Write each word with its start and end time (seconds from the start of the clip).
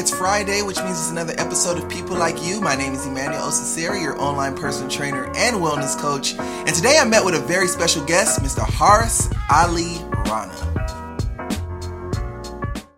It's 0.00 0.10
Friday, 0.10 0.62
which 0.62 0.78
means 0.78 0.92
it's 0.98 1.10
another 1.10 1.34
episode 1.36 1.76
of 1.76 1.86
People 1.90 2.16
Like 2.16 2.42
You. 2.42 2.58
My 2.58 2.74
name 2.74 2.94
is 2.94 3.04
Emmanuel 3.04 3.42
Osaseri, 3.42 4.00
your 4.00 4.18
online 4.18 4.56
personal 4.56 4.88
trainer 4.88 5.26
and 5.36 5.56
wellness 5.56 5.94
coach. 6.00 6.38
And 6.38 6.74
today 6.74 6.96
I 6.98 7.04
met 7.04 7.22
with 7.22 7.34
a 7.34 7.38
very 7.38 7.68
special 7.68 8.02
guest, 8.06 8.40
Mr. 8.40 8.66
Haris 8.66 9.28
Ali 9.50 9.98
Rana. 10.24 10.54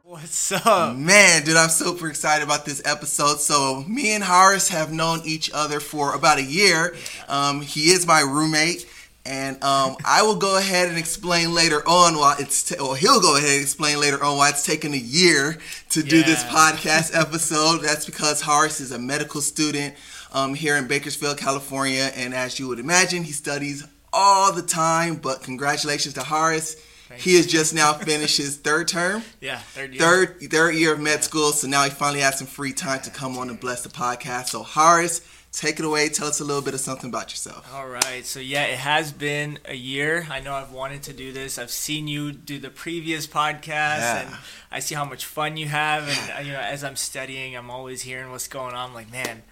What's 0.05 0.53
up? 0.53 0.97
Man, 0.97 1.43
dude, 1.43 1.57
I'm 1.57 1.71
super 1.71 2.07
excited 2.07 2.45
about 2.45 2.65
this 2.65 2.81
episode. 2.85 3.41
So, 3.41 3.83
me 3.89 4.13
and 4.13 4.23
Haris 4.23 4.69
have 4.69 4.93
known 4.93 5.23
each 5.25 5.51
other 5.53 5.81
for 5.81 6.15
about 6.15 6.39
a 6.39 6.45
year. 6.45 6.95
Um, 7.27 7.63
he 7.63 7.91
is 7.91 8.07
my 8.07 8.21
roommate. 8.21 8.87
And 9.25 9.63
um, 9.63 9.97
I 10.05 10.23
will 10.23 10.35
go 10.37 10.57
ahead 10.59 10.89
and 10.89 10.99
explain 10.99 11.55
later 11.55 11.81
on 11.89 12.17
why 12.17 12.37
it's, 12.41 12.65
t- 12.65 12.79
or 12.79 12.97
he'll 12.97 13.21
go 13.21 13.37
ahead 13.37 13.51
and 13.53 13.63
explain 13.63 14.01
later 14.01 14.23
on 14.23 14.37
why 14.37 14.49
it's 14.49 14.67
taken 14.67 14.93
a 14.95 14.97
year 14.97 15.59
to 15.91 16.03
do 16.03 16.25
this 16.25 16.43
podcast 16.45 17.15
episode. 17.19 17.83
That's 17.83 18.05
because 18.05 18.43
Haris 18.43 18.81
is 18.81 18.91
a 18.91 18.99
medical 18.99 19.41
student 19.41 19.95
um, 20.33 20.55
here 20.55 20.77
in 20.77 20.89
Bakersfield, 20.89 21.39
California. 21.39 22.11
And 22.17 22.35
as 22.35 22.59
you 22.59 22.67
would 22.67 22.81
imagine, 22.81 23.23
he 23.23 23.31
studies 23.31 23.87
all 24.13 24.53
the 24.53 24.63
time. 24.63 25.15
But 25.17 25.43
congratulations 25.45 26.15
to 26.15 26.23
Haris. 26.25 26.77
He 27.17 27.37
has 27.37 27.47
just 27.47 27.75
now 27.75 27.93
finished 28.11 28.39
his 28.39 28.57
third 28.57 28.89
term 28.89 29.23
Yeah, 29.41 29.59
third 29.59 29.93
year. 29.95 30.01
third 30.03 30.41
third 30.51 30.75
year 30.75 30.95
of 30.95 31.01
med 31.01 31.23
school, 31.23 31.53
so 31.53 31.69
now 31.69 31.85
he 31.85 31.91
finally 31.91 32.21
has 32.21 32.39
some 32.39 32.47
free 32.47 32.73
time 32.73 33.03
to 33.03 33.11
come 33.11 33.37
on 33.39 33.51
and 33.51 33.61
bless 33.61 33.83
the 33.83 33.91
podcast. 33.91 34.47
So 34.49 34.63
Haris, 34.63 35.21
take 35.53 35.79
it 35.79 35.85
away. 35.85 36.09
Tell 36.09 36.27
us 36.29 36.41
a 36.41 36.45
little 36.45 36.63
bit 36.63 36.75
of 36.75 36.81
something 36.81 37.11
about 37.11 37.31
yourself. 37.31 37.71
All 37.75 37.87
right. 37.87 38.25
So 38.25 38.41
yeah, 38.41 38.65
it 38.65 38.79
has 38.79 39.13
been 39.13 39.59
a 39.67 39.75
year. 39.75 40.27
I 40.31 40.41
know 40.41 40.55
I've 40.55 40.73
wanted 40.73 41.03
to 41.05 41.13
do 41.13 41.33
this. 41.33 41.59
I've 41.59 41.71
seen 41.71 42.09
you 42.09 42.33
do 42.33 42.59
the 42.59 42.71
previous 42.71 43.27
podcast, 43.27 43.67
Yeah. 43.69 44.21
and 44.27 44.37
I 44.71 44.81
see 44.81 44.95
how 44.95 45.05
much 45.05 45.25
fun 45.27 45.57
you 45.57 45.67
have. 45.67 46.09
And 46.09 46.39
uh, 46.39 46.41
you 46.41 46.53
know, 46.53 46.61
as 46.61 46.83
I'm 46.83 46.97
studying, 46.97 47.55
I'm 47.57 47.71
always 47.71 48.03
hearing 48.03 48.31
what's 48.31 48.49
going 48.49 48.75
on. 48.75 48.89
I'm 48.91 48.95
like, 48.95 49.13
man. 49.13 49.43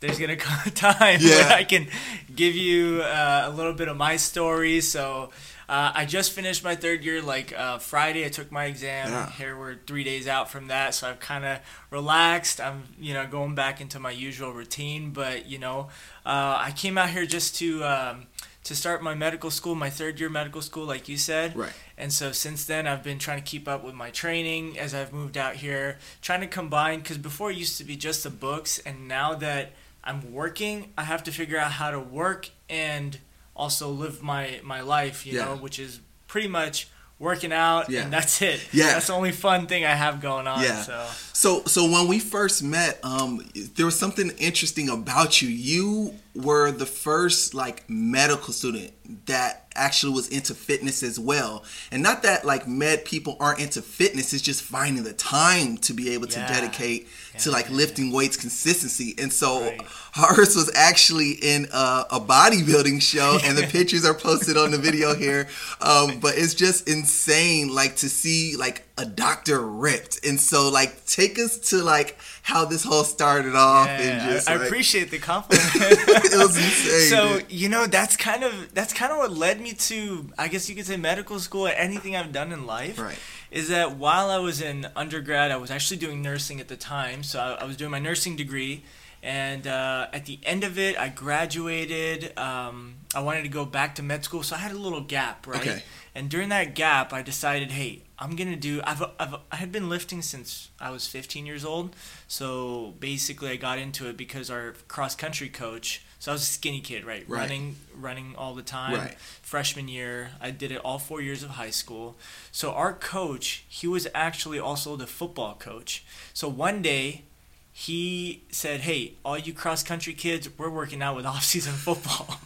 There's 0.00 0.18
gonna 0.18 0.36
come 0.48 0.58
a 0.66 0.70
time 0.70 1.20
Yeah. 1.22 1.30
where 1.48 1.52
I 1.56 1.64
can 1.64 1.86
give 2.34 2.54
you 2.54 3.00
uh, 3.02 3.44
a 3.46 3.50
little 3.50 3.72
bit 3.72 3.88
of 3.88 3.96
my 3.96 4.16
story. 4.16 4.82
So 4.82 5.30
uh, 5.68 5.92
I 5.94 6.04
just 6.04 6.32
finished 6.32 6.62
my 6.64 6.74
third 6.74 7.04
year. 7.04 7.22
Like 7.22 7.52
uh, 7.56 7.78
Friday, 7.78 8.24
I 8.24 8.28
took 8.28 8.52
my 8.52 8.66
exam. 8.66 9.10
Yeah. 9.10 9.30
Here 9.30 9.58
we're 9.58 9.76
three 9.86 10.04
days 10.04 10.28
out 10.28 10.50
from 10.50 10.68
that, 10.68 10.94
so 10.94 11.08
I've 11.08 11.20
kind 11.20 11.44
of 11.44 11.58
relaxed. 11.90 12.60
I'm 12.60 12.84
you 12.98 13.14
know 13.14 13.26
going 13.26 13.54
back 13.54 13.80
into 13.80 13.98
my 13.98 14.10
usual 14.10 14.52
routine. 14.52 15.10
But 15.10 15.46
you 15.46 15.58
know, 15.58 15.88
uh, 16.26 16.56
I 16.58 16.72
came 16.76 16.98
out 16.98 17.10
here 17.10 17.26
just 17.26 17.56
to 17.56 17.84
um, 17.84 18.26
to 18.64 18.74
start 18.74 19.02
my 19.02 19.14
medical 19.14 19.50
school, 19.50 19.74
my 19.74 19.90
third 19.90 20.18
year 20.18 20.28
medical 20.28 20.62
school, 20.62 20.86
like 20.86 21.08
you 21.08 21.16
said. 21.16 21.56
Right. 21.56 21.72
And 21.96 22.12
so 22.12 22.32
since 22.32 22.64
then, 22.64 22.86
I've 22.86 23.02
been 23.02 23.18
trying 23.18 23.38
to 23.38 23.44
keep 23.44 23.68
up 23.68 23.84
with 23.84 23.94
my 23.94 24.10
training 24.10 24.78
as 24.78 24.94
I've 24.94 25.12
moved 25.12 25.36
out 25.36 25.56
here, 25.56 25.98
trying 26.22 26.40
to 26.40 26.46
combine 26.46 27.00
because 27.00 27.18
before 27.18 27.50
it 27.50 27.56
used 27.56 27.78
to 27.78 27.84
be 27.84 27.96
just 27.96 28.24
the 28.24 28.30
books, 28.30 28.78
and 28.80 29.06
now 29.06 29.34
that 29.36 29.72
I'm 30.02 30.32
working, 30.32 30.92
I 30.98 31.04
have 31.04 31.22
to 31.24 31.32
figure 31.32 31.58
out 31.58 31.72
how 31.72 31.90
to 31.90 32.00
work 32.00 32.50
and 32.68 33.18
also 33.56 33.88
live 33.90 34.22
my 34.22 34.60
my 34.62 34.80
life, 34.80 35.26
you 35.26 35.34
Yeah. 35.38 35.44
know, 35.46 35.56
which 35.56 35.78
is 35.78 36.00
pretty 36.26 36.48
much 36.48 36.88
working 37.18 37.52
out 37.52 37.88
Yeah. 37.88 38.02
and 38.02 38.12
that's 38.12 38.42
it. 38.42 38.60
Yeah. 38.72 38.86
That's 38.94 39.06
the 39.06 39.12
only 39.12 39.32
fun 39.32 39.66
thing 39.66 39.84
I 39.84 39.94
have 39.94 40.20
going 40.20 40.46
on. 40.46 40.62
Yeah. 40.62 40.82
So 40.82 41.06
So 41.44 41.62
so 41.66 41.84
when 41.90 42.08
we 42.08 42.20
first 42.20 42.62
met, 42.62 42.98
um, 43.04 43.46
there 43.76 43.84
was 43.84 43.98
something 43.98 44.30
interesting 44.38 44.88
about 44.88 45.42
you. 45.42 45.50
You 45.50 46.14
were 46.34 46.70
the 46.70 46.86
first 46.86 47.52
like 47.52 47.84
medical 47.86 48.54
student 48.54 48.92
that 49.26 49.66
actually 49.74 50.14
was 50.14 50.28
into 50.28 50.54
fitness 50.54 51.02
as 51.02 51.20
well. 51.20 51.62
And 51.92 52.02
not 52.02 52.22
that 52.22 52.46
like 52.46 52.66
med 52.66 53.04
people 53.04 53.36
aren't 53.40 53.60
into 53.60 53.82
fitness, 53.82 54.32
it's 54.32 54.42
just 54.42 54.62
finding 54.62 55.04
the 55.04 55.12
time 55.12 55.76
to 55.78 55.92
be 55.92 56.14
able 56.14 56.28
to 56.28 56.40
Yeah. 56.40 56.48
dedicate 56.48 57.08
to 57.40 57.50
like 57.50 57.66
yeah, 57.68 57.76
lifting 57.76 58.10
weights 58.10 58.38
consistency. 58.38 59.14
And 59.18 59.30
so 59.30 59.60
Right. 59.60 59.82
Was 60.16 60.70
actually 60.74 61.32
in 61.32 61.66
a, 61.74 62.06
a 62.12 62.20
bodybuilding 62.20 63.02
show, 63.02 63.38
and 63.44 63.58
the 63.58 63.66
pictures 63.76 64.06
are 64.06 64.14
posted 64.14 64.56
on 64.56 64.70
the 64.70 64.78
video 64.78 65.14
here. 65.14 65.48
Um, 65.82 66.20
but 66.20 66.38
it's 66.38 66.54
just 66.54 66.88
insane, 66.88 67.74
like 67.74 67.96
to 67.96 68.08
see 68.08 68.56
like 68.56 68.83
a 68.96 69.04
doctor 69.04 69.60
ripped. 69.60 70.24
And 70.24 70.40
so, 70.40 70.68
like, 70.68 71.04
take 71.06 71.38
us 71.38 71.58
to 71.70 71.82
like 71.82 72.16
how 72.42 72.64
this 72.64 72.84
whole 72.84 73.04
started 73.04 73.54
off, 73.54 73.88
and 73.88 74.30
just 74.30 74.48
I, 74.48 74.54
I 74.54 74.56
like, 74.56 74.66
appreciate 74.66 75.10
the 75.10 75.18
compliment. 75.18 75.68
it 75.74 76.36
was 76.36 76.56
insane. 76.56 77.08
so 77.08 77.38
dude. 77.38 77.50
you 77.50 77.68
know 77.68 77.86
that's 77.86 78.16
kind 78.16 78.44
of 78.44 78.72
that's 78.74 78.92
kind 78.92 79.12
of 79.12 79.18
what 79.18 79.32
led 79.32 79.60
me 79.60 79.72
to 79.72 80.30
I 80.38 80.48
guess 80.48 80.68
you 80.68 80.76
could 80.76 80.86
say 80.86 80.96
medical 80.96 81.40
school 81.40 81.66
or 81.66 81.70
anything 81.72 82.14
I've 82.14 82.32
done 82.32 82.52
in 82.52 82.66
life. 82.66 82.98
Right. 82.98 83.18
Is 83.50 83.68
that 83.68 83.96
while 83.96 84.30
I 84.30 84.38
was 84.38 84.60
in 84.60 84.86
undergrad, 84.96 85.50
I 85.50 85.56
was 85.56 85.70
actually 85.70 85.98
doing 85.98 86.22
nursing 86.22 86.60
at 86.60 86.68
the 86.68 86.76
time. 86.76 87.22
So 87.22 87.40
I, 87.40 87.62
I 87.62 87.64
was 87.64 87.76
doing 87.76 87.90
my 87.90 88.00
nursing 88.00 88.36
degree, 88.36 88.82
and 89.22 89.66
uh, 89.66 90.08
at 90.12 90.26
the 90.26 90.38
end 90.44 90.64
of 90.64 90.78
it, 90.78 90.98
I 90.98 91.08
graduated. 91.08 92.36
Um, 92.38 92.96
I 93.14 93.20
wanted 93.20 93.42
to 93.42 93.48
go 93.48 93.64
back 93.64 93.94
to 93.96 94.02
med 94.02 94.24
school, 94.24 94.42
so 94.42 94.56
I 94.56 94.58
had 94.58 94.72
a 94.72 94.78
little 94.78 95.00
gap, 95.00 95.46
right? 95.46 95.60
Okay. 95.60 95.82
And 96.14 96.30
during 96.30 96.48
that 96.50 96.74
gap, 96.74 97.12
I 97.12 97.22
decided, 97.22 97.72
hey, 97.72 98.02
I'm 98.18 98.36
gonna 98.36 98.56
do. 98.56 98.80
I've, 98.84 99.02
I've 99.18 99.34
I 99.50 99.56
had 99.56 99.72
been 99.72 99.88
lifting 99.88 100.22
since 100.22 100.70
I 100.80 100.90
was 100.90 101.06
15 101.08 101.44
years 101.46 101.64
old. 101.64 101.96
So 102.28 102.94
basically, 103.00 103.50
I 103.50 103.56
got 103.56 103.78
into 103.78 104.08
it 104.08 104.16
because 104.16 104.50
our 104.50 104.74
cross 104.86 105.16
country 105.16 105.48
coach. 105.48 106.04
So 106.20 106.30
I 106.30 106.34
was 106.34 106.42
a 106.42 106.46
skinny 106.46 106.80
kid, 106.80 107.04
right? 107.04 107.24
Right. 107.28 107.40
Running, 107.40 107.76
running 107.94 108.34
all 108.38 108.54
the 108.54 108.62
time. 108.62 108.94
Right. 108.94 109.14
Freshman 109.42 109.88
year, 109.88 110.30
I 110.40 110.52
did 110.52 110.72
it 110.72 110.78
all 110.78 110.98
four 110.98 111.20
years 111.20 111.42
of 111.42 111.50
high 111.50 111.70
school. 111.70 112.16
So 112.50 112.72
our 112.72 112.94
coach, 112.94 113.64
he 113.68 113.86
was 113.86 114.06
actually 114.14 114.58
also 114.58 114.96
the 114.96 115.06
football 115.06 115.54
coach. 115.58 116.04
So 116.32 116.48
one 116.48 116.80
day, 116.80 117.24
he 117.72 118.44
said, 118.50 118.82
"Hey, 118.82 119.14
all 119.24 119.36
you 119.36 119.52
cross 119.52 119.82
country 119.82 120.14
kids, 120.14 120.48
we're 120.56 120.70
working 120.70 121.02
out 121.02 121.16
with 121.16 121.26
off 121.32 121.42
season 121.42 121.72
football." 121.72 122.38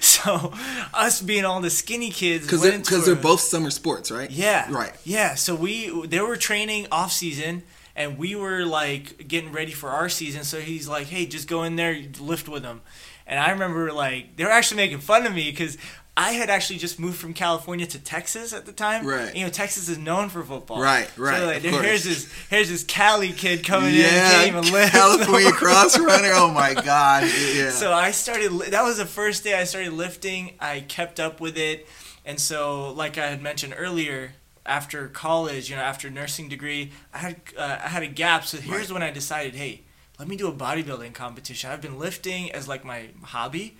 so 0.04 0.52
us 0.94 1.20
being 1.20 1.44
all 1.44 1.60
the 1.60 1.70
skinny 1.70 2.10
kids 2.10 2.44
because 2.46 2.62
they're, 2.62 2.78
'cause 2.80 3.06
they're 3.06 3.14
both 3.14 3.40
summer 3.40 3.70
sports, 3.70 4.10
right? 4.10 4.30
yeah. 4.30 4.66
Right. 4.70 4.92
Yeah. 5.04 5.34
So 5.34 5.54
we 5.54 6.06
they 6.06 6.20
were 6.20 6.36
training 6.36 6.86
off 6.90 7.12
season 7.12 7.62
and 7.96 8.18
we 8.18 8.34
were 8.34 8.64
like 8.64 9.28
getting 9.28 9.52
ready 9.52 9.72
for 9.72 9.90
our 9.90 10.08
season. 10.08 10.44
So 10.44 10.60
he's 10.60 10.88
like, 10.88 11.08
"Hey, 11.08 11.26
just 11.26 11.48
go 11.48 11.62
in 11.64 11.76
there, 11.76 11.98
lift 12.18 12.48
with 12.48 12.62
them." 12.62 12.80
And 13.26 13.38
I 13.38 13.50
remember 13.50 13.92
like 13.92 14.36
they 14.36 14.44
were 14.44 14.50
actually 14.50 14.78
making 14.78 15.00
fun 15.00 15.26
of 15.26 15.34
me 15.34 15.50
because 15.50 15.76
I 16.20 16.32
had 16.32 16.50
actually 16.50 16.78
just 16.78 16.98
moved 17.00 17.16
from 17.18 17.32
California 17.32 17.86
to 17.86 17.98
Texas 17.98 18.52
at 18.52 18.66
the 18.66 18.72
time. 18.72 19.06
Right. 19.06 19.34
You 19.34 19.44
know, 19.44 19.50
Texas 19.50 19.88
is 19.88 19.96
known 19.96 20.28
for 20.28 20.42
football. 20.42 20.80
Right, 20.82 21.08
right, 21.16 21.38
So 21.38 21.46
like, 21.46 21.62
here's 21.84 22.04
this 22.04 22.30
here's 22.50 22.68
this 22.68 22.84
Cali 22.84 23.32
kid 23.32 23.64
coming 23.64 23.94
in 23.94 24.00
Yeah, 24.02 24.42
and 24.42 24.48
even 24.48 24.72
lift. 24.72 24.92
California 24.92 25.50
cross 25.62 25.98
runner. 25.98 26.30
Oh 26.34 26.50
my 26.50 26.74
god. 26.74 27.24
Yeah. 27.54 27.70
So 27.70 27.92
I 27.92 28.10
started. 28.10 28.52
That 28.70 28.82
was 28.82 28.98
the 28.98 29.06
first 29.06 29.44
day 29.44 29.54
I 29.58 29.64
started 29.64 29.92
lifting. 29.94 30.52
I 30.60 30.80
kept 30.80 31.18
up 31.18 31.40
with 31.40 31.56
it, 31.56 31.88
and 32.26 32.38
so 32.38 32.92
like 32.92 33.16
I 33.16 33.28
had 33.28 33.40
mentioned 33.40 33.74
earlier, 33.78 34.32
after 34.66 35.08
college, 35.08 35.70
you 35.70 35.76
know, 35.76 35.82
after 35.82 36.10
nursing 36.10 36.48
degree, 36.50 36.92
I 37.14 37.18
had 37.18 37.36
uh, 37.56 37.78
I 37.82 37.88
had 37.88 38.02
a 38.02 38.08
gap. 38.08 38.44
So 38.44 38.58
here's 38.58 38.88
Right. 38.88 38.90
when 38.94 39.02
I 39.02 39.10
decided, 39.10 39.54
hey, 39.54 39.82
let 40.18 40.28
me 40.28 40.36
do 40.36 40.48
a 40.48 40.52
bodybuilding 40.52 41.14
competition. 41.14 41.70
I've 41.70 41.80
been 41.80 41.98
lifting 41.98 42.52
as 42.52 42.68
like 42.68 42.84
my 42.84 43.08
hobby. 43.22 43.78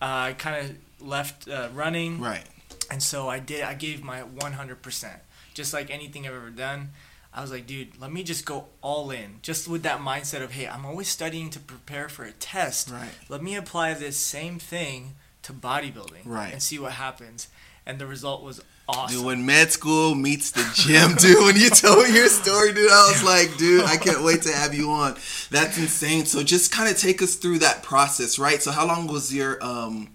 Uh, 0.00 0.30
I 0.30 0.32
kind 0.32 0.56
of 0.64 0.76
left 1.04 1.48
uh, 1.48 1.68
running, 1.74 2.20
right. 2.20 2.44
and 2.90 3.02
so 3.02 3.28
I 3.28 3.38
did. 3.38 3.62
I 3.62 3.74
gave 3.74 4.02
my 4.02 4.22
100%, 4.22 5.10
just 5.54 5.72
like 5.72 5.90
anything 5.90 6.26
I've 6.26 6.34
ever 6.34 6.50
done. 6.50 6.90
I 7.32 7.40
was 7.40 7.50
like, 7.50 7.66
dude, 7.66 8.00
let 8.00 8.12
me 8.12 8.22
just 8.22 8.46
go 8.46 8.66
all 8.80 9.10
in, 9.10 9.40
just 9.42 9.66
with 9.66 9.82
that 9.82 9.98
mindset 10.00 10.40
of, 10.42 10.52
hey, 10.52 10.68
I'm 10.68 10.86
always 10.86 11.08
studying 11.08 11.50
to 11.50 11.58
prepare 11.58 12.08
for 12.08 12.24
a 12.24 12.30
test. 12.32 12.90
Right. 12.90 13.10
Let 13.28 13.42
me 13.42 13.56
apply 13.56 13.94
this 13.94 14.16
same 14.16 14.58
thing 14.60 15.16
to 15.42 15.52
bodybuilding, 15.52 16.22
Right. 16.24 16.52
and 16.52 16.62
see 16.62 16.78
what 16.78 16.92
happens. 16.92 17.48
And 17.86 17.98
the 17.98 18.06
result 18.06 18.42
was 18.44 18.62
awesome. 18.88 19.16
Dude, 19.16 19.26
when 19.26 19.44
med 19.44 19.72
school 19.72 20.14
meets 20.14 20.52
the 20.52 20.64
gym, 20.74 21.14
dude, 21.18 21.44
when 21.44 21.56
you 21.56 21.70
told 21.70 22.04
me 22.08 22.14
your 22.14 22.28
story, 22.28 22.72
dude, 22.72 22.90
I 22.90 23.10
was 23.12 23.22
like, 23.24 23.56
dude, 23.58 23.84
I 23.84 23.96
can't 23.96 24.22
wait 24.22 24.42
to 24.42 24.52
have 24.52 24.72
you 24.72 24.90
on. 24.90 25.14
That's 25.50 25.76
insane. 25.76 26.24
So 26.26 26.42
just 26.44 26.70
kind 26.72 26.88
of 26.88 26.96
take 26.96 27.20
us 27.20 27.34
through 27.34 27.58
that 27.58 27.82
process, 27.82 28.38
right? 28.38 28.62
So 28.62 28.70
how 28.70 28.86
long 28.86 29.06
was 29.08 29.34
your 29.34 29.62
um 29.62 30.08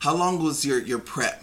how 0.00 0.14
long 0.14 0.42
was 0.42 0.64
your 0.64 0.78
your 0.80 0.98
prep? 0.98 1.42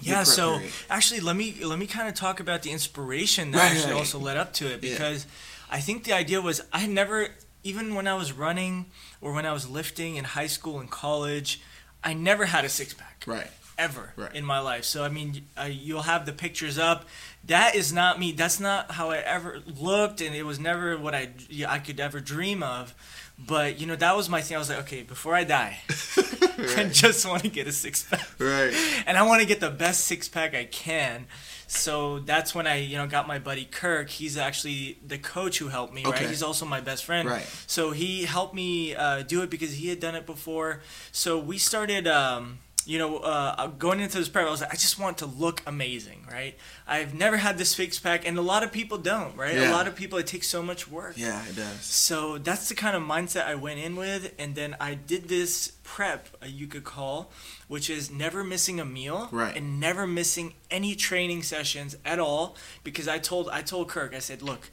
Your 0.00 0.12
yeah 0.12 0.14
prep 0.16 0.26
so 0.26 0.46
period? 0.56 0.72
actually 0.90 1.20
let 1.20 1.36
me 1.36 1.54
let 1.64 1.78
me 1.78 1.86
kind 1.86 2.08
of 2.08 2.14
talk 2.14 2.40
about 2.40 2.62
the 2.62 2.70
inspiration 2.70 3.50
that 3.52 3.58
Right, 3.58 3.72
actually 3.72 3.92
right. 3.92 3.98
also 4.00 4.18
led 4.18 4.36
up 4.36 4.52
to 4.54 4.66
it 4.66 4.82
Yeah. 4.82 4.90
because 4.92 5.26
i 5.70 5.80
think 5.80 6.04
the 6.04 6.12
idea 6.12 6.40
was 6.40 6.60
i 6.72 6.78
had 6.80 6.90
never 6.90 7.28
even 7.62 7.94
when 7.94 8.06
i 8.08 8.14
was 8.14 8.32
running 8.32 8.86
or 9.20 9.32
when 9.32 9.46
i 9.46 9.52
was 9.52 9.68
lifting 9.68 10.16
in 10.16 10.24
high 10.24 10.48
school 10.48 10.80
and 10.80 10.90
college 10.90 11.60
i 12.02 12.12
never 12.12 12.44
had 12.46 12.64
a 12.64 12.68
six-pack 12.68 13.22
Right. 13.26 13.50
ever 13.78 14.12
Right. 14.16 14.34
in 14.34 14.44
my 14.44 14.58
life. 14.60 14.84
So 14.84 15.02
I 15.04 15.08
mean, 15.08 15.46
uh, 15.56 15.64
you'll 15.86 16.02
have 16.14 16.26
the 16.26 16.32
pictures 16.32 16.76
up. 16.78 17.06
That 17.46 17.74
is 17.74 17.90
not 17.92 18.18
me. 18.22 18.32
That's 18.32 18.60
not 18.60 18.90
how 18.92 19.10
I 19.10 19.18
ever 19.18 19.62
looked, 19.88 20.20
and 20.20 20.32
it 20.36 20.44
was 20.44 20.58
never 20.60 20.96
what 20.98 21.14
I 21.14 21.30
I 21.66 21.78
could 21.80 21.98
ever 22.00 22.20
dream 22.20 22.62
of. 22.62 22.94
But 23.38 23.80
you 23.80 23.86
know, 23.86 23.96
that 23.96 24.16
was 24.16 24.28
my 24.28 24.40
thing. 24.40 24.56
I 24.56 24.58
was 24.58 24.68
like, 24.68 24.78
okay, 24.80 25.02
before 25.02 25.34
I 25.34 25.44
die, 25.44 25.78
I 26.76 26.88
just 26.90 27.26
want 27.26 27.42
to 27.42 27.48
get 27.48 27.66
a 27.66 27.72
six 27.72 28.02
pack 28.04 28.26
right. 28.38 28.72
and 29.06 29.18
I 29.18 29.22
want 29.22 29.40
to 29.40 29.46
get 29.46 29.60
the 29.60 29.70
best 29.70 30.04
six 30.04 30.28
pack 30.28 30.54
I 30.54 30.64
can. 30.64 31.26
So 31.66 32.20
that's 32.20 32.54
when 32.54 32.66
I, 32.66 32.76
you 32.76 32.96
know, 32.96 33.06
got 33.06 33.26
my 33.26 33.38
buddy 33.38 33.64
Kirk. 33.64 34.08
He's 34.08 34.36
actually 34.36 34.98
the 35.04 35.18
coach 35.18 35.58
who 35.58 35.68
helped 35.68 35.92
me, 35.92 36.02
Okay. 36.06 36.20
right? 36.20 36.28
He's 36.28 36.42
also 36.42 36.64
my 36.66 36.80
best 36.80 37.04
friend. 37.04 37.28
Right. 37.28 37.46
So 37.66 37.90
he 37.90 38.24
helped 38.24 38.54
me 38.54 38.94
uh, 38.94 39.22
do 39.22 39.42
it 39.42 39.50
because 39.50 39.72
he 39.72 39.88
had 39.88 39.98
done 39.98 40.14
it 40.14 40.26
before. 40.26 40.82
So 41.10 41.38
we 41.38 41.58
started, 41.58 42.06
um, 42.06 42.58
you 42.86 42.98
know, 42.98 43.18
uh, 43.18 43.66
going 43.68 44.00
into 44.00 44.18
this 44.18 44.28
prep. 44.28 44.46
I 44.46 44.50
was 44.50 44.60
like, 44.60 44.70
I 44.72 44.76
just 44.76 44.98
want 44.98 45.18
to 45.18 45.26
look 45.26 45.62
amazing, 45.66 46.26
right? 46.30 46.54
I've 46.86 47.14
never 47.14 47.36
had 47.38 47.56
this 47.56 47.70
six 47.70 47.98
pack, 47.98 48.26
and 48.26 48.36
a 48.36 48.42
lot 48.42 48.62
of 48.62 48.72
people 48.72 48.98
don't, 48.98 49.34
right? 49.36 49.54
Yeah. 49.54 49.70
A 49.70 49.72
lot 49.72 49.86
of 49.88 49.94
people, 49.94 50.18
it 50.18 50.26
takes 50.26 50.46
so 50.48 50.62
much 50.62 50.86
work. 50.88 51.14
Yeah, 51.16 51.42
it 51.48 51.56
does. 51.56 51.80
So 51.84 52.38
that's 52.38 52.68
the 52.68 52.74
kind 52.74 52.94
of 52.94 53.02
mindset 53.02 53.46
I 53.46 53.54
went 53.54 53.78
in 53.80 53.96
with, 53.96 54.34
and 54.38 54.54
then 54.54 54.76
I 54.80 54.94
did 54.94 55.28
this 55.28 55.72
prep, 55.82 56.28
uh, 56.42 56.46
you 56.46 56.66
could 56.66 56.84
call, 56.84 57.30
which 57.68 57.88
is 57.88 58.10
never 58.10 58.44
missing 58.44 58.78
a 58.80 58.84
meal 58.84 59.28
Right. 59.32 59.56
and 59.56 59.80
never 59.80 60.06
missing 60.06 60.54
any 60.70 60.94
training 60.94 61.42
sessions 61.42 61.96
at 62.04 62.18
all. 62.18 62.56
Because 62.82 63.08
I 63.08 63.18
told 63.18 63.48
I 63.48 63.62
told 63.62 63.88
Kirk, 63.88 64.14
I 64.14 64.18
said, 64.18 64.42
look, 64.42 64.70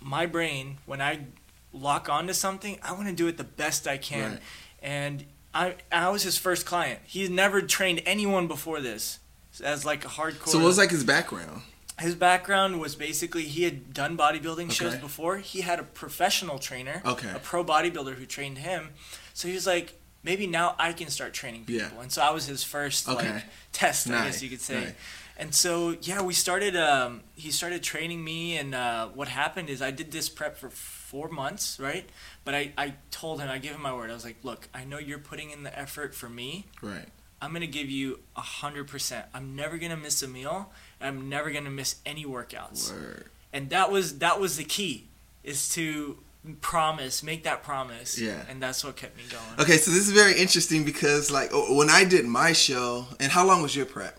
my 0.00 0.24
brain 0.26 0.78
when 0.86 1.00
I 1.00 1.26
lock 1.72 2.08
onto 2.08 2.32
something, 2.32 2.78
I 2.82 2.92
want 2.92 3.08
to 3.08 3.14
do 3.14 3.26
it 3.28 3.36
the 3.36 3.44
best 3.44 3.86
I 3.86 3.98
can, 3.98 4.30
Right. 4.32 4.40
and 4.82 5.24
I 5.56 5.74
I 5.90 6.08
was 6.10 6.22
his 6.22 6.36
first 6.36 6.66
client. 6.66 7.00
He's 7.06 7.30
never 7.30 7.58
trained 7.62 8.02
anyone 8.04 8.46
before 8.46 8.80
this 8.80 9.18
as 9.64 9.84
like 9.84 10.04
a 10.04 10.08
hardcore. 10.08 10.48
So 10.48 10.58
what 10.58 10.66
was 10.66 10.78
like 10.78 10.90
his 10.90 11.04
background? 11.04 11.62
His 11.98 12.14
background 12.14 12.78
was 12.78 12.94
basically 12.94 13.44
he 13.44 13.62
had 13.64 13.94
done 13.94 14.18
bodybuilding 14.18 14.70
shows 14.70 14.96
before. 14.96 15.38
He 15.38 15.62
had 15.62 15.78
a 15.80 15.82
professional 15.82 16.58
trainer, 16.58 17.00
Okay. 17.06 17.30
a 17.34 17.38
pro 17.38 17.64
bodybuilder 17.64 18.14
who 18.16 18.26
trained 18.26 18.58
him. 18.58 18.90
So 19.32 19.48
he 19.48 19.54
was 19.54 19.66
like, 19.66 19.94
maybe 20.22 20.46
now 20.46 20.74
I 20.78 20.92
can 20.92 21.08
start 21.08 21.32
training 21.32 21.64
people. 21.64 21.86
Yeah. 21.96 22.02
And 22.02 22.12
so 22.12 22.20
I 22.20 22.30
was 22.32 22.44
his 22.46 22.62
first 22.62 23.08
Okay. 23.08 23.32
like 23.32 23.44
test, 23.72 24.10
I 24.10 24.26
guess 24.26 24.42
you 24.42 24.50
could 24.50 24.60
say. 24.60 24.80
nice. 24.80 24.92
And 25.38 25.54
so 25.54 25.96
yeah, 26.02 26.20
we 26.22 26.34
started. 26.34 26.76
Um, 26.76 27.22
he 27.34 27.50
started 27.50 27.82
training 27.82 28.22
me, 28.24 28.56
and 28.58 28.74
uh, 28.74 29.08
what 29.18 29.28
happened 29.28 29.68
is 29.70 29.80
I 29.82 29.90
did 29.90 30.10
this 30.10 30.28
prep 30.30 30.56
for 30.58 30.70
four 31.16 31.28
months, 31.30 31.80
right? 31.80 32.06
But 32.44 32.54
I, 32.54 32.72
I 32.76 32.92
told 33.10 33.40
him, 33.40 33.48
I 33.48 33.56
gave 33.56 33.72
him 33.72 33.80
my 33.80 33.94
word. 33.94 34.10
I 34.10 34.14
was 34.14 34.24
like, 34.24 34.36
look, 34.42 34.68
I 34.74 34.84
know 34.84 34.98
you're 34.98 35.18
putting 35.18 35.50
in 35.50 35.62
the 35.62 35.76
effort 35.78 36.14
for 36.14 36.28
me. 36.28 36.66
Right. 36.82 37.06
I'm 37.40 37.54
gonna 37.54 37.66
give 37.66 37.88
you 37.88 38.20
a 38.36 38.42
hundred 38.42 38.86
percent. 38.88 39.24
I'm 39.32 39.56
never 39.56 39.78
gonna 39.78 39.96
miss 39.96 40.22
a 40.22 40.28
meal. 40.28 40.70
And 41.00 41.08
I'm 41.08 41.28
never 41.30 41.50
gonna 41.50 41.70
miss 41.70 41.96
any 42.04 42.26
workouts. 42.26 42.92
Word. 42.92 43.30
And 43.50 43.70
that 43.70 43.90
was 43.90 44.18
that 44.18 44.38
was 44.40 44.58
the 44.58 44.64
key, 44.64 45.06
is 45.42 45.70
to 45.70 46.18
promise, 46.60 47.22
make 47.22 47.44
that 47.44 47.62
promise. 47.62 48.18
Yeah. 48.18 48.42
And 48.50 48.62
that's 48.62 48.84
what 48.84 48.96
kept 48.96 49.16
me 49.16 49.22
going. 49.30 49.60
Okay, 49.60 49.78
so 49.78 49.90
this 49.90 50.06
is 50.06 50.12
very 50.12 50.38
interesting 50.38 50.84
because 50.84 51.30
like 51.30 51.50
when 51.52 51.88
I 51.88 52.04
did 52.04 52.26
my 52.26 52.52
show, 52.52 53.06
and 53.20 53.32
how 53.32 53.46
long 53.46 53.62
was 53.62 53.74
your 53.74 53.86
prep? 53.86 54.18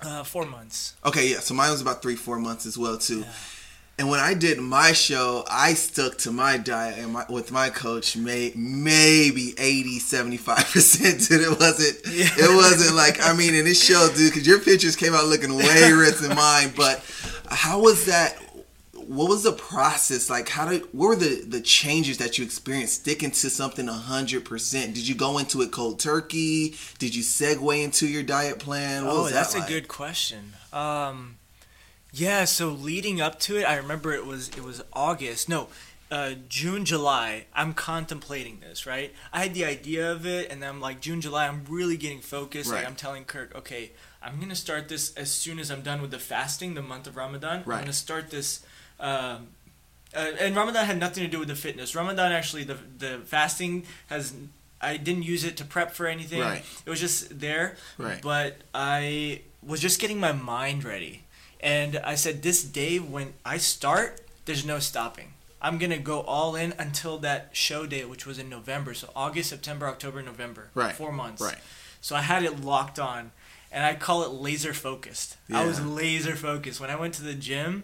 Uh, 0.00 0.22
four 0.22 0.46
months. 0.46 0.94
Okay, 1.04 1.28
yeah, 1.30 1.40
so 1.40 1.54
mine 1.54 1.72
was 1.72 1.80
about 1.80 2.00
three, 2.00 2.14
four 2.14 2.38
months 2.38 2.64
as 2.64 2.78
well 2.78 2.96
too. 2.96 3.20
Yeah. 3.20 3.32
And 3.98 4.08
when 4.08 4.20
I 4.20 4.32
did 4.34 4.58
my 4.60 4.92
show, 4.92 5.44
I 5.50 5.74
stuck 5.74 6.18
to 6.18 6.30
my 6.30 6.56
diet 6.56 6.98
and 6.98 7.12
my, 7.12 7.24
with 7.28 7.50
my 7.50 7.68
coach, 7.68 8.16
may, 8.16 8.52
maybe 8.54 9.54
80, 9.58 9.98
75%. 9.98 11.30
And 11.32 11.40
it 11.42 11.58
wasn't, 11.58 11.98
Yeah. 12.06 12.28
it 12.36 12.54
wasn't 12.54 12.94
like, 12.94 13.18
I 13.20 13.34
mean, 13.34 13.56
in 13.56 13.64
this 13.64 13.82
show, 13.82 14.08
dude, 14.14 14.32
because 14.32 14.46
your 14.46 14.60
pictures 14.60 14.94
came 14.94 15.14
out 15.14 15.26
looking 15.26 15.52
way 15.56 15.92
ripped 15.96 16.20
than 16.20 16.36
mine. 16.36 16.72
But 16.76 17.02
how 17.48 17.80
was 17.80 18.06
that? 18.06 18.36
What 18.92 19.28
was 19.30 19.42
the 19.42 19.52
process 19.52 20.28
like? 20.28 20.48
How 20.50 20.68
did 20.68 20.82
what 20.92 21.08
were 21.08 21.16
the 21.16 21.42
the 21.48 21.62
changes 21.62 22.18
that 22.18 22.36
you 22.36 22.44
experienced 22.44 22.96
sticking 23.00 23.30
to 23.30 23.48
something 23.48 23.86
hundred 23.86 24.44
percent? 24.44 24.94
Did 24.94 25.08
you 25.08 25.14
go 25.14 25.38
into 25.38 25.62
it 25.62 25.70
cold 25.72 25.98
turkey? 25.98 26.74
Did 26.98 27.14
you 27.14 27.22
segue 27.22 27.82
into 27.82 28.06
your 28.06 28.22
diet 28.22 28.58
plan? 28.58 29.06
What 29.06 29.14
oh, 29.16 29.28
that's 29.30 29.54
that 29.54 29.60
like? 29.60 29.70
a 29.70 29.72
good 29.72 29.88
question. 29.88 30.52
Um, 30.74 31.36
yeah. 32.12 32.44
So 32.44 32.68
leading 32.70 33.20
up 33.20 33.38
to 33.40 33.58
it, 33.58 33.64
I 33.64 33.76
remember 33.76 34.12
it 34.12 34.26
was 34.26 34.48
it 34.50 34.62
was 34.62 34.82
August. 34.92 35.48
No. 35.48 35.68
Uh, 36.10 36.30
June, 36.48 36.86
July, 36.86 37.44
I'm 37.54 37.74
contemplating 37.74 38.60
this, 38.60 38.86
right? 38.86 39.14
I 39.30 39.42
had 39.42 39.52
the 39.52 39.66
idea 39.66 40.10
of 40.10 40.24
it, 40.24 40.50
and 40.50 40.62
then 40.62 40.70
I'm 40.70 40.80
like, 40.80 41.02
June, 41.02 41.20
July, 41.20 41.46
I'm 41.46 41.66
really 41.68 41.98
getting 41.98 42.20
focused. 42.20 42.70
Like, 42.70 42.78
Right. 42.78 42.86
I'm 42.86 42.94
telling 42.96 43.24
Kirk, 43.26 43.54
okay, 43.54 43.90
I'm 44.22 44.40
gonna 44.40 44.54
start 44.54 44.88
this 44.88 45.14
as 45.16 45.30
soon 45.30 45.58
as 45.58 45.70
I'm 45.70 45.82
done 45.82 46.00
with 46.00 46.10
the 46.10 46.18
fasting, 46.18 46.72
the 46.72 46.80
month 46.80 47.06
of 47.06 47.16
Ramadan. 47.18 47.62
Right. 47.66 47.76
I'm 47.76 47.82
gonna 47.82 47.92
start 47.92 48.30
this. 48.30 48.60
Um, 48.98 49.48
uh, 50.16 50.30
and 50.40 50.56
Ramadan 50.56 50.86
had 50.86 50.98
nothing 50.98 51.24
to 51.24 51.28
do 51.30 51.38
with 51.38 51.48
the 51.48 51.54
fitness. 51.54 51.94
Ramadan 51.94 52.32
actually, 52.32 52.64
the 52.64 52.78
the 52.98 53.18
fasting 53.26 53.84
has. 54.06 54.32
I 54.80 54.96
didn't 54.96 55.24
use 55.24 55.44
it 55.44 55.58
to 55.58 55.64
prep 55.64 55.92
for 55.92 56.06
anything. 56.06 56.40
Right. 56.40 56.64
It 56.86 56.88
was 56.88 57.00
just 57.00 57.38
there. 57.38 57.76
Right. 57.98 58.22
But 58.22 58.56
I 58.74 59.42
was 59.62 59.80
just 59.80 60.00
getting 60.00 60.20
my 60.20 60.32
mind 60.32 60.84
ready, 60.84 61.24
and 61.60 61.96
I 61.98 62.14
said, 62.14 62.42
this 62.42 62.62
day 62.62 62.98
when 62.98 63.34
I 63.44 63.58
start, 63.58 64.20
there's 64.44 64.64
no 64.64 64.78
stopping. 64.78 65.32
I'm 65.60 65.78
gonna 65.78 65.98
go 65.98 66.20
all 66.20 66.54
in 66.54 66.72
until 66.78 67.18
that 67.18 67.50
show 67.52 67.86
day, 67.86 68.04
which 68.04 68.26
was 68.26 68.38
in 68.38 68.48
November. 68.48 68.94
So 68.94 69.10
August, 69.16 69.50
September, 69.50 69.86
October, 69.88 70.22
November. 70.22 70.70
Right. 70.74 70.94
Four 70.94 71.12
months. 71.12 71.42
Right. 71.42 71.58
So 72.00 72.14
I 72.14 72.22
had 72.22 72.44
it 72.44 72.60
locked 72.60 72.98
on, 72.98 73.32
and 73.72 73.84
I 73.84 73.94
call 73.94 74.22
it 74.22 74.30
laser 74.30 74.72
focused. 74.72 75.36
I 75.52 75.66
was 75.66 75.84
laser 75.84 76.36
focused. 76.36 76.80
When 76.80 76.90
I 76.90 76.96
went 76.96 77.14
to 77.14 77.22
the 77.22 77.34
gym, 77.34 77.82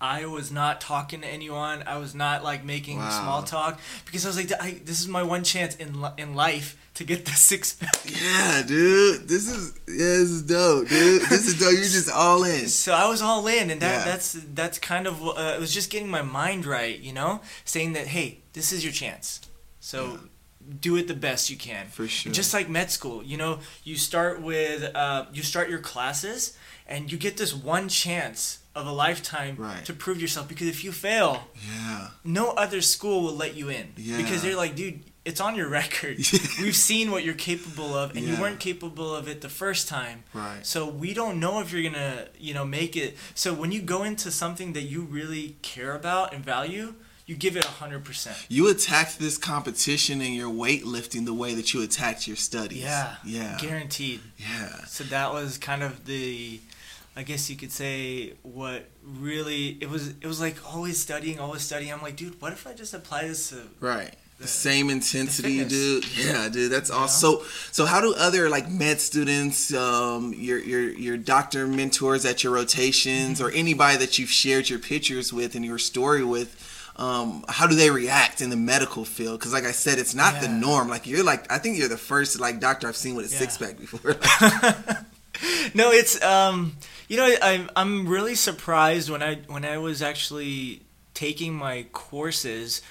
I 0.00 0.26
was 0.26 0.50
not 0.52 0.80
talking 0.80 1.20
to 1.22 1.26
anyone. 1.26 1.82
I 1.86 1.98
was 1.98 2.14
not 2.14 2.42
like 2.44 2.64
making 2.64 2.98
Wow. 2.98 3.10
small 3.10 3.42
talk 3.42 3.80
because 4.04 4.24
I 4.24 4.28
was 4.28 4.36
like, 4.36 4.50
I, 4.60 4.80
this 4.84 5.00
is 5.00 5.08
my 5.08 5.22
one 5.22 5.44
chance 5.44 5.74
in 5.76 6.00
li- 6.00 6.10
in 6.18 6.34
life 6.34 6.76
to 6.94 7.04
get 7.04 7.24
the 7.24 7.32
six 7.50 7.72
pack. 7.72 7.96
Yeah, 8.04 8.62
dude. 8.66 9.28
This 9.28 9.48
is 9.48 9.74
yeah, 9.88 9.94
this 10.20 10.30
is 10.30 10.42
dope, 10.42 10.88
dude. 10.88 11.22
This 11.22 11.46
is 11.48 11.58
dope. 11.58 11.72
You're 11.72 11.82
just 11.82 12.10
all 12.10 12.44
in. 12.44 12.68
So 12.68 12.92
I 12.92 13.08
was 13.08 13.22
all 13.22 13.46
in, 13.46 13.70
and 13.70 13.80
that 13.80 13.98
Yeah. 13.98 14.04
that's 14.12 14.32
that's 14.54 14.78
kind 14.78 15.06
of 15.06 15.22
uh, 15.26 15.54
it 15.56 15.60
was 15.60 15.72
just 15.72 15.90
getting 15.90 16.08
my 16.08 16.22
mind 16.22 16.66
right, 16.66 16.98
you 16.98 17.12
know, 17.12 17.40
saying 17.64 17.94
that 17.94 18.06
hey, 18.08 18.40
this 18.52 18.72
is 18.72 18.84
your 18.84 18.92
chance. 18.92 19.40
So. 19.80 20.18
Do 20.80 20.96
it 20.96 21.08
the 21.08 21.14
best 21.14 21.50
you 21.50 21.58
can. 21.58 21.88
For 21.88 22.08
sure. 22.08 22.32
Just 22.32 22.54
like 22.54 22.70
med 22.70 22.90
school, 22.90 23.22
you 23.22 23.36
know, 23.36 23.58
you 23.82 23.96
start 23.96 24.40
with 24.40 24.82
uh, 24.96 25.26
you 25.30 25.42
start 25.42 25.68
your 25.68 25.78
classes, 25.80 26.56
and 26.88 27.12
you 27.12 27.18
get 27.18 27.36
this 27.36 27.52
one 27.54 27.90
chance 27.90 28.60
of 28.74 28.86
a 28.86 28.92
lifetime 28.92 29.56
Right. 29.58 29.84
to 29.84 29.92
prove 29.92 30.20
yourself. 30.20 30.48
Because 30.48 30.66
if 30.68 30.82
you 30.84 30.92
fail, 30.92 31.48
Yeah. 31.66 32.08
no 32.24 32.50
other 32.50 32.80
school 32.82 33.22
will 33.22 33.36
let 33.36 33.54
you 33.54 33.68
in 33.68 33.92
Yeah. 33.96 34.16
because 34.16 34.42
they're 34.42 34.56
like, 34.56 34.74
dude, 34.74 35.04
it's 35.24 35.40
on 35.40 35.54
your 35.56 35.68
record. 35.80 36.18
We've 36.60 36.76
seen 36.76 37.10
what 37.10 37.24
you're 37.24 37.34
capable 37.34 37.94
of, 37.96 38.16
and 38.16 38.26
you 38.26 38.36
weren't 38.36 38.60
capable 38.60 39.14
of 39.14 39.26
it 39.28 39.40
the 39.40 39.48
first 39.48 39.88
time. 39.88 40.24
Right. 40.34 40.66
So 40.66 40.86
we 40.86 41.14
don't 41.14 41.38
know 41.40 41.60
if 41.60 41.72
you're 41.72 41.82
gonna, 41.90 42.28
you 42.38 42.52
know, 42.52 42.64
make 42.64 42.96
it. 42.96 43.16
So 43.34 43.54
when 43.54 43.72
you 43.72 43.80
go 43.80 44.02
into 44.02 44.30
something 44.30 44.72
that 44.74 44.82
you 44.82 45.02
really 45.02 45.56
care 45.62 45.94
about 45.94 46.34
and 46.34 46.44
value, 46.44 46.94
you 47.26 47.36
give 47.36 47.56
it 47.56 47.64
hundred 47.64 48.04
percent. 48.04 48.36
You 48.50 48.68
attacked 48.68 49.18
this 49.18 49.38
competition 49.38 50.20
in 50.20 50.34
your 50.34 50.50
weightlifting 50.50 51.24
the 51.24 51.32
way 51.32 51.54
that 51.54 51.72
you 51.72 51.80
attacked 51.80 52.26
your 52.26 52.36
studies. 52.36 52.82
Yeah. 52.82 53.16
Yeah. 53.24 53.56
Guaranteed. 53.58 54.20
Yeah. 54.36 54.84
So 54.84 55.04
that 55.04 55.32
was 55.32 55.56
kind 55.56 55.82
of 55.82 56.04
the, 56.04 56.60
I 57.16 57.22
guess 57.22 57.48
you 57.48 57.56
could 57.56 57.70
say 57.70 58.32
what 58.42 58.88
really 59.04 59.78
it 59.80 59.88
was. 59.88 60.08
It 60.08 60.26
was 60.26 60.40
like 60.40 60.56
always 60.74 60.98
studying, 61.00 61.38
always 61.38 61.62
studying. 61.62 61.92
I'm 61.92 62.02
like, 62.02 62.16
dude, 62.16 62.40
what 62.40 62.52
if 62.52 62.66
I 62.66 62.72
just 62.74 62.92
apply 62.94 63.28
this 63.28 63.50
to 63.50 63.62
Right. 63.80 64.14
The 64.38 64.42
The- 64.44 64.48
same 64.48 64.90
intensity, 64.90 65.58
fitness. 65.60 65.72
dude. 65.72 66.06
Yeah, 66.26 66.48
dude. 66.48 66.72
That's 66.72 66.90
You 66.90 66.96
awesome. 66.96 67.38
So, 67.40 67.44
so 67.70 67.86
how 67.86 68.00
do 68.00 68.14
other 68.18 68.48
like 68.48 68.68
med 68.68 69.00
students, 69.00 69.72
um, 69.72 70.34
your 70.36 70.58
your 70.58 70.90
your 70.90 71.16
doctor 71.16 71.68
mentors 71.68 72.24
at 72.26 72.42
your 72.42 72.52
rotations, 72.52 73.38
Mm-hmm. 73.38 73.46
or 73.46 73.50
anybody 73.52 73.96
that 73.98 74.18
you've 74.18 74.30
shared 74.32 74.68
your 74.68 74.80
pictures 74.80 75.32
with 75.32 75.54
and 75.54 75.64
your 75.64 75.78
story 75.78 76.24
with, 76.24 76.50
um, 76.96 77.44
how 77.48 77.68
do 77.68 77.76
they 77.76 77.90
react 77.92 78.40
in 78.40 78.50
the 78.50 78.56
medical 78.56 79.04
field? 79.04 79.38
Because, 79.38 79.52
like 79.52 79.64
I 79.64 79.70
said, 79.72 80.00
it's 80.00 80.16
not 80.16 80.40
the 80.40 80.48
norm. 80.48 80.88
Like 80.88 81.06
you're 81.06 81.22
like, 81.22 81.50
I 81.52 81.58
think 81.58 81.78
you're 81.78 81.88
the 81.88 81.96
first 81.96 82.40
like 82.40 82.58
doctor 82.58 82.88
I've 82.88 82.96
seen 82.96 83.14
with 83.14 83.26
a 83.30 83.32
Yeah. 83.32 83.38
six 83.38 83.56
pack 83.56 83.78
before. 83.78 84.16
no, 85.74 85.90
it's 85.92 86.20
um, 86.24 86.76
you 87.14 87.20
know, 87.20 87.36
I'm 87.42 87.70
I'm 87.76 88.08
really 88.08 88.34
surprised 88.34 89.08
when 89.08 89.22
I 89.22 89.36
when 89.46 89.64
I 89.64 89.78
was 89.78 90.02
actually 90.02 90.82
taking 91.14 91.54
my 91.54 91.86
courses. 91.92 92.82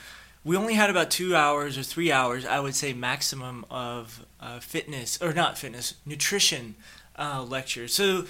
We 0.45 0.55
only 0.55 0.75
had 0.75 0.89
about 0.89 1.11
two 1.11 1.35
hours 1.35 1.77
or 1.77 1.83
three 1.83 2.09
hours, 2.09 2.45
I 2.45 2.61
would 2.61 2.73
say, 2.75 2.93
maximum 2.93 3.65
of 3.69 4.25
uh, 4.39 4.59
fitness 4.61 5.21
or 5.21 5.33
not 5.33 5.57
fitness, 5.57 5.95
nutrition 6.05 6.75
uh, 7.19 7.43
lectures. 7.43 7.93
So, 7.93 8.25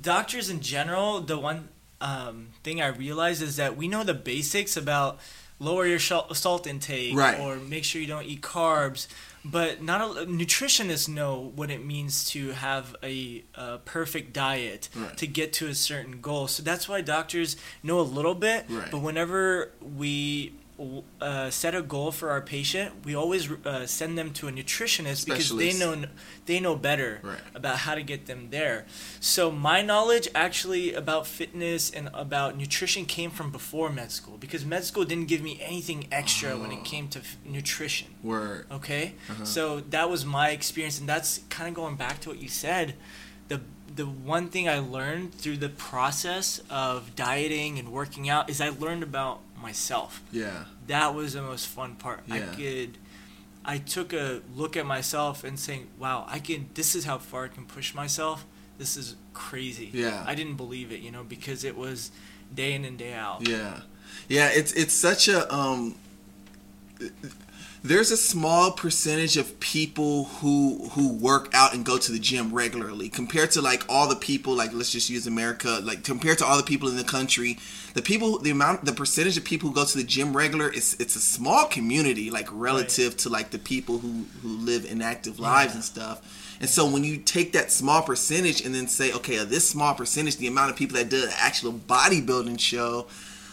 doctors 0.00 0.50
in 0.50 0.60
general, 0.60 1.20
the 1.20 1.38
one 1.38 1.68
um, 2.00 2.48
thing 2.64 2.80
I 2.80 2.88
realized 2.88 3.40
is 3.40 3.54
that 3.56 3.76
we 3.76 3.86
know 3.86 4.02
the 4.02 4.14
basics 4.14 4.76
about 4.76 5.20
lower 5.60 5.86
your 5.86 5.98
salt 6.00 6.66
intake 6.66 7.16
Right. 7.16 7.38
or 7.38 7.56
make 7.56 7.84
sure 7.84 8.00
you 8.00 8.08
don't 8.08 8.26
eat 8.26 8.40
carbs. 8.42 9.06
But 9.44 9.82
not 9.82 10.00
a 10.00 10.26
nutritionists 10.26 11.08
know 11.08 11.52
what 11.56 11.70
it 11.70 11.84
means 11.84 12.24
to 12.30 12.50
have 12.52 12.94
a, 13.02 13.42
a 13.54 13.78
perfect 13.78 14.32
diet 14.32 14.88
Right. 14.94 15.16
to 15.16 15.26
get 15.26 15.52
to 15.54 15.66
a 15.68 15.74
certain 15.74 16.20
goal. 16.20 16.46
So 16.48 16.62
that's 16.62 16.88
why 16.88 17.00
doctors 17.00 17.56
know 17.82 18.00
a 18.00 18.02
little 18.02 18.34
bit. 18.34 18.66
Right. 18.68 18.90
But 18.90 18.98
whenever 18.98 19.70
we 19.80 20.52
uh, 21.20 21.50
set 21.50 21.74
a 21.74 21.82
goal 21.82 22.10
for 22.10 22.30
our 22.30 22.40
patient, 22.40 23.04
we 23.04 23.14
always 23.14 23.50
uh, 23.50 23.86
send 23.86 24.16
them 24.16 24.32
to 24.32 24.48
a 24.48 24.52
nutritionist 24.52 25.26
because 25.26 25.54
they 25.54 25.72
know 25.78 26.04
they 26.46 26.58
know 26.60 26.74
better 26.74 27.20
Right. 27.22 27.38
about 27.54 27.76
how 27.78 27.94
to 27.94 28.02
get 28.02 28.26
them 28.26 28.48
there. 28.50 28.86
So 29.20 29.50
my 29.50 29.82
knowledge 29.82 30.26
actually 30.34 30.94
about 30.94 31.26
fitness 31.26 31.90
and 31.90 32.08
about 32.14 32.56
nutrition 32.56 33.04
came 33.04 33.30
from 33.30 33.50
before 33.50 33.90
med 33.90 34.10
school 34.10 34.36
because 34.38 34.64
med 34.64 34.84
school 34.84 35.04
didn't 35.04 35.28
give 35.28 35.42
me 35.42 35.60
anything 35.62 36.06
extra 36.10 36.56
when 36.56 36.70
Oh. 36.70 36.78
it 36.78 36.84
came 36.84 37.08
to 37.08 37.18
f- 37.18 37.36
nutrition. 37.44 38.08
Word. 38.22 38.66
Okay, 38.70 39.14
Uh-huh. 39.28 39.44
so 39.44 39.80
that 39.90 40.08
was 40.08 40.24
my 40.24 40.48
experience, 40.50 40.98
and 40.98 41.08
that's 41.08 41.40
kind 41.50 41.68
of 41.68 41.74
going 41.74 41.96
back 41.96 42.20
to 42.22 42.30
what 42.30 42.38
you 42.40 42.48
said. 42.48 42.94
The 43.48 43.60
the 43.96 44.06
one 44.06 44.46
thing 44.48 44.68
I 44.68 44.78
learned 44.78 45.34
through 45.34 45.56
the 45.56 45.68
process 45.68 46.60
of 46.70 47.16
dieting 47.16 47.76
and 47.80 47.88
working 47.90 48.28
out 48.30 48.48
is 48.48 48.60
I 48.60 48.68
learned 48.68 49.02
about 49.02 49.40
myself. 49.60 50.22
Yeah. 50.32 50.64
That 50.86 51.14
was 51.14 51.34
the 51.34 51.42
most 51.42 51.66
fun 51.66 51.94
part. 51.96 52.20
I 52.30 52.40
could, 52.40 52.98
I 53.64 53.78
took 53.78 54.12
a 54.12 54.42
look 54.54 54.76
at 54.76 54.86
myself 54.86 55.44
and 55.44 55.58
saying, 55.58 55.88
"Wow, 55.98 56.24
I 56.28 56.38
can. 56.38 56.70
This 56.74 56.94
is 56.94 57.04
how 57.04 57.18
far 57.18 57.44
I 57.44 57.48
can 57.48 57.66
push 57.66 57.94
myself. 57.94 58.44
This 58.78 58.96
is 58.96 59.16
crazy." 59.34 59.90
Yeah. 59.92 60.24
I 60.26 60.34
didn't 60.34 60.56
believe 60.56 60.92
it, 60.92 61.00
you 61.00 61.10
know, 61.10 61.24
because 61.24 61.64
it 61.64 61.76
was 61.76 62.10
day 62.52 62.72
in 62.72 62.84
and 62.84 62.98
day 62.98 63.14
out. 63.14 63.46
Yeah, 63.46 63.80
yeah. 64.28 64.48
It's 64.52 64.72
it's 64.72 64.94
such 64.94 65.28
a 65.28 65.52
um. 65.54 65.96
There's 67.82 68.10
a 68.10 68.16
small 68.18 68.72
percentage 68.72 69.38
of 69.38 69.58
people 69.58 70.24
who 70.24 70.90
who 70.92 71.14
work 71.14 71.48
out 71.54 71.72
and 71.72 71.82
go 71.82 71.96
to 71.96 72.12
the 72.12 72.18
gym 72.18 72.52
regularly 72.52 73.08
compared 73.08 73.52
to 73.52 73.62
like 73.62 73.84
all 73.88 74.06
the 74.06 74.16
people 74.16 74.54
like 74.54 74.74
let's 74.74 74.90
just 74.92 75.08
use 75.08 75.26
America 75.26 75.80
like 75.82 76.04
compared 76.04 76.36
to 76.38 76.44
all 76.44 76.58
the 76.58 76.62
people 76.62 76.90
in 76.90 76.96
the 76.98 77.04
country 77.04 77.58
the 77.94 78.02
people 78.02 78.38
the 78.38 78.50
amount 78.50 78.84
the 78.84 78.92
percentage 78.92 79.38
of 79.38 79.44
people 79.44 79.70
who 79.70 79.74
go 79.74 79.86
to 79.86 79.96
the 79.96 80.04
gym 80.04 80.36
regular 80.36 80.68
is 80.68 80.94
it's 81.00 81.16
a 81.16 81.20
small 81.20 81.64
community 81.68 82.30
like 82.30 82.48
relative 82.52 83.16
to 83.16 83.30
like 83.30 83.50
the 83.50 83.58
people 83.58 83.98
who 83.98 84.26
who 84.42 84.48
live 84.58 84.84
inactive 84.84 85.40
lives 85.40 85.72
Yeah. 85.72 85.76
and 85.76 85.84
stuff 85.84 86.56
and 86.60 86.68
so 86.68 86.86
when 86.86 87.02
you 87.02 87.16
take 87.16 87.52
that 87.52 87.72
small 87.72 88.02
percentage 88.02 88.60
and 88.62 88.74
then 88.74 88.88
say 88.88 89.10
okay 89.14 89.42
this 89.44 89.66
small 89.66 89.94
percentage 89.94 90.36
the 90.36 90.48
amount 90.48 90.70
of 90.70 90.76
people 90.76 90.98
that 90.98 91.08
did 91.08 91.24
an 91.24 91.30
actual 91.38 91.72
bodybuilding 91.72 92.60
show 92.60 93.06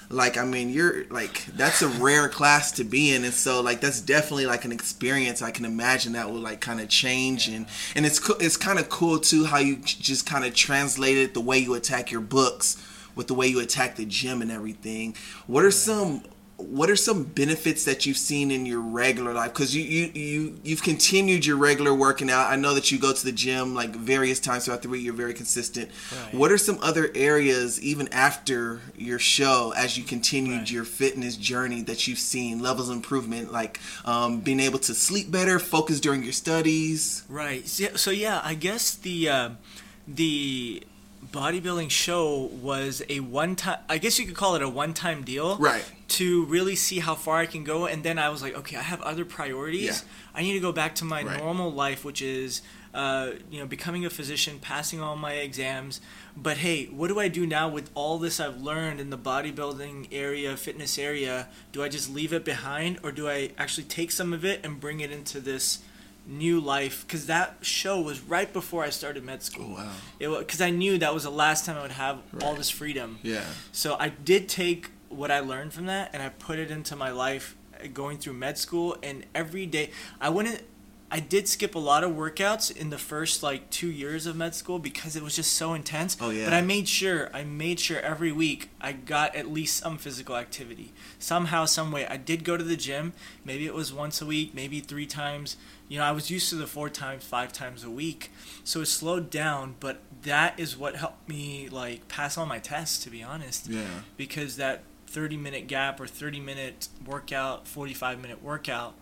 like 0.09 0.37
i 0.37 0.45
mean 0.45 0.69
you're 0.69 1.05
like 1.09 1.45
that's 1.57 1.81
a 1.81 1.87
rare 1.87 2.29
class 2.29 2.71
to 2.71 2.83
be 2.83 3.13
in 3.13 3.25
and 3.25 3.33
so 3.33 3.61
like 3.61 3.81
that's 3.81 3.99
definitely 3.99 4.45
like 4.45 4.63
an 4.63 4.71
experience 4.71 5.41
i 5.41 5.51
can 5.51 5.65
imagine 5.65 6.13
that 6.13 6.29
will 6.29 6.39
like 6.39 6.61
kind 6.61 6.79
of 6.79 6.87
change 6.87 7.49
and 7.49 7.65
and 7.95 8.05
it's 8.05 8.19
co- 8.19 8.37
it's 8.39 8.55
kind 8.55 8.79
of 8.79 8.87
cool 8.87 9.19
too 9.19 9.45
how 9.45 9.57
you 9.57 9.75
just 9.77 10.25
kind 10.25 10.45
of 10.45 10.55
translated 10.55 11.33
the 11.33 11.41
way 11.41 11.57
you 11.57 11.73
attack 11.73 12.09
your 12.09 12.21
books 12.21 12.81
with 13.17 13.27
the 13.27 13.33
way 13.33 13.47
you 13.47 13.59
attack 13.59 13.95
the 13.95 14.05
gym 14.05 14.41
and 14.41 14.51
everything. 14.51 15.15
What 15.47 15.65
are 15.65 15.71
some 15.71 16.23
what 16.59 16.89
are 16.89 16.95
some 16.95 17.23
benefits 17.23 17.85
that 17.85 18.07
you've 18.07 18.17
seen 18.17 18.49
in 18.49 18.65
your 18.65 18.81
regular 18.81 19.31
life 19.31 19.53
because 19.53 19.75
you, 19.75 19.83
you 19.83 20.11
you 20.15 20.59
you've 20.63 20.81
continued 20.81 21.45
your 21.45 21.55
regular 21.55 21.93
working 21.93 22.31
out 22.31 22.47
i 22.51 22.55
know 22.55 22.73
that 22.73 22.91
you 22.91 22.97
go 22.97 23.13
to 23.13 23.23
the 23.23 23.31
gym 23.31 23.75
like 23.75 23.91
various 23.95 24.39
times 24.39 24.65
throughout 24.65 24.81
the 24.81 24.89
week 24.89 25.03
you're 25.03 25.13
very 25.13 25.35
consistent 25.35 25.87
Right. 26.11 26.33
what 26.33 26.51
are 26.51 26.57
some 26.57 26.79
other 26.81 27.11
areas 27.13 27.79
even 27.81 28.07
after 28.11 28.81
your 28.97 29.19
show 29.19 29.71
as 29.77 29.99
you 29.99 30.03
continued 30.03 30.57
Right. 30.61 30.71
your 30.71 30.83
fitness 30.83 31.37
journey 31.37 31.83
that 31.83 32.07
you've 32.07 32.17
seen 32.17 32.59
levels 32.59 32.89
of 32.89 32.95
improvement 32.95 33.51
like 33.51 33.79
um, 34.03 34.39
being 34.39 34.59
able 34.59 34.79
to 34.79 34.95
sleep 34.95 35.29
better 35.29 35.59
focus 35.59 35.99
during 35.99 36.23
your 36.23 36.33
studies 36.33 37.23
Right. 37.29 37.67
So, 37.67 37.95
so 37.95 38.09
yeah, 38.11 38.41
I 38.43 38.55
guess 38.55 38.95
the 38.95 39.29
uh, 39.29 39.49
the 40.07 40.83
bodybuilding 41.31 41.89
show 41.91 42.49
was 42.61 43.03
a 43.09 43.19
one 43.19 43.55
time. 43.55 43.79
I 43.89 43.97
guess 43.97 44.17
you 44.17 44.25
could 44.25 44.35
call 44.35 44.55
it 44.55 44.61
a 44.61 44.69
one 44.69 44.93
time 44.93 45.23
deal. 45.23 45.57
Right. 45.57 45.83
To 46.09 46.45
really 46.45 46.75
see 46.75 46.99
how 46.99 47.15
far 47.15 47.37
I 47.37 47.45
can 47.45 47.63
go, 47.65 47.85
and 47.85 48.01
then 48.01 48.17
I 48.17 48.29
was 48.29 48.41
like, 48.41 48.55
okay, 48.55 48.77
I 48.77 48.81
have 48.81 49.01
other 49.01 49.25
priorities. 49.25 49.83
Yeah. 50.03 50.39
I 50.39 50.41
need 50.41 50.53
to 50.53 50.61
go 50.61 50.71
back 50.71 50.95
to 50.95 51.05
my 51.05 51.21
Right. 51.23 51.37
normal 51.37 51.71
life, 51.71 52.05
which 52.05 52.21
is. 52.21 52.61
Uh, 52.93 53.33
you 53.51 53.59
know, 53.59 53.67
becoming 53.67 54.05
a 54.05 54.09
physician, 54.09 54.57
passing 54.59 54.99
all 54.99 55.15
my 55.15 55.33
exams, 55.33 56.01
but 56.35 56.57
hey, 56.57 56.85
what 56.85 57.09
do 57.09 57.19
I 57.19 57.27
do 57.27 57.45
now 57.45 57.69
with 57.69 57.91
all 57.93 58.17
this 58.17 58.39
I've 58.39 58.59
learned 58.59 58.99
in 58.99 59.11
the 59.11 59.17
bodybuilding 59.19 60.07
area, 60.11 60.57
fitness 60.57 60.97
area? 60.97 61.47
Do 61.71 61.83
I 61.83 61.89
just 61.89 62.09
leave 62.09 62.33
it 62.33 62.43
behind, 62.43 62.97
or 63.03 63.11
do 63.11 63.29
I 63.29 63.51
actually 63.55 63.83
take 63.83 64.09
some 64.09 64.33
of 64.33 64.43
it 64.43 64.65
and 64.65 64.79
bring 64.79 64.99
it 65.01 65.11
into 65.11 65.39
this 65.39 65.79
new 66.25 66.59
life 66.59 67.05
because 67.05 67.27
that 67.27 67.57
show 67.61 68.01
was 68.01 68.19
right 68.21 68.51
before 68.51 68.83
I 68.83 68.89
started 68.89 69.23
med 69.23 69.43
school. 69.43 69.75
wow 69.75 69.91
It 70.19 70.27
because 70.39 70.61
I 70.61 70.71
knew 70.71 70.97
that 70.97 71.13
was 71.13 71.23
the 71.23 71.29
last 71.29 71.65
time 71.65 71.77
I 71.77 71.83
would 71.83 71.91
have 71.91 72.17
all 72.41 72.55
this 72.55 72.69
freedom. 72.71 73.19
yeah 73.21 73.45
So 73.71 73.95
I 73.99 74.09
did 74.09 74.49
take 74.49 74.89
what 75.09 75.31
I 75.31 75.39
learned 75.39 75.73
from 75.73 75.85
that 75.87 76.09
and 76.13 76.21
I 76.21 76.29
put 76.29 76.59
it 76.59 76.71
into 76.71 76.95
my 76.95 77.11
life 77.11 77.55
uh, 77.81 77.87
going 77.93 78.17
through 78.17 78.33
med 78.33 78.57
school 78.57 78.97
and 79.01 79.25
every 79.33 79.65
day 79.65 79.91
I 80.19 80.29
wouldn't 80.29 80.63
I 81.09 81.21
did 81.21 81.47
skip 81.47 81.73
a 81.73 81.79
lot 81.79 82.03
of 82.03 82.11
workouts 82.11 82.75
in 82.75 82.89
the 82.89 82.97
first 82.97 83.41
like 83.41 83.69
2 83.69 83.87
years 83.87 84.25
of 84.25 84.35
med 84.35 84.53
school 84.53 84.77
because 84.77 85.15
it 85.15 85.23
was 85.23 85.37
just 85.37 85.53
so 85.53 85.73
intense. 85.73 86.17
Oh, 86.19 86.31
yeah. 86.31 86.43
But 86.43 86.53
I 86.53 86.59
made 86.61 86.89
sure 86.89 87.29
I 87.33 87.45
made 87.45 87.79
sure 87.79 87.99
every 88.01 88.33
week 88.33 88.69
I 88.81 88.91
got 88.91 89.33
at 89.33 89.47
least 89.47 89.77
some 89.77 89.97
physical 89.97 90.35
activity. 90.35 90.91
Somehow 91.17 91.63
some 91.63 91.93
way 91.93 92.05
I 92.05 92.17
did 92.17 92.43
go 92.43 92.57
to 92.57 92.63
the 92.63 92.75
gym. 92.75 93.13
Maybe 93.45 93.65
it 93.65 93.73
was 93.73 93.93
once 93.93 94.21
a 94.21 94.25
week, 94.25 94.53
maybe 94.53 94.81
3 94.81 95.05
times. 95.05 95.55
You 95.87 95.99
know, 95.99 96.03
I 96.03 96.11
was 96.11 96.29
used 96.29 96.49
to 96.49 96.55
the 96.55 96.67
4 96.67 96.89
times, 96.89 97.23
5 97.23 97.53
times 97.53 97.85
a 97.85 97.89
week. 97.89 98.29
So 98.65 98.81
it 98.81 98.87
slowed 98.87 99.29
down, 99.29 99.75
but 99.79 100.01
that 100.23 100.59
is 100.59 100.75
what 100.75 100.95
helped 100.95 101.29
me 101.29 101.69
like 101.69 102.07
pass 102.07 102.37
all 102.37 102.45
my 102.45 102.59
tests 102.59 103.03
to 103.03 103.09
be 103.09 103.21
honest 103.23 103.67
yeah 103.67 104.01
because 104.17 104.57
that 104.57 104.83
30 105.07 105.37
minute 105.37 105.67
gap 105.67 105.99
or 105.99 106.07
30 106.07 106.39
minute 106.39 106.89
workout 107.05 107.67
45 107.67 108.19
minute 108.21 108.43
workout 108.43 108.93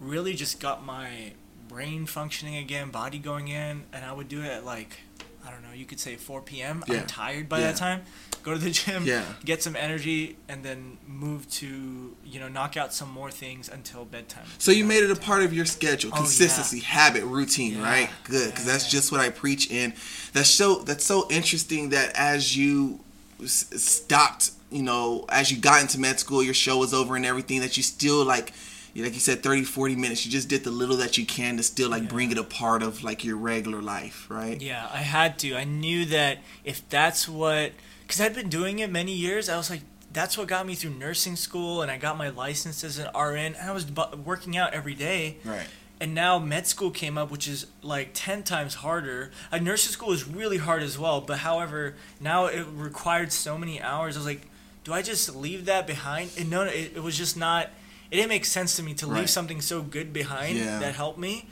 really 0.00 0.34
just 0.34 0.60
got 0.60 0.84
my 0.84 1.32
brain 1.68 2.04
functioning 2.06 2.56
again 2.56 2.90
body 2.90 3.18
going 3.18 3.48
in 3.48 3.84
and 3.92 4.04
i 4.04 4.12
would 4.12 4.28
do 4.28 4.42
it 4.42 4.48
at 4.48 4.64
like 4.64 4.98
i 5.46 5.50
don't 5.50 5.62
know 5.62 5.72
you 5.74 5.84
could 5.86 6.00
say 6.00 6.16
4 6.16 6.42
p.m 6.42 6.82
Yeah. 6.88 7.00
i'm 7.00 7.06
tired 7.06 7.48
by 7.48 7.60
Yeah. 7.60 7.68
that 7.68 7.76
time 7.76 8.02
go 8.42 8.52
to 8.52 8.58
the 8.58 8.70
gym 8.70 9.04
Yeah. 9.04 9.24
get 9.44 9.62
some 9.62 9.76
energy 9.76 10.36
and 10.48 10.64
then 10.64 10.98
move 11.06 11.48
to 11.52 12.16
you 12.24 12.40
know 12.40 12.48
knock 12.48 12.76
out 12.76 12.92
some 12.92 13.08
more 13.10 13.30
things 13.30 13.68
until 13.68 14.04
bedtime 14.04 14.46
So 14.58 14.72
you 14.72 14.84
made 14.84 15.04
it 15.04 15.10
a 15.12 15.16
part 15.16 15.44
of 15.44 15.52
your 15.54 15.64
schedule, 15.64 16.10
Oh, 16.12 16.16
yeah. 16.16 16.22
consistency, 16.22 16.80
habit, 16.80 17.22
routine, 17.24 17.74
Yeah, 17.74 17.84
right? 17.84 18.10
Good, 18.24 18.50
because 18.50 18.64
that's 18.66 18.90
just 18.90 19.12
what 19.12 19.20
I 19.20 19.30
preach. 19.30 19.70
And 19.70 19.92
that's 20.32 20.50
so 20.50 20.82
that's 20.82 21.04
so 21.04 21.28
interesting 21.30 21.90
that 21.90 22.10
as 22.16 22.56
you 22.56 22.98
s- 23.40 23.66
stopped, 23.76 24.50
you 24.72 24.82
know, 24.82 25.24
as 25.28 25.50
you 25.50 25.58
got 25.58 25.80
into 25.82 25.98
med 26.00 26.18
school, 26.20 26.42
your 26.42 26.54
show 26.54 26.78
was 26.78 26.92
over 26.94 27.16
and 27.16 27.24
everything, 27.26 27.60
that 27.60 27.76
you 27.76 27.82
still 27.82 28.24
like, 28.24 28.52
you- 28.94 29.04
like 29.04 29.14
you 29.14 29.20
said, 29.20 29.42
30, 29.42 29.64
40 29.64 29.96
minutes. 29.96 30.24
You 30.24 30.30
just 30.32 30.48
did 30.48 30.64
the 30.64 30.70
little 30.70 30.96
that 30.98 31.16
you 31.18 31.24
can 31.26 31.56
to 31.56 31.62
still 31.62 31.88
like 31.90 32.02
Yeah. 32.04 32.08
bring 32.08 32.30
it 32.30 32.38
a 32.38 32.44
part 32.44 32.82
of 32.82 33.02
like 33.04 33.24
your 33.24 33.36
regular 33.36 33.80
life, 33.82 34.26
right? 34.28 34.60
Yeah, 34.60 34.88
I 34.92 34.98
had 34.98 35.38
to. 35.40 35.54
I 35.56 35.64
knew 35.64 36.04
that 36.06 36.38
if 36.64 36.86
that's 36.88 37.28
what, 37.28 37.72
because 38.02 38.20
I'd 38.20 38.34
been 38.34 38.48
doing 38.50 38.78
it 38.80 38.90
many 38.90 39.12
years, 39.12 39.48
I 39.48 39.56
was 39.56 39.70
like, 39.70 39.82
that's 40.12 40.36
what 40.36 40.46
got 40.46 40.66
me 40.66 40.74
through 40.74 40.90
nursing 40.90 41.36
school, 41.36 41.80
and 41.80 41.90
I 41.90 41.96
got 41.96 42.18
my 42.18 42.28
license 42.28 42.84
as 42.84 42.98
an 42.98 43.08
RN, 43.14 43.54
and 43.54 43.70
I 43.70 43.72
was 43.72 43.86
working 44.26 44.58
out 44.58 44.74
every 44.74 44.94
day. 44.94 45.38
Right. 45.42 45.66
And 46.00 46.14
now 46.14 46.38
med 46.38 46.66
school 46.66 46.90
came 46.90 47.16
up, 47.16 47.30
which 47.30 47.48
is 47.48 47.64
like 47.80 48.10
10 48.12 48.42
times 48.42 48.74
harder. 48.74 49.30
Uh, 49.50 49.56
nursing 49.58 49.92
school 49.92 50.12
is 50.12 50.26
really 50.28 50.58
hard 50.58 50.82
as 50.82 50.98
well, 50.98 51.22
but 51.22 51.38
however, 51.38 51.94
now 52.20 52.44
it 52.46 52.66
required 52.74 53.32
so 53.32 53.56
many 53.56 53.80
hours. 53.80 54.16
I 54.16 54.18
was 54.18 54.26
like, 54.26 54.42
do 54.84 54.92
I 54.92 55.02
just 55.02 55.34
leave 55.34 55.66
that 55.66 55.86
behind? 55.86 56.30
And 56.38 56.50
no, 56.50 56.62
it, 56.62 56.92
it 56.96 57.02
was 57.02 57.16
just 57.16 57.36
not, 57.36 57.66
it 58.10 58.16
didn't 58.16 58.28
make 58.28 58.44
sense 58.44 58.76
to 58.76 58.82
me 58.82 58.94
to 58.94 59.06
Right. 59.06 59.20
leave 59.20 59.30
something 59.30 59.60
so 59.60 59.82
good 59.82 60.12
behind 60.12 60.58
Yeah. 60.58 60.78
that 60.80 60.94
helped 60.94 61.18
me 61.18 61.46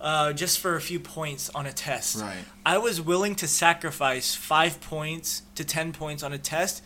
uh, 0.00 0.32
just 0.32 0.58
for 0.60 0.76
a 0.76 0.80
few 0.80 1.00
points 1.00 1.48
on 1.50 1.64
a 1.66 1.72
test. 1.72 2.20
Right. 2.20 2.44
I 2.64 2.78
was 2.78 3.00
willing 3.00 3.34
to 3.36 3.48
sacrifice 3.48 4.34
five 4.34 4.80
points 4.80 5.42
to 5.54 5.64
10 5.64 5.92
points 5.92 6.22
on 6.22 6.32
a 6.32 6.38
test 6.38 6.82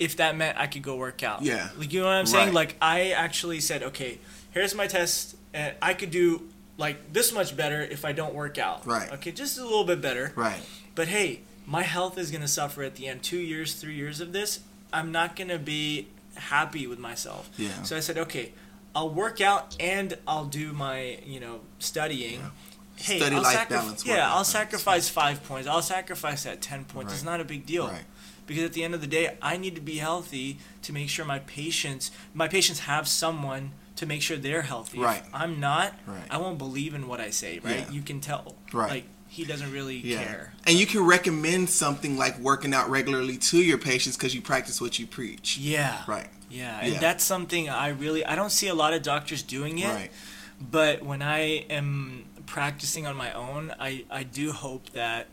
if 0.00 0.16
that 0.16 0.36
meant 0.36 0.58
I 0.58 0.66
could 0.66 0.82
go 0.82 0.96
work 0.96 1.22
out. 1.22 1.42
Yeah. 1.42 1.68
Like, 1.78 1.92
you 1.92 2.00
know 2.00 2.06
what 2.06 2.14
I'm 2.14 2.26
saying? 2.26 2.46
Right. 2.48 2.54
Like, 2.54 2.76
I 2.82 3.10
actually 3.12 3.60
said, 3.60 3.84
okay, 3.84 4.18
here's 4.50 4.74
my 4.74 4.88
test, 4.88 5.36
and 5.52 5.74
I 5.80 5.94
could 5.94 6.10
do 6.10 6.48
like 6.76 7.12
this 7.12 7.32
much 7.32 7.56
better 7.56 7.80
if 7.80 8.04
I 8.04 8.10
don't 8.10 8.34
work 8.34 8.58
out. 8.58 8.84
Right. 8.84 9.10
Okay, 9.12 9.30
just 9.30 9.56
a 9.58 9.62
little 9.62 9.84
bit 9.84 10.00
better. 10.00 10.32
Right. 10.34 10.60
But 10.96 11.06
hey, 11.06 11.42
my 11.66 11.82
health 11.84 12.18
is 12.18 12.32
gonna 12.32 12.48
suffer 12.48 12.82
at 12.82 12.96
the 12.96 13.06
end. 13.06 13.22
Two 13.22 13.38
years, 13.38 13.74
three 13.74 13.94
years 13.94 14.20
of 14.20 14.32
this, 14.32 14.58
I'm 14.94 15.12
not 15.12 15.36
gonna 15.36 15.58
be 15.58 16.08
happy 16.36 16.86
with 16.86 16.98
myself. 16.98 17.50
Yeah. 17.58 17.82
So 17.82 17.96
I 17.96 18.00
said, 18.00 18.16
okay, 18.18 18.52
I'll 18.94 19.10
work 19.10 19.40
out 19.40 19.76
and 19.80 20.16
I'll 20.26 20.44
do 20.46 20.72
my, 20.72 21.18
you 21.26 21.40
know, 21.40 21.60
studying. 21.78 22.40
Yeah. 22.40 22.50
Hey, 22.96 23.18
Study 23.18 23.36
I'll 23.36 23.42
life 23.42 23.54
sacri- 23.56 23.76
balance, 23.76 24.06
Yeah, 24.06 24.14
I'll 24.26 24.30
balance. 24.34 24.48
sacrifice 24.48 25.08
five 25.08 25.42
points. 25.44 25.66
I'll 25.68 25.82
sacrifice 25.82 26.44
that 26.44 26.60
ten 26.62 26.84
points. 26.84 27.12
It's 27.12 27.24
not 27.24 27.40
a 27.40 27.44
big 27.44 27.66
deal. 27.66 27.88
Right. 27.88 28.04
Because 28.46 28.62
at 28.62 28.72
the 28.74 28.84
end 28.84 28.94
of 28.94 29.00
the 29.00 29.06
day, 29.08 29.36
I 29.42 29.56
need 29.56 29.74
to 29.74 29.80
be 29.80 29.96
healthy 29.96 30.58
to 30.82 30.92
make 30.92 31.08
sure 31.08 31.24
my 31.24 31.40
patients, 31.40 32.10
my 32.34 32.46
patients 32.46 32.80
have 32.80 33.08
someone 33.08 33.72
to 33.96 34.06
make 34.06 34.22
sure 34.22 34.36
they're 34.36 34.62
healthy. 34.62 34.98
Right. 35.00 35.22
If 35.26 35.34
I'm 35.34 35.58
not, 35.60 35.94
Right. 36.06 36.22
I 36.30 36.36
won't 36.36 36.58
believe 36.58 36.94
in 36.94 37.08
what 37.08 37.20
I 37.20 37.30
say, 37.30 37.58
right? 37.60 37.78
Yeah. 37.80 37.90
You 37.90 38.02
can 38.02 38.20
tell. 38.20 38.54
Right. 38.72 38.90
Like 38.90 39.04
he 39.34 39.44
doesn't 39.44 39.72
really 39.72 40.00
care. 40.00 40.52
And 40.64 40.78
you 40.78 40.86
can 40.86 41.04
recommend 41.04 41.68
something 41.68 42.16
like 42.16 42.38
working 42.38 42.72
out 42.72 42.88
regularly 42.88 43.36
to 43.38 43.58
your 43.58 43.78
patients 43.78 44.16
because 44.16 44.32
you 44.34 44.40
practice 44.40 44.80
what 44.80 44.98
you 44.98 45.06
preach. 45.08 45.58
Yeah. 45.58 46.02
Right. 46.06 46.28
Yeah, 46.48 46.78
and 46.80 46.92
Yeah. 46.94 47.00
that's 47.00 47.24
something 47.24 47.68
I 47.68 47.88
really 47.88 48.24
I 48.24 48.36
don't 48.36 48.52
see 48.52 48.68
a 48.68 48.74
lot 48.74 48.94
of 48.94 49.02
doctors 49.02 49.42
doing 49.42 49.80
it. 49.80 49.88
Right. 49.88 50.12
But 50.60 51.02
when 51.02 51.20
I 51.20 51.64
am 51.68 52.26
practicing 52.46 53.06
on 53.08 53.16
my 53.16 53.32
own, 53.32 53.74
I, 53.80 54.04
I 54.08 54.22
do 54.22 54.52
hope 54.52 54.90
that 54.90 55.26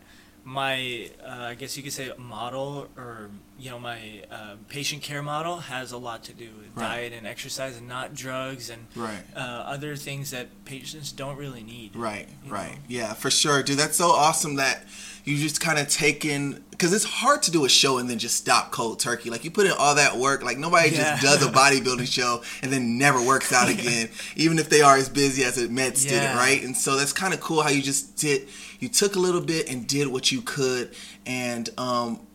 my 0.44 1.08
uh, 1.24 1.30
I 1.50 1.54
guess 1.54 1.76
you 1.76 1.82
could 1.82 1.92
say 1.92 2.10
model 2.18 2.88
or 2.96 3.30
you 3.58 3.70
know 3.70 3.78
my 3.78 4.22
uh, 4.30 4.56
patient 4.68 5.02
care 5.02 5.22
model 5.22 5.58
has 5.58 5.92
a 5.92 5.98
lot 5.98 6.24
to 6.24 6.32
do 6.32 6.46
with 6.58 6.66
Right. 6.74 6.88
diet 6.88 7.12
and 7.12 7.26
exercise 7.26 7.76
and 7.76 7.86
not 7.86 8.14
drugs 8.14 8.70
and 8.70 8.86
Right. 8.96 9.22
uh, 9.36 9.38
other 9.40 9.94
things 9.94 10.30
that 10.30 10.64
patients 10.64 11.12
don't 11.12 11.36
really 11.36 11.62
need. 11.62 11.94
Right, 11.94 12.28
right. 12.48 12.72
know? 12.72 12.78
Yeah, 12.88 13.12
for 13.12 13.30
sure, 13.30 13.62
dude. 13.62 13.78
That's 13.78 13.96
so 13.98 14.08
awesome 14.10 14.56
that 14.56 14.84
you 15.24 15.36
just 15.38 15.60
kind 15.60 15.78
of 15.78 15.86
taken 15.88 16.64
because 16.70 16.92
it's 16.94 17.04
hard 17.04 17.42
to 17.44 17.50
do 17.52 17.64
a 17.64 17.68
show 17.68 17.98
and 17.98 18.08
then 18.10 18.18
just 18.18 18.36
stop 18.36 18.72
cold 18.72 18.98
turkey. 18.98 19.28
Like 19.30 19.44
you 19.44 19.50
put 19.52 19.66
in 19.66 19.72
all 19.78 19.94
that 19.94 20.16
work. 20.16 20.42
Like 20.42 20.58
nobody 20.58 20.88
Yeah. 20.90 21.18
just 21.20 21.22
does 21.22 21.42
a 21.46 21.52
bodybuilding 21.52 22.08
show 22.10 22.42
and 22.62 22.72
then 22.72 22.98
never 22.98 23.22
works 23.22 23.52
out 23.52 23.68
again, 23.68 24.08
even 24.34 24.58
if 24.58 24.68
they 24.70 24.80
are 24.80 24.96
as 24.96 25.08
busy 25.08 25.44
as 25.44 25.58
a 25.58 25.68
med 25.68 25.96
student, 25.98 26.22
Yeah. 26.22 26.36
right? 26.38 26.60
And 26.64 26.76
so 26.76 26.96
that's 26.96 27.12
kind 27.12 27.32
of 27.34 27.40
cool 27.40 27.62
how 27.62 27.68
you 27.68 27.82
just 27.82 28.16
did. 28.16 28.48
You 28.82 28.88
took 28.88 29.14
a 29.14 29.20
little 29.20 29.40
bit 29.40 29.70
and 29.70 29.86
did 29.86 30.08
what 30.08 30.32
you 30.32 30.42
could, 30.42 30.92
and 31.24 31.70
um, 31.78 32.26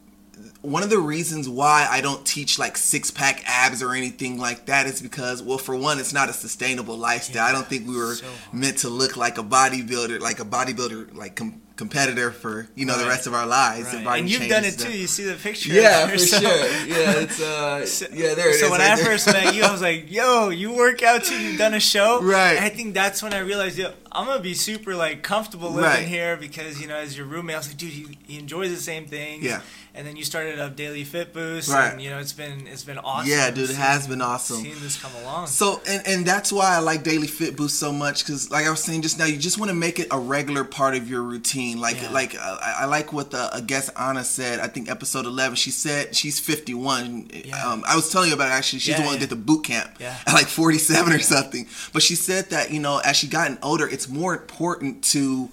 one 0.61 0.81
of 0.81 0.89
the 0.89 0.97
reasons 0.97 1.49
why 1.49 1.85
I 1.91 1.99
don't 1.99 2.25
teach 2.25 2.57
like 2.57 2.77
six 2.77 3.11
pack 3.11 3.43
abs 3.45 3.83
or 3.83 3.93
anything 3.93 4.39
like 4.39 4.67
that 4.67 4.87
is 4.87 5.01
because, 5.01 5.43
well, 5.43 5.57
for 5.57 5.75
one, 5.75 5.99
it's 5.99 6.13
not 6.13 6.29
a 6.29 6.33
sustainable 6.33 6.97
lifestyle. 6.97 7.43
I 7.43 7.51
don't 7.51 7.67
think 7.67 7.85
we 7.85 7.97
were 7.97 8.15
so 8.15 8.27
meant 8.53 8.77
to 8.77 8.89
look 8.89 9.17
like 9.17 9.37
a 9.37 9.43
bodybuilder, 9.43 10.21
like 10.21 10.39
a 10.39 10.45
bodybuilder, 10.45 11.13
like 11.13 11.35
com- 11.35 11.61
competitor 11.77 12.31
for 12.31 12.67
you 12.75 12.85
know 12.85 12.97
the 12.97 13.05
rest 13.07 13.27
of 13.27 13.33
our 13.33 13.45
lives. 13.45 13.93
Right. 13.93 14.03
body 14.03 14.19
And 14.21 14.29
you've 14.29 14.49
done 14.49 14.65
it 14.65 14.77
too. 14.77 14.91
You 14.91 15.07
see 15.07 15.23
the 15.23 15.35
picture. 15.35 15.71
Yeah, 15.71 16.07
for 16.11 16.17
so- 16.17 16.39
sure. 16.39 16.65
Yeah, 16.85 17.11
it's 17.21 17.39
uh, 17.39 17.85
So, 17.97 18.07
yeah, 18.11 18.33
there 18.33 18.49
it 18.49 18.55
so 18.55 18.65
is 18.65 18.71
when 18.71 18.81
right 18.81 18.91
I 18.91 18.95
there. 18.95 19.05
first 19.05 19.27
met 19.27 19.55
you, 19.55 19.63
I 19.63 19.71
was 19.71 19.81
like, 19.81 20.11
"Yo, 20.11 20.49
you 20.49 20.73
work 20.75 21.01
out 21.03 21.23
too? 21.23 21.39
You've 21.39 21.57
done 21.57 21.73
a 21.73 21.79
show?" 21.79 22.19
Right. 22.27 22.55
And 22.57 22.65
I 22.65 22.69
think 22.69 22.93
that's 22.93 23.21
when 23.23 23.33
I 23.33 23.39
realized, 23.39 23.77
yo, 23.77 23.93
I'm 24.11 24.25
gonna 24.25 24.41
be 24.41 24.53
super 24.55 24.95
like 24.95 25.21
comfortable 25.23 25.69
living 25.69 25.83
Right. 25.83 26.07
here 26.07 26.35
because 26.35 26.81
you 26.81 26.87
know, 26.87 26.95
as 26.97 27.15
your 27.17 27.27
roommate, 27.27 27.55
I 27.55 27.59
was 27.59 27.67
like, 27.69 27.77
"Dude, 27.77 27.91
he, 27.91 28.17
he 28.27 28.39
enjoys 28.39 28.71
the 28.71 28.81
same 28.81 29.05
things." 29.05 29.43
Yeah. 29.43 29.61
And 29.97 30.05
then 30.05 30.15
you 30.15 30.23
started 30.23 30.59
up 30.59 30.75
Daily 30.75 31.03
Fit 31.03 31.33
Boost, 31.33 31.69
Right. 31.69 31.91
and 31.91 31.99
you 31.99 32.11
know, 32.11 32.19
it's 32.19 32.31
been 32.31 32.67
it's 32.67 32.83
been 32.83 32.99
awesome. 32.99 33.31
Yeah, 33.31 33.49
dude, 33.49 33.71
it 33.71 33.75
has 33.77 34.05
been 34.07 34.21
awesome. 34.21 34.61
Seeing 34.61 34.79
this 34.79 34.95
come 35.01 35.11
along. 35.23 35.47
So 35.47 35.81
and 35.87 36.05
and 36.07 36.23
that's 36.25 36.51
why 36.53 36.75
I 36.75 36.79
like 36.79 37.01
Daily 37.03 37.25
Fit 37.25 37.55
Boost 37.57 37.79
so 37.79 37.91
much 37.91 38.23
because 38.23 38.51
like 38.51 38.67
I 38.67 38.69
was 38.69 38.83
saying 38.83 39.01
just 39.01 39.17
now, 39.17 39.25
you 39.25 39.37
just 39.37 39.57
want 39.57 39.69
to 39.69 39.75
make 39.75 39.99
it 39.99 40.07
a 40.11 40.19
regular 40.19 40.63
part 40.63 40.93
of 40.95 41.09
your 41.09 41.23
routine. 41.23 41.81
Like 41.81 41.99
Yeah. 41.99 42.11
like 42.11 42.35
uh, 42.35 42.57
I, 42.61 42.75
I 42.81 42.85
like 42.85 43.11
what 43.11 43.31
the 43.31 43.49
a 43.55 43.59
guest 43.61 43.89
Anna 43.99 44.23
said. 44.23 44.59
I 44.59 44.67
think 44.67 44.87
episode 44.87 45.25
eleven. 45.25 45.55
She 45.55 45.71
said 45.71 46.15
she's 46.15 46.39
fifty 46.39 46.75
one. 46.75 47.31
Yeah. 47.33 47.67
Um, 47.67 47.83
I 47.87 47.95
was 47.95 48.11
telling 48.11 48.27
you 48.29 48.35
about 48.35 48.49
it 48.49 48.53
actually. 48.53 48.79
She's 48.79 48.89
Yeah, 48.89 48.97
the 48.97 49.01
one 49.01 49.13
yeah. 49.15 49.21
who 49.21 49.25
did 49.27 49.29
the 49.31 49.35
boot 49.43 49.63
camp 49.63 49.95
Yeah. 49.99 50.15
at 50.27 50.33
like 50.33 50.45
forty 50.47 50.77
seven 50.77 51.11
or 51.11 51.19
something. 51.19 51.65
But 51.91 52.03
she 52.03 52.13
said 52.13 52.51
that 52.51 52.69
you 52.71 52.79
know 52.79 52.99
as 52.99 53.15
she 53.17 53.25
gotten 53.27 53.57
older, 53.63 53.87
it's 53.89 54.07
more 54.07 54.35
important 54.37 55.03
to 55.05 55.49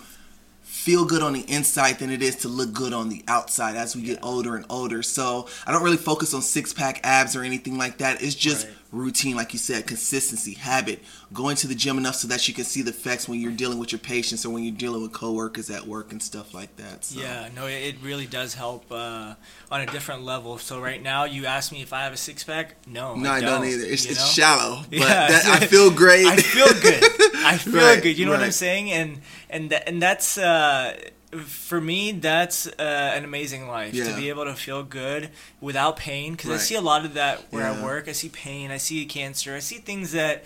feel 0.84 1.06
good 1.06 1.22
on 1.22 1.32
the 1.32 1.50
inside 1.50 1.98
than 1.98 2.10
it 2.10 2.20
is 2.20 2.36
to 2.36 2.46
look 2.48 2.74
good 2.74 2.92
on 2.92 3.08
the 3.08 3.24
outside 3.26 3.74
as 3.74 3.96
we 3.96 4.02
get 4.02 4.18
older 4.22 4.54
and 4.54 4.66
older. 4.68 5.02
So 5.02 5.48
I 5.66 5.72
don't 5.72 5.82
really 5.82 5.96
focus 5.96 6.34
on 6.34 6.42
six 6.42 6.74
pack 6.74 7.00
abs 7.02 7.34
or 7.34 7.42
anything 7.42 7.78
like 7.78 7.96
that. 7.98 8.20
It's 8.20 8.34
just 8.34 8.66
Right. 8.66 8.73
Routine, 8.94 9.34
like 9.36 9.52
you 9.52 9.58
said, 9.58 9.86
consistency, 9.86 10.54
habit, 10.54 11.02
going 11.32 11.56
to 11.56 11.66
the 11.66 11.74
gym 11.74 11.98
enough 11.98 12.14
so 12.14 12.28
that 12.28 12.46
you 12.48 12.54
can 12.54 12.64
see 12.64 12.82
the 12.82 12.90
effects 12.90 13.28
when 13.28 13.40
you're 13.40 13.52
dealing 13.52 13.78
with 13.78 13.92
your 13.92 13.98
patients 13.98 14.44
or 14.46 14.50
when 14.50 14.62
you're 14.64 14.74
dealing 14.74 15.02
with 15.02 15.12
coworkers 15.12 15.68
at 15.70 15.86
work 15.86 16.12
and 16.12 16.22
stuff 16.22 16.54
like 16.54 16.74
that. 16.76 17.04
So. 17.04 17.20
Yeah, 17.20 17.48
no, 17.54 17.66
it 17.66 17.96
really 18.02 18.26
does 18.26 18.54
help 18.54 18.84
uh, 18.90 19.34
on 19.70 19.80
a 19.80 19.86
different 19.86 20.22
level. 20.22 20.58
So 20.58 20.80
right 20.80 21.02
now, 21.02 21.24
you 21.24 21.46
ask 21.46 21.72
me 21.72 21.82
if 21.82 21.92
I 21.92 22.04
have 22.04 22.12
a 22.12 22.16
six 22.16 22.44
pack. 22.44 22.76
No, 22.86 23.14
No, 23.16 23.30
I 23.30 23.40
don't, 23.40 23.64
either. 23.64 23.84
It's, 23.84 24.06
it's 24.06 24.32
shallow, 24.32 24.82
but 24.88 24.98
Yeah. 24.98 25.28
that, 25.28 25.62
I 25.62 25.66
feel 25.66 25.90
great. 25.90 26.26
I 26.26 26.36
feel 26.36 26.72
good. 26.80 27.02
I 27.44 27.58
feel 27.58 27.74
Right, 27.74 28.02
good. 28.02 28.16
You 28.16 28.26
know 28.26 28.32
what 28.32 28.42
I'm 28.42 28.50
saying? 28.52 28.90
And 28.92 29.20
and 29.50 29.70
tha- 29.70 29.86
and 29.88 30.00
that's 30.00 30.38
uh, 30.38 30.96
for 31.40 31.80
me. 31.80 32.12
That's 32.12 32.66
uh, 32.66 33.12
an 33.16 33.24
amazing 33.24 33.68
life 33.68 33.94
Yeah. 33.94 34.04
to 34.10 34.16
be 34.16 34.28
able 34.28 34.44
to 34.44 34.54
feel 34.54 34.82
good 34.82 35.30
without 35.60 35.96
pain. 35.96 36.32
Because 36.32 36.50
I 36.50 36.56
see 36.58 36.74
a 36.74 36.80
lot 36.80 37.04
of 37.04 37.14
that 37.14 37.52
where 37.52 37.62
Yeah. 37.70 37.80
I 37.80 37.84
work. 37.84 38.08
I 38.08 38.12
see 38.12 38.28
pain. 38.28 38.70
I 38.70 38.76
see 38.78 39.04
cancer. 39.06 39.54
I 39.54 39.60
see 39.60 39.76
things 39.78 40.12
that, 40.12 40.44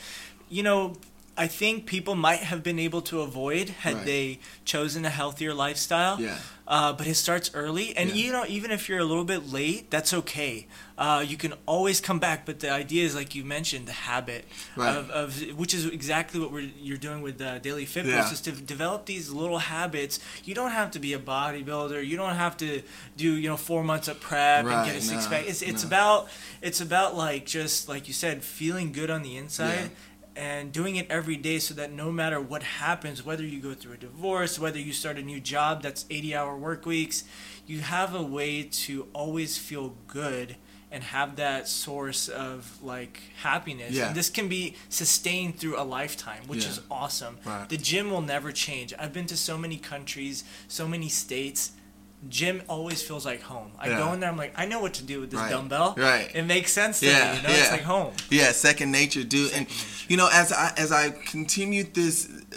you 0.49 0.63
know. 0.63 0.97
I 1.39 1.47
think 1.47 1.87
people 1.87 2.15
might 2.17 2.41
have 2.41 2.63
been 2.63 2.79
able 2.79 3.01
to 3.03 3.21
avoid 3.21 3.69
had 3.71 3.95
Right. 3.95 4.05
they 4.07 4.39
chosen 4.65 5.05
a 5.05 5.11
healthier 5.11 5.55
lifestyle. 5.55 6.21
Yeah. 6.21 6.39
Uh, 6.67 6.93
but 6.93 7.07
it 7.07 7.15
starts 7.15 7.51
early, 7.55 7.97
and 7.97 8.11
Yeah. 8.11 8.17
you 8.17 8.33
know, 8.33 8.45
even 8.47 8.71
if 8.71 8.91
you're 8.91 8.99
a 8.99 9.05
little 9.05 9.25
bit 9.25 9.51
late, 9.51 9.91
that's 9.91 10.13
okay. 10.13 10.67
Uh, 10.99 11.25
you 11.27 11.39
can 11.39 11.55
always 11.65 11.99
come 11.99 12.19
back. 12.19 12.45
But 12.45 12.61
the 12.61 12.69
idea 12.71 13.07
is, 13.07 13.15
like 13.15 13.35
you 13.35 13.43
mentioned, 13.43 13.87
the 13.89 13.93
habit 13.93 14.45
Right. 14.77 14.95
of, 14.95 15.09
of 15.11 15.41
which 15.57 15.73
is 15.73 15.87
exactly 15.87 16.39
what 16.41 16.53
we're 16.53 16.69
you're 16.83 16.99
doing 16.99 17.23
with 17.23 17.39
the 17.39 17.59
Daily 17.63 17.87
Fit 17.87 18.05
Boost, 18.05 18.15
Yeah. 18.17 18.33
is 18.33 18.41
to 18.43 18.53
develop 18.53 19.07
these 19.07 19.31
little 19.31 19.61
habits. 19.61 20.21
You 20.45 20.55
don't 20.55 20.73
have 20.73 20.91
to 20.91 20.99
be 20.99 21.15
a 21.15 21.19
bodybuilder. 21.19 22.07
You 22.07 22.19
don't 22.19 22.35
have 22.35 22.57
to 22.59 22.83
do 23.17 23.33
you 23.37 23.49
know 23.49 23.57
four 23.57 23.83
months 23.83 24.07
of 24.09 24.21
prep 24.21 24.67
and 24.67 24.85
get 24.87 24.97
a 24.97 25.01
six 25.01 25.25
no, 25.25 25.31
pack. 25.31 25.49
It's 25.49 25.63
it's 25.63 25.85
no. 25.85 25.89
about 25.89 26.29
it's 26.61 26.81
about 26.83 27.17
like 27.17 27.47
just 27.47 27.89
like 27.89 28.09
you 28.09 28.15
said, 28.15 28.45
feeling 28.45 28.93
good 28.93 29.09
on 29.09 29.23
the 29.23 29.37
inside. 29.39 29.91
And 30.39 30.71
doing 30.71 30.95
it 30.95 31.11
every 31.11 31.37
day 31.37 31.59
so 31.59 31.75
that 31.75 31.91
no 31.93 32.13
matter 32.13 32.41
what 32.41 32.63
happens, 32.63 33.27
whether 33.27 33.45
you 33.45 33.61
go 33.61 33.75
through 33.75 33.95
a 33.95 33.97
divorce, 33.97 34.57
whether 34.57 34.79
you 34.79 34.93
start 34.93 35.19
a 35.19 35.23
new 35.23 35.41
job 35.41 35.83
that's 35.83 36.05
80 36.09 36.33
hour 36.37 36.57
work 36.57 36.87
weeks, 36.87 37.25
you 37.67 37.81
have 37.81 38.15
a 38.15 38.23
way 38.23 38.63
to 38.63 39.09
always 39.13 39.59
feel 39.59 39.97
good 40.07 40.55
and 40.93 41.03
have 41.03 41.35
that 41.37 41.67
source 41.67 42.29
of 42.29 42.79
like 42.81 43.21
happiness. 43.43 43.91
Yeah. 43.95 44.07
And 44.07 44.17
this 44.17 44.31
can 44.31 44.49
be 44.49 44.77
sustained 44.89 45.59
through 45.59 45.77
a 45.79 45.83
lifetime, 45.83 46.45
which 46.47 46.63
Yeah. 46.65 46.71
is 46.71 46.81
awesome. 46.89 47.39
Right. 47.45 47.69
The 47.69 47.77
gym 47.77 48.09
will 48.09 48.23
never 48.23 48.53
change. 48.53 48.95
I've 48.97 49.13
been 49.13 49.27
to 49.27 49.37
so 49.37 49.59
many 49.59 49.77
countries, 49.77 50.45
so 50.69 50.87
many 50.87 51.09
states. 51.09 51.73
Gym 52.29 52.63
always 52.69 53.01
feels 53.01 53.25
like 53.25 53.43
home. 53.43 53.71
I 53.79 53.89
Yeah. 53.91 53.99
go 53.99 54.13
in 54.13 54.21
there, 54.21 54.29
I'm 54.29 54.37
like, 54.37 54.53
I 54.57 54.67
know 54.67 54.81
what 54.81 54.95
to 54.95 55.05
do 55.05 55.21
with 55.21 55.31
this 55.31 55.39
Right. 55.39 55.51
dumbbell. 55.51 55.95
Right. 55.97 56.29
It 56.35 56.43
makes 56.43 56.73
sense 56.73 56.99
to 57.01 57.07
Yeah, 57.07 57.31
me. 57.33 57.37
You 57.37 57.43
know, 57.45 57.55
it's 57.55 57.71
like 57.71 57.83
home. 57.85 58.13
Yeah, 58.29 58.51
second 58.53 58.91
nature, 58.91 59.23
dude. 59.23 59.53
and 59.53 59.67
you 60.09 60.17
know, 60.17 60.29
as 60.33 60.53
I 60.53 60.73
as 60.77 60.91
I 60.91 61.11
continued 61.11 61.95
this 61.95 62.27
uh, 62.27 62.57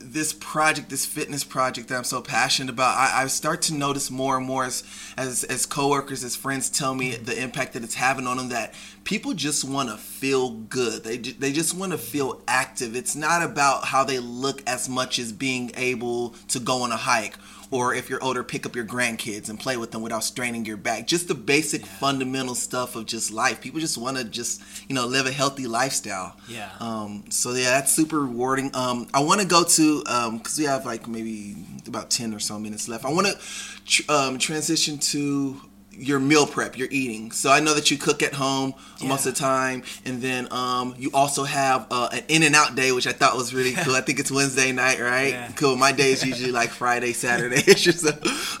this 0.00 0.32
project, 0.32 0.88
this 0.88 1.04
fitness 1.04 1.44
project 1.44 1.88
that 1.88 1.96
I'm 1.98 2.04
so 2.04 2.22
passionate 2.22 2.70
about, 2.72 2.96
I, 2.96 3.24
I 3.24 3.26
start 3.26 3.60
to 3.62 3.74
notice 3.74 4.10
more 4.10 4.38
and 4.38 4.46
more 4.46 4.64
as 4.64 4.82
as 5.18 5.44
as 5.44 5.66
coworkers, 5.66 6.24
as 6.24 6.34
friends 6.34 6.70
tell 6.70 6.94
me 6.94 7.16
the 7.16 7.38
impact 7.38 7.74
that 7.74 7.84
it's 7.84 7.96
having 7.96 8.26
on 8.26 8.38
them. 8.38 8.48
That 8.48 8.72
people 9.04 9.34
just 9.34 9.62
want 9.62 9.90
to 9.90 9.98
feel 9.98 10.50
good. 10.50 11.04
They 11.04 11.18
they 11.18 11.52
just 11.52 11.74
want 11.74 11.92
to 11.92 11.98
feel 11.98 12.40
active. 12.48 12.96
It's 12.96 13.14
not 13.14 13.42
about 13.42 13.84
how 13.86 14.04
they 14.04 14.20
look 14.20 14.62
as 14.66 14.88
much 14.88 15.18
as 15.18 15.32
being 15.32 15.70
able 15.76 16.30
to 16.48 16.60
go 16.60 16.80
on 16.82 16.92
a 16.92 16.96
hike 16.96 17.36
or 17.70 17.94
if 17.94 18.08
you're 18.08 18.22
older, 18.22 18.42
pick 18.44 18.66
up 18.66 18.76
your 18.76 18.84
grandkids 18.84 19.48
and 19.48 19.58
play 19.58 19.76
with 19.76 19.90
them 19.90 20.02
without 20.02 20.24
straining 20.24 20.64
your 20.64 20.76
back. 20.76 21.06
Just 21.06 21.28
the 21.28 21.34
basic 21.34 21.84
fundamental 21.84 22.54
stuff 22.54 22.96
of 22.96 23.06
just 23.06 23.32
life. 23.32 23.60
People 23.60 23.80
just 23.80 23.98
want 23.98 24.16
to 24.16 24.24
just 24.24 24.62
you 24.88 24.94
know 24.94 25.06
live 25.06 25.26
a 25.26 25.32
healthy 25.32 25.66
lifestyle. 25.66 26.36
Yeah. 26.48 26.70
Um. 26.80 27.24
So 27.30 27.52
yeah, 27.52 27.70
that's 27.70 27.92
super 27.92 28.20
rewarding. 28.20 28.70
Um. 28.74 29.08
I 29.12 29.20
want 29.20 29.40
to 29.40 29.46
go 29.46 29.64
to 29.64 30.02
um 30.06 30.38
because 30.38 30.58
we 30.58 30.64
have 30.64 30.86
like 30.86 31.08
maybe 31.08 31.56
about 31.86 32.10
ten 32.10 32.34
or 32.34 32.38
so 32.38 32.58
minutes 32.58 32.88
left. 32.88 33.04
I 33.04 33.12
want 33.12 33.26
to 33.26 33.38
tr- 33.84 34.10
um 34.10 34.38
transition 34.38 34.98
to 34.98 35.60
your 35.98 36.20
meal 36.20 36.46
prep, 36.46 36.76
your 36.76 36.88
eating. 36.90 37.30
So 37.32 37.50
I 37.50 37.60
know 37.60 37.74
that 37.74 37.90
you 37.90 37.96
cook 37.98 38.22
at 38.22 38.34
home 38.34 38.74
most 39.02 39.26
of 39.26 39.34
the 39.34 39.40
time, 39.40 39.82
and 40.04 40.20
then 40.22 40.48
um, 40.52 40.94
you 40.98 41.10
also 41.14 41.44
have 41.44 41.86
uh, 41.90 42.08
an 42.12 42.22
in 42.28 42.42
and 42.42 42.54
out 42.54 42.74
day, 42.74 42.92
which 42.92 43.06
I 43.06 43.12
thought 43.12 43.36
was 43.36 43.54
really 43.54 43.72
cool. 43.84 43.94
I 43.94 44.00
think 44.00 44.18
it's 44.20 44.30
Wednesday 44.30 44.72
night, 44.72 45.00
right? 45.00 45.30
Yeah. 45.30 45.52
Cool. 45.56 45.76
My 45.76 45.92
day 45.92 46.12
is 46.12 46.24
usually 46.24 46.52
like 46.52 46.70
Friday, 46.70 47.12
Saturday. 47.12 47.62
or 47.70 47.76
so. 47.76 48.10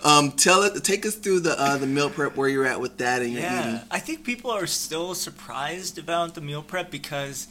Um, 0.04 0.32
tell 0.32 0.62
it, 0.62 0.82
take 0.84 1.04
us 1.06 1.14
through 1.14 1.40
the 1.40 1.60
uh, 1.60 1.76
the 1.76 1.86
meal 1.86 2.10
prep 2.10 2.36
where 2.36 2.48
you're 2.48 2.66
at 2.66 2.80
with 2.80 2.96
that 2.98 3.22
and 3.22 3.32
your 3.32 3.42
Yeah, 3.42 3.60
eating. 3.68 3.80
I 3.90 3.98
think 3.98 4.24
people 4.24 4.50
are 4.50 4.66
still 4.66 5.14
surprised 5.14 5.98
about 5.98 6.34
the 6.34 6.40
meal 6.40 6.62
prep 6.62 6.90
because, 6.90 7.48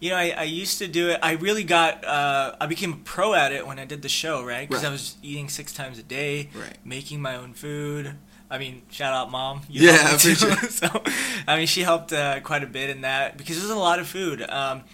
you 0.00 0.10
know, 0.10 0.16
I, 0.16 0.30
I 0.30 0.42
used 0.44 0.78
to 0.78 0.88
do 0.88 1.10
it. 1.10 1.18
I 1.22 1.32
really 1.32 1.64
got, 1.64 2.04
uh, 2.04 2.54
I 2.60 2.66
became 2.66 2.92
a 2.92 2.96
pro 2.96 3.34
at 3.34 3.52
it 3.52 3.66
when 3.66 3.78
I 3.78 3.84
did 3.84 4.02
the 4.02 4.08
show, 4.08 4.44
right? 4.44 4.68
Because 4.68 4.82
Right. 4.82 4.88
I 4.88 4.92
was 4.92 5.16
eating 5.22 5.48
six 5.48 5.72
times 5.72 5.98
a 5.98 6.02
day, 6.02 6.48
Right. 6.54 6.76
making 6.84 7.20
my 7.20 7.36
own 7.36 7.52
food. 7.54 8.14
I 8.50 8.58
mean, 8.58 8.82
shout 8.90 9.12
out 9.12 9.30
mom. 9.30 9.62
Yeah, 9.68 9.92
helped 9.92 10.26
me 10.26 10.34
for 10.34 10.54
too. 10.54 10.66
so, 10.70 10.88
I 11.46 11.56
mean, 11.56 11.66
she 11.66 11.82
helped 11.82 12.12
uh, 12.12 12.40
quite 12.40 12.62
a 12.62 12.66
bit 12.66 12.90
in 12.90 13.00
that 13.02 13.36
because 13.36 13.58
there's 13.58 13.70
a 13.70 13.76
lot 13.76 13.98
of 13.98 14.06
food. 14.06 14.42
Um, 14.48 14.84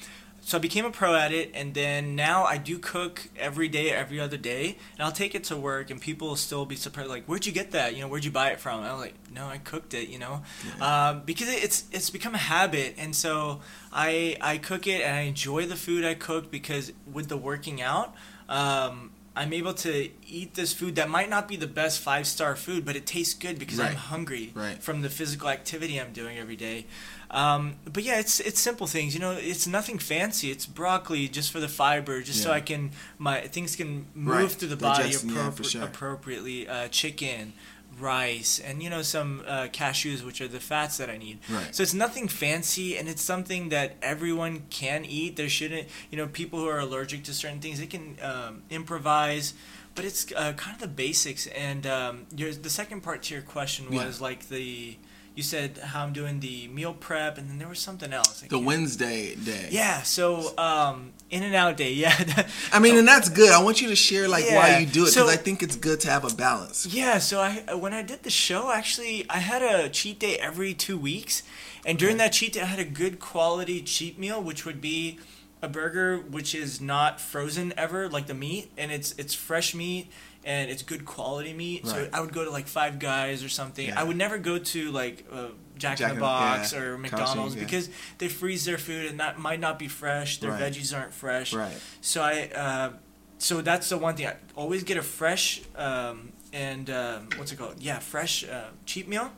so 0.44 0.58
I 0.58 0.60
became 0.60 0.84
a 0.84 0.90
pro 0.90 1.14
at 1.14 1.32
it, 1.32 1.52
and 1.54 1.72
then 1.72 2.16
now 2.16 2.42
I 2.42 2.58
do 2.58 2.76
cook 2.78 3.28
every 3.36 3.68
day, 3.68 3.90
every 3.90 4.18
other 4.18 4.36
day, 4.36 4.76
and 4.94 5.04
I'll 5.04 5.12
take 5.12 5.36
it 5.36 5.44
to 5.44 5.56
work, 5.56 5.88
and 5.88 6.00
people 6.00 6.28
will 6.28 6.36
still 6.36 6.66
be 6.66 6.74
surprised, 6.74 7.08
like, 7.08 7.26
"Where'd 7.26 7.46
you 7.46 7.52
get 7.52 7.70
that? 7.70 7.94
You 7.94 8.00
know, 8.00 8.08
where'd 8.08 8.24
you 8.24 8.32
buy 8.32 8.50
it 8.50 8.58
from?" 8.58 8.80
And 8.80 8.88
I'm 8.88 8.98
like, 8.98 9.14
"No, 9.32 9.46
I 9.46 9.58
cooked 9.58 9.94
it," 9.94 10.08
you 10.08 10.18
know, 10.18 10.42
yeah. 10.66 11.10
um, 11.10 11.22
because 11.24 11.48
it's 11.48 11.84
it's 11.92 12.10
become 12.10 12.34
a 12.34 12.38
habit, 12.38 12.96
and 12.98 13.14
so 13.14 13.60
I 13.92 14.36
I 14.40 14.58
cook 14.58 14.88
it, 14.88 15.02
and 15.02 15.14
I 15.14 15.20
enjoy 15.20 15.66
the 15.66 15.76
food 15.76 16.04
I 16.04 16.14
cook 16.14 16.50
because 16.50 16.92
with 17.10 17.28
the 17.28 17.36
working 17.36 17.80
out. 17.80 18.12
Um, 18.48 19.11
I'm 19.34 19.52
able 19.54 19.72
to 19.74 20.10
eat 20.26 20.54
this 20.54 20.72
food 20.74 20.96
that 20.96 21.08
might 21.08 21.30
not 21.30 21.48
be 21.48 21.56
the 21.56 21.66
best 21.66 22.00
five 22.00 22.26
star 22.26 22.54
food, 22.54 22.84
but 22.84 22.96
it 22.96 23.06
tastes 23.06 23.32
good 23.32 23.58
because 23.58 23.78
right. 23.78 23.90
I'm 23.90 23.96
hungry 23.96 24.52
right. 24.54 24.82
from 24.82 25.00
the 25.00 25.08
physical 25.08 25.48
activity 25.48 25.98
I'm 25.98 26.12
doing 26.12 26.38
every 26.38 26.56
day. 26.56 26.84
Um, 27.30 27.76
but 27.90 28.02
yeah, 28.02 28.20
it's 28.20 28.40
it's 28.40 28.60
simple 28.60 28.86
things. 28.86 29.14
You 29.14 29.20
know, 29.20 29.32
it's 29.32 29.66
nothing 29.66 29.98
fancy. 29.98 30.50
It's 30.50 30.66
broccoli 30.66 31.28
just 31.28 31.50
for 31.50 31.60
the 31.60 31.68
fiber, 31.68 32.20
just 32.20 32.40
yeah. 32.40 32.44
so 32.44 32.52
I 32.52 32.60
can 32.60 32.90
my 33.18 33.40
things 33.40 33.74
can 33.74 34.06
move 34.14 34.36
right. 34.36 34.50
through 34.50 34.68
the 34.68 34.76
body 34.76 35.10
appropri- 35.10 35.58
yeah, 35.60 35.80
sure. 35.80 35.82
appropriately. 35.82 36.68
Uh, 36.68 36.88
chicken, 36.88 37.54
rice, 38.00 38.58
and 38.58 38.82
you 38.82 38.90
know 38.90 39.02
some 39.02 39.42
uh, 39.46 39.68
cashews, 39.72 40.24
which 40.24 40.40
are 40.40 40.48
the 40.48 40.60
fats 40.60 40.96
that 40.98 41.10
I 41.10 41.16
need. 41.16 41.38
Right. 41.50 41.74
So 41.74 41.82
it's 41.82 41.94
nothing 41.94 42.28
fancy, 42.28 42.96
and 42.96 43.08
it's 43.08 43.22
something 43.22 43.68
that 43.70 43.96
everyone 44.02 44.64
can 44.70 45.04
eat. 45.04 45.36
There 45.36 45.48
shouldn't, 45.48 45.88
you 46.10 46.18
know, 46.18 46.26
people 46.26 46.58
who 46.58 46.68
are 46.68 46.80
allergic 46.80 47.24
to 47.24 47.34
certain 47.34 47.60
things, 47.60 47.78
they 47.78 47.86
can 47.86 48.16
um, 48.22 48.62
improvise. 48.70 49.54
But 49.94 50.06
it's 50.06 50.32
uh, 50.32 50.54
kind 50.54 50.74
of 50.74 50.80
the 50.80 50.88
basics. 50.88 51.46
And 51.48 51.86
um, 51.86 52.26
your, 52.34 52.52
the 52.52 52.70
second 52.70 53.02
part 53.02 53.24
to 53.24 53.34
your 53.34 53.42
question 53.42 53.90
was 53.90 54.18
yeah. 54.18 54.24
like 54.24 54.48
the 54.48 54.96
you 55.34 55.42
said 55.42 55.78
how 55.78 56.02
I'm 56.02 56.12
doing 56.12 56.40
the 56.40 56.68
meal 56.68 56.92
prep, 56.92 57.38
and 57.38 57.48
then 57.48 57.58
there 57.58 57.68
was 57.68 57.78
something 57.78 58.12
else. 58.12 58.42
the 58.42 58.58
Wednesday 58.58 59.34
day. 59.34 59.68
Yeah. 59.70 60.02
So 60.02 60.56
um, 60.58 61.12
in 61.30 61.42
and 61.42 61.54
out 61.54 61.76
day. 61.76 61.92
Yeah. 62.02 62.48
I 62.72 62.80
mean, 62.80 62.96
and 62.96 63.06
that's 63.06 63.28
good. 63.28 63.52
I 63.52 63.62
want 63.62 63.80
you 63.80 63.88
to 63.88 63.96
share 63.96 64.26
like 64.26 64.44
yeah. 64.44 64.56
why 64.56 64.78
you 64.78 64.86
do 64.86 65.02
it 65.02 65.12
because 65.12 65.14
so, 65.14 65.28
I 65.28 65.36
think 65.36 65.62
it's 65.62 65.76
good 65.76 66.00
to 66.00 66.10
have 66.10 66.24
a 66.24 66.34
balance. 66.34 66.86
Yeah. 66.86 67.18
So 67.18 67.40
I 67.40 67.74
when 67.74 67.92
I 67.92 68.02
did 68.02 68.24
the 68.24 68.30
show, 68.30 68.72
actually, 68.72 69.24
I 69.30 69.38
had 69.38 69.62
a 69.62 69.88
cheat 69.88 70.18
day 70.18 70.36
every 70.38 70.74
two 70.74 70.98
weeks, 70.98 71.42
and 71.86 71.98
during 71.98 72.16
that 72.16 72.32
cheat 72.32 72.54
day, 72.54 72.62
I 72.62 72.64
had 72.64 72.80
a 72.80 72.84
good 72.84 73.20
quality 73.20 73.82
cheat 73.82 74.18
meal, 74.18 74.42
which 74.42 74.66
would 74.66 74.80
be 74.80 75.20
a 75.62 75.68
burger 75.68 76.18
which 76.18 76.54
is 76.56 76.80
not 76.80 77.20
frozen 77.20 77.72
ever, 77.76 78.08
like 78.08 78.26
the 78.26 78.34
meat, 78.34 78.72
and 78.76 78.90
it's 78.90 79.12
it's 79.12 79.32
fresh 79.32 79.74
meat 79.74 80.10
and 80.44 80.70
it's 80.70 80.82
good 80.82 81.04
quality 81.04 81.52
meat. 81.52 81.84
Right. 81.84 81.92
So 81.92 82.08
I 82.12 82.20
would 82.20 82.32
go 82.32 82.44
to 82.44 82.50
like 82.50 82.66
Five 82.66 82.98
Guys 82.98 83.44
or 83.44 83.48
something. 83.48 83.88
Yeah. 83.88 84.00
I 84.00 84.04
would 84.04 84.16
never 84.16 84.38
go 84.38 84.58
to 84.58 84.90
like 84.90 85.24
uh, 85.30 85.48
Jack, 85.78 85.98
Jack, 85.98 86.10
in 86.10 86.16
the 86.16 86.20
Box 86.20 86.72
yeah. 86.72 86.80
or 86.80 86.98
McDonald's 86.98 87.54
yeah. 87.54 87.64
because 87.64 87.88
they 88.18 88.28
freeze 88.28 88.64
their 88.64 88.78
food 88.78 89.06
and 89.06 89.20
that 89.20 89.38
might 89.38 89.60
not 89.60 89.78
be 89.78 89.88
fresh. 89.88 90.38
Their 90.38 90.50
right. 90.50 90.72
veggies 90.72 90.96
aren't 90.96 91.12
fresh. 91.12 91.54
Right. 91.54 91.76
So 92.00 92.22
I, 92.22 92.50
uh, 92.54 92.92
so 93.38 93.60
that's 93.60 93.88
the 93.88 93.98
one 93.98 94.14
thing. 94.14 94.26
I 94.26 94.36
always 94.56 94.84
get 94.84 94.96
a 94.96 95.02
fresh 95.02 95.62
um, 95.76 96.32
and 96.52 96.90
um, 96.90 97.28
what's 97.36 97.52
it 97.52 97.58
called? 97.58 97.80
Yeah, 97.80 97.98
fresh 97.98 98.44
uh, 98.44 98.68
cheap 98.86 99.08
meal, 99.08 99.30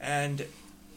and 0.00 0.46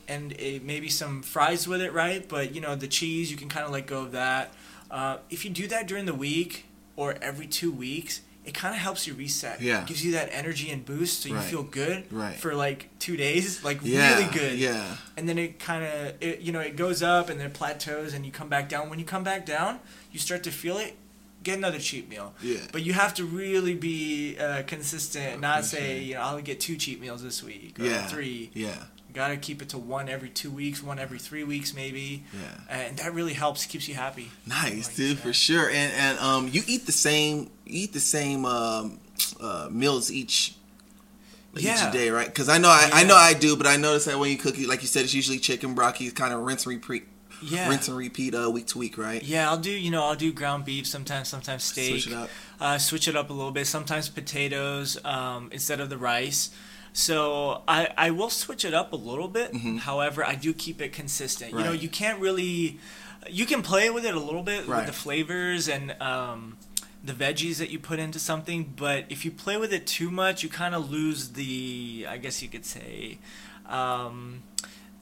and 0.08 0.36
a, 0.38 0.60
maybe 0.60 0.89
some 0.89 1.24
fries 1.24 1.68
with 1.68 1.82
it, 1.82 1.91
right? 1.91 2.28
But 2.28 2.54
you 2.54 2.62
know 2.62 2.76
the 2.76 2.88
cheese, 2.88 3.32
you 3.32 3.38
can 3.38 3.50
kind 3.50 3.65
of 3.65 3.72
let 3.72 3.88
go 3.88 4.04
of 4.04 4.12
that. 4.12 4.54
Uh, 4.91 5.18
if 5.30 5.44
you 5.44 5.52
do 5.52 5.68
that 5.68 5.88
during 5.88 6.06
the 6.06 6.13
week 6.13 6.65
or 6.96 7.15
every 7.22 7.48
two 7.48 7.72
weeks, 7.72 8.22
it 8.46 8.54
kind 8.54 8.74
of 8.74 8.80
helps 8.80 9.08
you 9.08 9.14
reset. 9.14 9.62
Yeah. 9.62 9.82
It 9.82 9.88
gives 9.88 10.06
you 10.06 10.14
that 10.14 10.30
energy 10.32 10.70
and 10.70 10.86
boost 10.86 11.24
so 11.24 11.30
you 11.30 11.36
right. 11.36 11.44
feel 11.44 11.64
good 11.64 12.12
right. 12.12 12.36
for 12.36 12.54
like 12.54 12.90
two 13.00 13.18
days, 13.18 13.64
like 13.64 13.80
yeah. 13.82 14.18
really 14.18 14.32
good. 14.32 14.60
Yeah. 14.60 14.98
And 15.18 15.28
then 15.28 15.38
it 15.38 15.60
kind 15.60 15.84
of, 15.84 16.42
you 16.42 16.52
know, 16.52 16.60
it 16.60 16.76
goes 16.76 17.02
up 17.02 17.30
and 17.30 17.40
then 17.40 17.52
plateaus 17.52 18.14
and 18.14 18.26
you 18.26 18.32
come 18.32 18.48
back 18.48 18.70
down. 18.70 18.90
When 18.90 19.00
you 19.00 19.06
come 19.06 19.24
back 19.24 19.46
down, 19.46 19.80
you 20.12 20.20
start 20.20 20.44
to 20.44 20.52
feel 20.52 20.78
it. 20.78 20.96
Get 21.44 21.58
another 21.58 21.80
cheap 21.80 22.10
meal. 22.10 22.34
Yeah. 22.42 22.58
But 22.72 22.84
you 22.84 22.94
have 22.94 23.14
to 23.16 23.26
really 23.26 23.76
be 23.76 24.38
uh, 24.38 24.64
consistent, 24.66 25.42
not 25.42 25.64
say, 25.64 26.02
you 26.02 26.16
know, 26.16 26.22
I'll 26.22 26.42
get 26.42 26.60
two 26.60 26.76
cheap 26.76 27.00
meals 27.00 27.22
this 27.22 27.44
week 27.44 27.80
or 27.80 27.84
yeah. 27.84 28.08
three. 28.08 28.52
Yeah 28.54 28.84
gotta 29.15 29.38
keep 29.38 29.62
it 29.62 29.69
to 29.69 29.78
one 29.78 30.10
every 30.10 30.30
two 30.30 30.51
weeks, 30.51 30.84
one 30.84 30.99
every 30.99 31.17
three 31.17 31.43
weeks 31.43 31.73
maybe. 31.73 32.25
Yeah. 32.34 32.88
And 32.88 32.97
that 32.97 33.13
really 33.13 33.34
helps, 33.34 33.65
keeps 33.65 33.88
you 33.88 33.95
happy. 33.95 34.30
Nice, 34.45 34.88
like, 34.88 34.95
dude, 34.95 35.19
for 35.19 35.34
sure. 35.34 35.69
And 35.69 35.93
and 35.93 36.19
um, 36.19 36.49
you 36.51 36.62
eat 36.67 36.86
the 36.86 36.91
same, 36.91 37.49
eat 37.65 37.93
the 37.93 37.99
same 37.99 38.45
um, 38.45 38.99
uh, 39.39 39.69
meals 39.71 40.12
each. 40.12 40.56
Yeah. 41.58 41.88
Each 41.88 41.93
day, 41.93 42.10
right? 42.10 42.28
Because 42.28 42.49
I 42.49 42.58
know 42.58 42.67
I, 42.67 42.88
yeah. 42.89 42.95
I 42.97 43.04
know 43.06 43.15
I 43.15 43.34
do, 43.34 43.56
but 43.56 43.65
I 43.65 43.78
notice 43.78 44.04
that 44.06 44.19
when 44.19 44.30
you 44.30 44.38
cook, 44.38 44.60
it, 44.60 44.67
like 44.67 44.82
you 44.82 44.89
said, 44.89 45.06
it's 45.06 45.13
usually 45.13 45.39
chicken, 45.39 45.73
broccoli, 45.73 46.12
kind 46.12 46.34
of 46.34 46.41
rinse 46.41 46.65
and 46.65 46.75
repeat. 46.75 47.08
Yeah. 47.41 47.69
Rinse 47.69 47.88
and 47.88 47.95
repeat 47.95 48.36
uh, 48.36 48.49
week 48.51 48.67
to 48.67 48.78
week, 48.78 48.97
right? 48.97 49.23
Yeah, 49.23 49.49
I'll 49.49 49.58
do. 49.58 49.71
You 49.71 49.89
know, 49.89 50.04
I'll 50.04 50.15
do 50.15 50.34
ground 50.34 50.65
beef 50.65 50.86
sometimes, 50.86 51.30
sometimes 51.30 51.63
steak. 51.63 51.91
Switch 51.91 52.08
it 52.08 52.13
up. 52.13 52.30
Uh, 52.60 52.78
switch 52.78 53.08
it 53.08 53.15
up 53.15 53.30
a 53.30 53.34
little 53.34 53.54
bit. 53.54 53.67
Sometimes 53.67 54.10
potatoes 54.10 54.97
um, 55.06 55.47
instead 55.54 55.80
of 55.80 55.89
the 55.89 55.97
rice. 55.97 56.49
So 56.98 57.62
I, 57.68 57.90
I 57.98 58.12
will 58.12 58.30
switch 58.30 58.64
it 58.64 58.74
up 58.74 58.94
a 58.94 58.96
little 58.96 59.28
bit. 59.28 59.52
Mm-hmm. 59.52 59.78
However, 59.80 60.26
I 60.26 60.36
do 60.36 60.54
keep 60.54 60.82
it 60.82 60.94
consistent. 60.94 61.52
Right. 61.52 61.60
You 61.60 61.66
know, 61.66 61.74
you 61.74 61.90
can't 61.90 62.22
really, 62.22 62.80
you 63.30 63.46
can 63.46 63.62
play 63.62 63.90
with 63.90 64.06
it 64.06 64.16
a 64.16 64.20
little 64.20 64.44
bit 64.44 64.66
right. 64.66 64.78
with 64.78 64.86
the 64.86 64.94
flavors 64.94 65.68
and 65.68 65.94
um, 66.02 66.56
the 67.04 67.12
veggies 67.12 67.58
that 67.58 67.70
you 67.70 67.80
put 67.80 68.00
into 68.00 68.18
something. 68.18 68.74
But 68.78 69.08
if 69.10 69.26
you 69.26 69.32
play 69.32 69.58
with 69.58 69.74
it 69.74 69.86
too 69.86 70.10
much, 70.10 70.42
you 70.42 70.48
kind 70.48 70.74
of 70.74 70.90
lose 70.90 71.34
the, 71.34 72.08
I 72.08 72.16
guess 72.16 72.42
you 72.42 72.48
could 72.48 72.66
say, 72.66 73.18
um, 73.68 74.44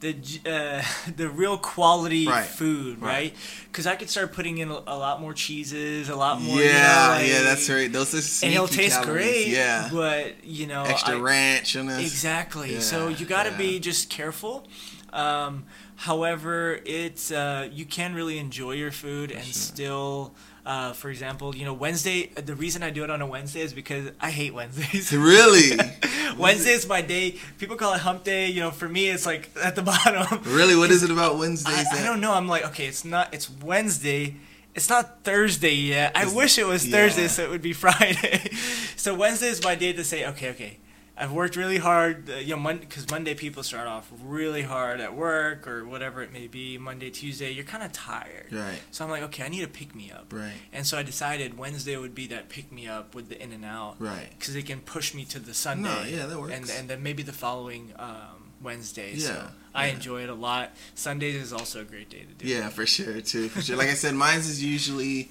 the 0.04 0.16
uh, 0.46 0.84
the 1.16 1.30
real 1.30 1.58
quality 1.58 2.28
right. 2.28 2.46
food, 2.46 3.02
right? 3.02 3.34
Because 3.66 3.86
right? 3.86 3.94
I 3.94 3.96
could 3.96 4.10
start 4.10 4.34
putting 4.34 4.60
in 4.60 4.70
a, 4.70 4.74
a, 4.74 4.98
lot 4.98 5.22
more 5.22 5.34
cheeses, 5.34 6.10
a 6.10 6.16
lot 6.16 6.42
more. 6.42 6.60
Yeah, 6.60 6.66
you 6.66 6.72
know, 6.74 7.22
like, 7.24 7.32
yeah, 7.32 7.44
that's 7.44 7.70
right. 7.70 7.92
Those 7.92 8.13
are 8.13 8.46
and 8.46 8.54
it'll 8.54 8.68
taste 8.68 9.02
calories. 9.02 9.26
great. 9.26 9.48
Yeah, 9.48 9.89
but 9.92 10.44
you 10.44 10.68
know, 10.68 10.84
extra 10.84 11.18
I, 11.18 11.22
ranch 11.22 11.74
this. 11.74 12.02
Exactly. 12.02 12.74
Yeah, 12.74 12.80
so 12.80 13.08
you 13.08 13.26
got 13.26 13.44
to 13.44 13.52
yeah. 13.52 13.58
be 13.58 13.80
just 13.80 14.10
careful. 14.10 14.68
Um, 15.12 15.66
however, 15.96 16.80
it's 16.86 17.32
uh, 17.32 17.70
you 17.72 17.86
can 17.86 18.13
really 18.13 18.38
enjoy 18.38 18.74
your 18.74 18.92
food 18.92 19.32
and 19.32 19.44
sure. 19.44 19.54
still 19.54 20.36
uh, 20.65 20.93
for 20.93 21.10
example, 21.10 21.56
you 21.56 21.65
know, 21.65 21.73
Wednesday. 21.73 22.28
The 22.28 22.56
reason 22.56 22.84
I 22.84 22.89
do 22.89 23.04
it 23.04 23.10
on 23.10 23.21
a 23.21 23.28
Wednesday 23.28 23.62
is 23.62 23.73
because 23.73 24.12
I 24.21 24.32
hate 24.32 24.54
Wednesdays. 24.54 25.12
Really? 25.13 25.78
Wednesday 26.38 26.71
is 26.71 26.88
my 26.88 27.02
day. 27.02 27.38
People 27.60 27.76
call 27.76 27.93
it 27.93 27.99
Hump 27.99 28.23
Day. 28.23 28.47
You 28.49 28.62
know, 28.62 28.71
for 28.71 28.88
me, 28.89 29.10
it's 29.10 29.26
like 29.26 29.49
at 29.63 29.76
the 29.76 29.82
bottom. 29.82 30.39
Really? 30.45 30.76
What 30.76 30.89
is 30.91 31.04
it 31.04 31.12
about 31.12 31.38
Wednesdays? 31.38 31.88
I, 31.91 31.99
I 32.02 32.04
don't 32.04 32.21
know. 32.21 32.34
I'm 32.34 32.47
like, 32.47 32.65
okay, 32.67 32.88
it's 32.88 33.06
not. 33.06 33.34
It's 33.34 33.49
Wednesday. 33.62 34.36
It's 34.76 34.89
not 34.89 35.23
Thursday 35.23 35.76
yet. 35.76 36.13
I 36.15 36.21
It's- 36.21 36.36
wish 36.36 36.58
it 36.58 36.65
was 36.65 36.88
yeah. 36.88 36.91
Thursday, 36.97 37.28
so 37.28 37.43
it 37.43 37.49
would 37.52 37.62
be 37.62 37.73
Friday. 37.73 38.49
so 38.95 39.13
Wednesday 39.13 39.47
is 39.49 39.63
my 39.63 39.76
day 39.76 39.93
to 39.93 40.04
say, 40.04 40.26
okay, 40.30 40.49
okay. 40.52 40.78
I've 41.15 41.32
worked 41.32 41.56
really 41.56 41.78
hard, 41.78 42.28
uh, 42.28 42.36
you 42.38 42.58
know, 42.58 42.73
because 42.73 43.10
Monday 43.12 43.36
people 43.36 43.62
start 43.62 43.88
off 43.88 44.12
really 44.23 44.63
hard 44.63 44.99
at 44.99 45.15
work 45.15 45.67
or 45.67 45.86
whatever 45.86 46.23
it 46.23 46.34
may 46.34 46.47
be. 46.47 46.80
Monday, 46.80 47.12
Tuesday, 47.12 47.52
you're 47.52 47.65
kind 47.65 47.84
of 47.84 47.91
tired. 47.91 48.47
Right. 48.52 48.80
So 48.89 49.06
I'm 49.06 49.12
like, 49.12 49.21
okay, 49.23 49.43
I 49.43 49.49
need 49.49 49.63
a 49.63 49.67
pick 49.67 49.93
me 49.93 50.12
up. 50.12 50.34
Right. 50.34 50.54
And 50.71 50.88
so 50.88 50.97
I 50.97 51.04
decided 51.04 51.56
Wednesday 51.56 51.95
would 51.97 52.15
be 52.15 52.28
that 52.28 52.49
pick 52.49 52.71
me 52.71 52.88
up 52.88 53.13
with 53.13 53.30
the 53.30 53.41
in 53.41 53.52
and 53.52 53.63
out. 53.63 53.97
Right. 53.99 54.30
Because 54.38 54.56
it 54.56 54.65
can 54.65 54.80
push 54.82 55.13
me 55.13 55.23
to 55.26 55.39
the 55.39 55.54
Sunday. 55.54 55.84
No, 55.89 56.04
yeah, 56.04 56.26
that 56.26 56.39
works. 56.39 56.54
And 56.54 56.69
and 56.71 56.89
then 56.89 57.04
maybe 57.04 57.21
the 57.21 57.32
following 57.32 57.93
um, 57.99 58.52
Wednesday. 58.60 59.13
Yeah, 59.13 59.28
So 59.28 59.47
I 59.76 59.88
yeah. 59.88 59.93
enjoy 59.93 60.23
it 60.23 60.30
a 60.30 60.34
lot. 60.36 60.71
Sundays 60.95 61.36
is 61.36 61.54
also 61.54 61.82
a 61.82 61.84
great 61.84 62.10
day 62.10 62.21
to 62.21 62.34
do. 62.34 62.47
Yeah, 62.47 62.67
it. 62.67 62.73
for 62.73 62.88
sure 62.88 63.21
too. 63.21 63.49
For 63.49 63.62
sure. 63.62 63.78
Like 63.78 63.89
I 63.89 63.93
said, 63.93 64.15
mine's 64.15 64.47
is 64.49 64.63
usually 64.63 65.30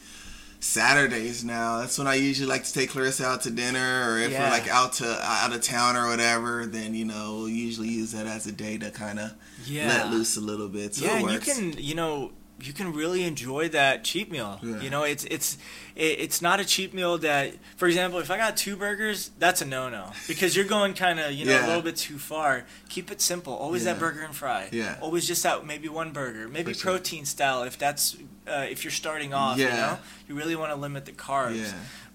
Saturdays 0.62 1.42
now. 1.44 1.80
That's 1.80 1.98
when 1.98 2.06
I 2.06 2.14
usually 2.14 2.48
like 2.48 2.62
to 2.64 2.72
take 2.72 2.90
Clarissa 2.90 3.26
out 3.26 3.42
to 3.42 3.50
dinner, 3.50 4.08
or 4.10 4.18
if 4.18 4.30
Yeah. 4.30 4.44
we're 4.44 4.50
like 4.50 4.68
out 4.68 4.92
to 4.94 5.20
out 5.26 5.52
of 5.52 5.60
town 5.60 5.96
or 5.96 6.08
whatever, 6.08 6.66
then 6.66 6.94
you 6.94 7.04
know 7.04 7.34
we'll 7.38 7.48
usually 7.48 7.88
use 7.88 8.12
that 8.12 8.26
as 8.26 8.46
a 8.46 8.52
day 8.52 8.78
to 8.78 8.90
kind 8.92 9.18
of 9.18 9.32
Yeah. 9.66 9.88
let 9.88 10.10
loose 10.10 10.36
a 10.36 10.40
little 10.40 10.68
bit. 10.68 10.94
So 10.94 11.04
yeah, 11.04 11.18
you 11.32 11.40
can 11.40 11.72
you 11.78 11.96
know 11.96 12.30
you 12.60 12.72
can 12.72 12.92
really 12.92 13.24
enjoy 13.24 13.68
that 13.70 14.04
cheap 14.04 14.30
meal. 14.30 14.60
Yeah. 14.62 14.80
You 14.80 14.88
know, 14.88 15.02
it's 15.02 15.24
it's 15.24 15.58
it, 15.94 16.18
it's 16.20 16.40
not 16.42 16.60
a 16.60 16.64
cheap 16.64 16.94
meal 16.94 17.18
that, 17.18 17.54
for 17.76 17.86
example, 17.88 18.18
if 18.20 18.30
I 18.30 18.36
got 18.36 18.56
two 18.56 18.76
burgers, 18.76 19.30
that's 19.38 19.60
a 19.62 19.64
no 19.66 19.88
no 19.88 20.10
because 20.28 20.54
you're 20.56 20.64
going 20.64 20.94
kind 20.94 21.18
of 21.20 21.32
you 21.32 21.44
know 21.46 21.52
Yeah. 21.52 21.66
a 21.66 21.68
little 21.68 21.82
bit 21.82 21.96
too 21.96 22.18
far. 22.18 22.64
Keep 22.88 23.10
it 23.10 23.20
simple. 23.20 23.54
Always 23.54 23.84
Yeah. 23.84 23.92
that 23.94 24.00
burger 24.00 24.22
and 24.22 24.34
fry. 24.34 24.68
Yeah. 24.72 24.96
Always 25.00 25.26
just 25.26 25.42
that 25.42 25.64
maybe 25.66 25.88
one 25.88 26.10
burger, 26.12 26.48
maybe 26.48 26.74
protein 26.74 27.24
style 27.24 27.62
if 27.62 27.78
that's 27.78 28.16
uh, 28.46 28.66
if 28.70 28.84
you're 28.84 28.90
starting 28.90 29.32
off. 29.34 29.58
You 29.58 29.66
know, 29.68 29.98
you 30.28 30.34
really 30.34 30.56
want 30.56 30.70
to 30.72 30.76
limit 30.76 31.04
the 31.04 31.12
carbs. 31.12 31.56
Yeah. 31.62 31.72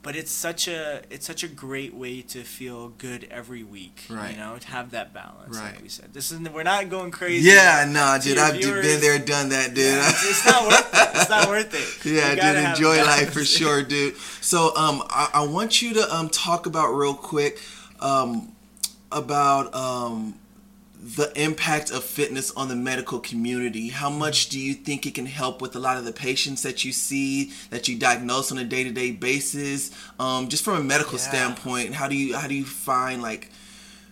But 0.07 0.15
it's 0.15 0.31
such 0.31 0.69
a 0.69 1.01
it's 1.09 1.25
such 1.25 1.43
a 1.43 1.49
great 1.49 1.93
way 1.93 2.21
to 2.21 2.45
feel 2.45 2.87
good 2.97 3.27
every 3.29 3.63
week. 3.65 4.05
Right. 4.09 4.31
You 4.31 4.37
know, 4.37 4.57
to 4.57 4.67
have 4.69 4.91
that 4.91 5.13
balance. 5.13 5.57
Right. 5.57 5.73
Like 5.73 5.83
we 5.83 5.89
said, 5.89 6.13
this 6.13 6.31
is 6.31 6.39
we're 6.39 6.63
not 6.63 6.89
going 6.89 7.11
crazy. 7.11 7.49
Yeah, 7.49 7.85
nah, 7.89 8.17
dude, 8.17 8.37
I've 8.37 8.55
viewers- 8.55 8.85
been 8.85 9.01
there, 9.01 9.19
done 9.19 9.49
that, 9.49 9.73
dude. 9.73 9.83
Yeah, 9.83 10.07
it's, 10.07 10.29
it's 10.29 10.45
not 10.45 10.63
worth 10.65 10.93
it. 10.93 11.09
It's 11.13 11.29
not 11.29 11.49
worth 11.49 11.73
it. 11.73 12.05
Yeah, 12.09 12.35
dude, 12.35 12.69
enjoy 12.69 13.03
life 13.03 13.33
for 13.33 13.43
sure, 13.43 13.83
dude. 13.83 14.15
So, 14.39 14.73
um, 14.77 15.03
I, 15.09 15.29
I 15.33 15.45
want 15.45 15.81
you 15.81 15.93
to 15.95 16.15
um 16.15 16.29
talk 16.29 16.67
about 16.67 16.93
real 16.93 17.13
quick, 17.13 17.59
um, 17.99 18.53
about 19.11 19.75
um 19.75 20.39
the 21.15 21.31
impact 21.41 21.89
of 21.89 22.03
fitness 22.03 22.51
on 22.51 22.67
the 22.67 22.75
medical 22.75 23.19
community. 23.19 23.87
How 23.89 24.09
much 24.09 24.49
do 24.49 24.59
you 24.59 24.73
think 24.73 25.05
it 25.05 25.15
can 25.15 25.25
help 25.25 25.61
with 25.61 25.73
a 25.75 25.79
lot 25.79 25.95
of 25.97 26.03
the 26.03 26.11
patients 26.11 26.63
that 26.63 26.83
you 26.83 26.91
see, 26.91 27.53
that 27.69 27.87
you 27.87 27.97
diagnose 27.97 28.51
on 28.51 28.57
a 28.57 28.65
day 28.65 28.83
to 28.83 28.91
day 28.91 29.11
basis? 29.11 29.91
Um, 30.19 30.49
just 30.49 30.65
from 30.65 30.75
a 30.75 30.83
medical 30.83 31.13
Yeah. 31.17 31.29
standpoint, 31.29 31.93
how 31.93 32.07
do 32.09 32.15
you 32.15 32.35
how 32.35 32.47
do 32.47 32.55
you 32.55 32.65
find 32.65 33.21
like 33.21 33.51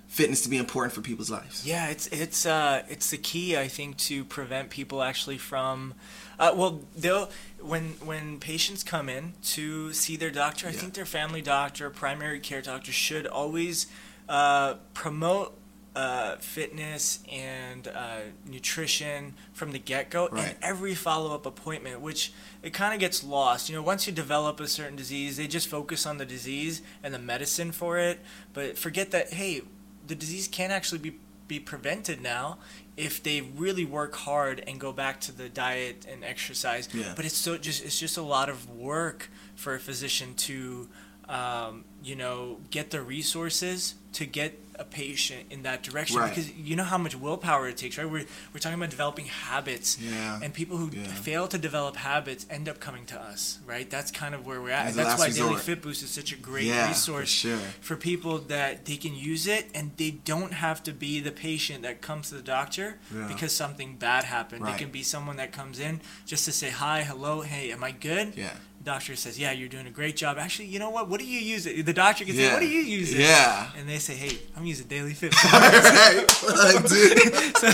fitness 0.08 0.41
to 0.43 0.49
be 0.49 0.55
important 0.58 0.93
for 0.93 1.01
people's 1.01 1.29
lives? 1.29 1.65
Yeah, 1.65 1.89
it's 1.89 2.08
it's 2.08 2.45
uh 2.45 2.84
it's 2.88 3.10
the 3.10 3.17
key 3.17 3.58
I 3.58 3.67
think 3.67 3.97
to 4.10 4.23
prevent 4.23 4.69
people 4.69 5.03
actually 5.03 5.38
from 5.38 5.95
uh, 6.39 6.53
well 6.55 6.79
they'll 6.95 7.29
when 7.60 7.95
when 8.05 8.39
patients 8.39 8.84
come 8.84 9.10
in 9.10 9.34
to 9.55 9.91
see 9.91 10.15
their 10.15 10.31
doctor, 10.31 10.67
I 10.67 10.71
Yeah. 10.71 10.79
think 10.79 10.93
their 10.93 11.05
family 11.05 11.41
doctor, 11.41 11.89
primary 11.89 12.39
care 12.39 12.62
doctor 12.62 12.93
should 12.93 13.27
always 13.27 13.88
uh, 14.29 14.75
promote 14.93 15.58
uh, 15.95 16.36
fitness 16.38 17.19
and 17.31 17.88
uh, 17.88 18.17
nutrition 18.45 19.34
from 19.53 19.71
the 19.71 19.79
get 19.79 20.10
go 20.10 20.27
Right. 20.29 20.49
and 20.49 20.55
every 20.62 20.93
follow 20.95 21.34
up 21.34 21.45
appointment, 21.45 22.01
which 22.01 22.34
it 22.62 22.73
kind 22.73 22.93
of 22.93 22.99
gets 22.99 23.23
lost. 23.23 23.69
You 23.69 23.75
know, 23.75 23.81
once 23.81 24.05
you 24.08 24.13
develop 24.13 24.60
a 24.60 24.67
certain 24.67 24.95
disease, 24.95 25.38
they 25.38 25.47
just 25.47 25.67
focus 25.67 26.05
on 26.05 26.17
the 26.17 26.25
disease 26.25 26.81
and 27.03 27.13
the 27.13 27.19
medicine 27.19 27.71
for 27.71 27.97
it, 27.97 28.19
but 28.53 28.77
forget 28.77 29.12
that 29.12 29.34
hey, 29.34 29.62
the 30.05 30.15
disease 30.15 30.47
can 30.47 30.71
actually 30.71 30.99
be 30.99 31.15
be 31.47 31.60
prevented 31.60 32.21
now 32.21 32.58
if 32.97 33.21
they 33.21 33.39
really 33.39 33.86
work 33.86 34.15
hard 34.15 34.63
and 34.65 34.79
go 34.79 34.91
back 34.91 35.21
to 35.21 35.31
the 35.31 35.47
diet 35.47 36.05
and 36.12 36.23
exercise. 36.23 36.89
Yeah. 36.91 37.13
But 37.15 37.25
it's 37.25 37.38
so 37.38 37.58
just 37.58 37.86
it's 37.86 37.99
just 37.99 38.17
a 38.17 38.21
lot 38.23 38.49
of 38.49 38.69
work 38.69 39.29
for 39.55 39.75
a 39.75 39.79
physician 39.79 40.34
to 40.36 40.89
um, 41.29 41.86
you 42.03 42.15
know 42.15 42.58
get 42.71 42.89
the 42.91 43.01
resources 43.01 43.95
to 44.13 44.25
get 44.25 44.60
a 44.77 44.83
patient 44.83 45.45
in 45.49 45.63
that 45.63 45.83
direction 45.83 46.17
Right. 46.17 46.29
because 46.29 46.51
you 46.53 46.75
know 46.75 46.83
how 46.83 46.97
much 46.97 47.15
willpower 47.15 47.67
it 47.69 47.77
takes 47.77 47.97
right 47.97 48.09
we're, 48.09 48.25
we're 48.53 48.59
talking 48.59 48.77
about 48.77 48.89
developing 48.89 49.25
habits 49.25 49.97
Yeah. 49.99 50.39
and 50.43 50.53
people 50.53 50.77
who 50.77 50.89
Yeah. 50.91 51.03
fail 51.07 51.47
to 51.47 51.57
develop 51.57 51.95
habits 51.95 52.45
end 52.49 52.67
up 52.67 52.79
coming 52.79 53.05
to 53.07 53.19
us 53.19 53.59
right 53.65 53.89
that's 53.89 54.11
kind 54.11 54.35
of 54.35 54.45
where 54.45 54.61
we're 54.61 54.71
at 54.71 54.88
As 54.88 54.97
and 54.97 55.05
that's 55.05 55.19
why 55.19 55.29
daily 55.29 55.57
fit 55.57 55.81
boost 55.81 56.03
is 56.03 56.09
such 56.11 56.31
a 56.33 56.35
great 56.35 56.65
Yeah, 56.65 56.83
for 56.83 56.89
resource 56.89 57.29
sure. 57.29 57.57
for 57.81 57.95
people 57.95 58.38
that 58.39 58.85
they 58.85 58.97
can 58.97 59.15
use 59.15 59.47
it 59.47 59.69
and 59.73 59.91
they 59.97 60.11
don't 60.11 60.53
have 60.53 60.83
to 60.83 60.91
be 60.91 61.19
the 61.21 61.31
patient 61.31 61.83
that 61.83 62.01
comes 62.01 62.29
to 62.29 62.35
the 62.35 62.41
doctor 62.41 62.99
because 63.27 63.55
something 63.55 63.95
bad 63.95 64.23
happened. 64.25 64.63
Right. 64.63 64.75
It 64.75 64.79
can 64.79 64.91
be 64.91 65.03
someone 65.03 65.38
that 65.38 65.51
comes 65.51 65.79
in 65.79 66.01
just 66.25 66.45
to 66.45 66.51
say 66.51 66.69
hi, 66.69 67.03
hello, 67.03 67.41
hey, 67.41 67.71
am 67.71 67.83
I 67.83 67.91
good? 67.91 68.33
Yeah. 68.35 68.53
Doctor 68.86 69.15
says, 69.15 69.39
yeah, 69.39 69.52
you're 69.52 69.67
doing 69.67 69.88
a 69.88 69.91
great 69.91 70.15
job. 70.15 70.38
Actually, 70.38 70.67
you 70.67 70.78
know 70.78 70.91
what? 70.91 71.10
What 71.10 71.19
do 71.19 71.26
you 71.26 71.39
use 71.39 71.65
it? 71.65 71.84
The 71.88 71.91
doctor 71.91 72.24
can 72.24 72.36
say, 72.36 72.54
what 72.54 72.60
do 72.60 72.67
you 72.67 72.82
use 72.82 73.12
it? 73.12 73.19
Yeah. 73.19 73.71
And 73.76 73.89
they 73.89 73.98
say, 73.98 74.13
hey, 74.13 74.38
I'm 74.56 74.63
using 74.63 74.86
Daily 74.86 75.15
Fit. 75.15 75.34
right. 75.54 76.24
Like, 76.48 76.88
dude. 76.88 77.58
so 77.58 77.69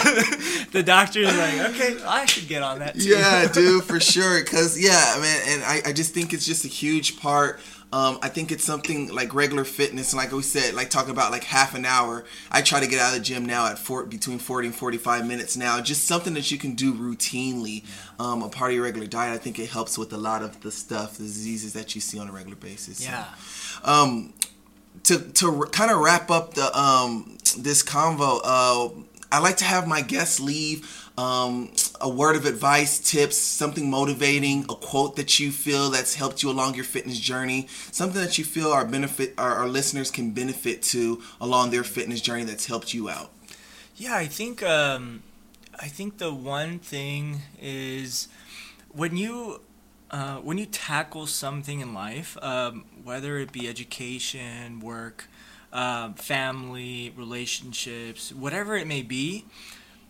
the 0.72 0.82
doctor 0.86 1.20
is 1.20 1.36
like, 1.38 1.70
okay, 1.72 2.02
I 2.06 2.26
should 2.26 2.48
get 2.48 2.64
on 2.64 2.80
that 2.80 2.96
too. 2.96 3.10
yeah, 3.10 3.46
dude, 3.52 3.84
for 3.84 4.00
sure. 4.14 4.42
Cause 4.46 4.80
yeah, 4.80 5.18
man, 5.20 5.42
and 5.48 5.64
I, 5.64 5.90
I 5.90 5.94
just 5.94 6.14
think 6.14 6.32
it's 6.34 6.46
just 6.46 6.64
a 6.64 6.70
huge 6.70 7.20
part. 7.20 7.60
Um, 7.94 8.20
I 8.22 8.30
think 8.30 8.52
it's 8.54 8.64
something 8.64 9.14
like 9.14 9.34
regular 9.34 9.66
fitness, 9.66 10.14
and 10.14 10.18
like 10.18 10.32
we 10.32 10.42
said, 10.44 10.74
like 10.76 10.90
talking 10.90 11.12
about 11.12 11.32
like 11.32 11.44
half 11.44 11.76
an 11.76 11.84
hour. 11.86 12.24
I 12.50 12.62
try 12.62 12.80
to 12.80 12.88
get 12.88 13.00
out 13.02 13.10
of 13.14 13.20
the 13.20 13.24
gym 13.24 13.46
now 13.46 13.68
at 13.68 13.78
four, 13.78 14.06
between 14.06 14.40
forty 14.40 14.68
and 14.68 14.76
forty-five 14.76 15.28
minutes 15.28 15.58
now. 15.58 15.82
Just 15.82 16.08
something 16.08 16.34
that 16.36 16.50
you 16.52 16.58
can 16.58 16.74
do 16.76 16.94
routinely, 16.94 17.84
um, 18.18 18.44
a 18.44 18.50
part 18.50 18.72
of 18.72 18.76
your 18.76 18.86
regular 18.86 19.08
diet. 19.08 19.34
I 19.34 19.38
think 19.38 19.60
it 19.60 19.70
helps 19.70 19.98
with 19.98 20.14
a 20.14 20.18
lot 20.18 20.42
of 20.42 20.62
the 20.62 20.72
stuff, 20.72 21.18
the 21.18 21.24
diseases 21.24 21.74
that 21.74 21.94
you 21.94 22.00
see 22.00 22.18
on 22.18 22.30
a 22.30 22.32
regular 22.32 22.56
basis. 22.56 23.00
So, 23.00 23.10
Yeah. 23.10 23.26
um, 23.84 24.34
to 25.04 25.20
to 25.20 25.64
kind 25.72 25.92
of 25.92 26.00
wrap 26.00 26.32
up 26.32 26.54
the 26.54 26.78
um 26.80 27.38
this 27.58 27.84
convo, 27.84 28.40
uh, 28.44 28.90
I 29.34 29.40
like 29.40 29.58
to 29.58 29.66
have 29.66 29.88
my 29.88 30.02
guests 30.02 30.40
leave 30.40 31.01
um 31.18 31.72
a 32.00 32.10
word 32.10 32.36
of 32.36 32.46
advice, 32.46 33.00
tips, 33.00 33.38
something 33.38 33.90
motivating, 33.90 34.64
a 34.64 34.76
quote 34.76 35.16
that 35.18 35.40
you 35.40 35.52
feel 35.52 35.90
that's 35.90 36.16
helped 36.16 36.42
you 36.42 36.50
along 36.50 36.76
your 36.76 36.84
fitness 36.84 37.20
journey, 37.20 37.68
something 37.92 38.22
that 38.22 38.38
you 38.38 38.44
feel 38.44 38.72
our 38.72 38.86
benefit 38.86 39.34
our, 39.38 39.56
our 39.56 39.68
listeners 39.68 40.10
can 40.10 40.32
benefit 40.32 40.82
to 40.82 41.22
along 41.40 41.72
their 41.72 41.84
fitness 41.84 42.22
journey 42.22 42.44
that's 42.44 42.66
helped 42.66 42.94
you 42.94 43.10
out. 43.10 43.32
Yeah, 43.96 44.16
I 44.16 44.26
think 44.26 44.64
um, 44.64 45.24
I 45.80 45.88
think 45.88 46.18
the 46.18 46.34
one 46.34 46.80
thing 46.80 47.42
is 47.60 48.28
when 48.90 49.18
you 49.18 49.62
uh, 50.12 50.38
when 50.38 50.58
you 50.58 50.66
tackle 50.66 51.28
something 51.28 51.80
in 51.80 51.94
life, 51.94 52.38
um, 52.42 52.86
whether 53.04 53.38
it 53.38 53.52
be 53.52 53.68
education, 53.68 54.80
work, 54.80 55.28
um, 55.72 56.14
family, 56.16 57.14
relationships, 57.16 58.34
whatever 58.34 58.76
it 58.76 58.88
may 58.88 59.02
be, 59.02 59.46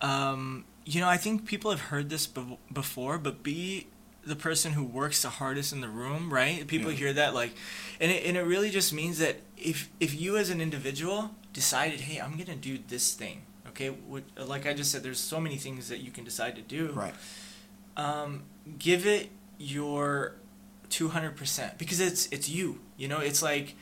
um, 0.02 0.66
you 0.86 1.00
know, 1.02 1.08
I 1.10 1.18
think 1.18 1.46
people 1.46 1.72
have 1.72 1.80
heard 1.82 2.10
this 2.10 2.28
be- 2.28 2.58
before, 2.72 3.18
but 3.18 3.44
be 3.44 3.88
the 4.26 4.36
person 4.36 4.74
who 4.74 4.84
works 4.84 5.22
the 5.24 5.30
hardest 5.30 5.74
in 5.74 5.82
the 5.82 5.90
room, 5.90 6.32
right? 6.34 6.66
People 6.68 6.92
Yeah. 6.92 6.98
hear 6.98 7.14
that 7.14 7.34
like, 7.34 7.54
and 8.00 8.12
it, 8.12 8.26
and 8.26 8.38
it 8.38 8.42
really 8.42 8.70
just 8.70 8.94
means 8.94 9.18
that 9.20 9.38
if 9.58 9.90
if 10.00 10.20
you 10.20 10.38
as 10.38 10.50
an 10.50 10.62
individual 10.62 11.36
decided, 11.54 12.02
hey, 12.02 12.20
I'm 12.20 12.38
gonna 12.38 12.56
do 12.56 12.78
this 12.88 13.14
thing, 13.14 13.42
okay, 13.70 13.90
what, 13.90 14.24
like 14.38 14.66
I 14.68 14.74
just 14.74 14.92
said, 14.92 15.02
there's 15.04 15.20
so 15.20 15.40
many 15.40 15.58
things 15.58 15.88
that 15.90 16.00
you 16.00 16.12
can 16.12 16.24
decide 16.24 16.56
to 16.56 16.62
do. 16.62 16.92
Right. 16.94 17.14
Um, 17.98 18.44
give 18.80 19.06
it 19.06 19.30
your 19.58 20.36
200% 20.90 21.78
because 21.78 22.00
it's 22.00 22.28
it's 22.32 22.48
you. 22.50 22.80
You 22.98 23.08
know, 23.08 23.20
it's 23.20 23.42
like 23.42 23.76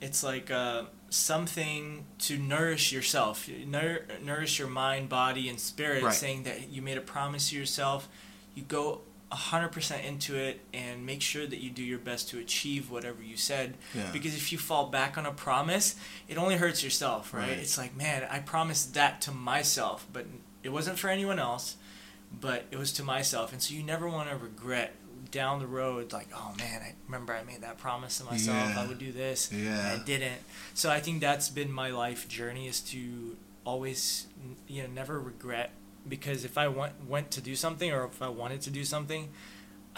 it's 0.00 0.22
like 0.22 0.50
uh, 0.50 0.84
something 1.10 2.04
to 2.18 2.36
nourish 2.38 2.92
yourself, 2.92 3.48
nour- 3.66 4.02
nourish 4.22 4.58
your 4.58 4.68
mind, 4.68 5.08
body, 5.08 5.48
and 5.48 5.58
spirit. 5.58 6.02
Right. 6.02 6.14
Saying 6.14 6.42
that 6.44 6.68
you 6.70 6.82
made 6.82 6.98
a 6.98 7.02
promise 7.02 7.50
to 7.50 7.56
yourself, 7.56 8.08
you 8.54 8.62
go 8.62 9.02
100% 9.32 10.04
into 10.04 10.36
it 10.36 10.60
and 10.72 11.04
make 11.04 11.20
sure 11.20 11.46
that 11.46 11.58
you 11.58 11.70
do 11.70 11.82
your 11.82 11.98
best 11.98 12.28
to 12.30 12.38
achieve 12.38 12.90
whatever 12.90 13.22
you 13.22 13.36
said. 13.36 13.74
Yeah. 13.94 14.10
Because 14.12 14.34
if 14.34 14.52
you 14.52 14.58
fall 14.58 14.86
back 14.88 15.18
on 15.18 15.26
a 15.26 15.32
promise, 15.32 15.96
it 16.28 16.38
only 16.38 16.56
hurts 16.56 16.82
yourself, 16.84 17.34
right? 17.34 17.48
Right. 17.48 17.58
It's 17.58 17.76
like, 17.76 17.96
man, 17.96 18.26
I 18.30 18.38
promised 18.38 18.94
that 18.94 19.20
to 19.22 19.32
myself, 19.32 20.06
but 20.12 20.26
it 20.62 20.70
wasn't 20.70 20.98
for 20.98 21.08
anyone 21.08 21.38
else, 21.38 21.76
but 22.40 22.64
it 22.70 22.78
was 22.78 22.92
to 22.94 23.02
myself. 23.02 23.52
And 23.52 23.60
so 23.60 23.74
you 23.74 23.82
never 23.82 24.08
want 24.08 24.30
to 24.30 24.36
regret 24.36 24.94
down 25.36 25.58
the 25.60 25.66
road, 25.66 26.12
like, 26.12 26.28
oh 26.34 26.52
man, 26.58 26.80
I 26.82 26.94
remember 27.06 27.32
I 27.34 27.42
made 27.44 27.60
that 27.60 27.76
promise 27.78 28.18
to 28.18 28.24
myself, 28.24 28.56
Yeah. 28.70 28.80
I 28.82 28.86
would 28.86 28.98
do 28.98 29.12
this, 29.12 29.52
Yeah. 29.52 29.94
I 29.94 30.02
didn't. 30.04 30.40
So 30.74 30.90
I 30.90 31.00
think 31.00 31.20
that's 31.20 31.48
been 31.50 31.70
my 31.70 31.90
life 31.90 32.26
journey 32.28 32.66
is 32.66 32.80
to 32.92 33.36
always, 33.64 34.26
you 34.66 34.82
know, 34.82 34.88
never 34.88 35.20
regret. 35.20 35.70
Because 36.08 36.44
if 36.44 36.56
I 36.56 36.68
want, 36.68 36.92
went 37.08 37.30
to 37.32 37.40
do 37.40 37.54
something 37.56 37.90
or 37.92 38.04
if 38.06 38.22
I 38.22 38.28
wanted 38.28 38.60
to 38.62 38.70
do 38.70 38.84
something, 38.84 39.28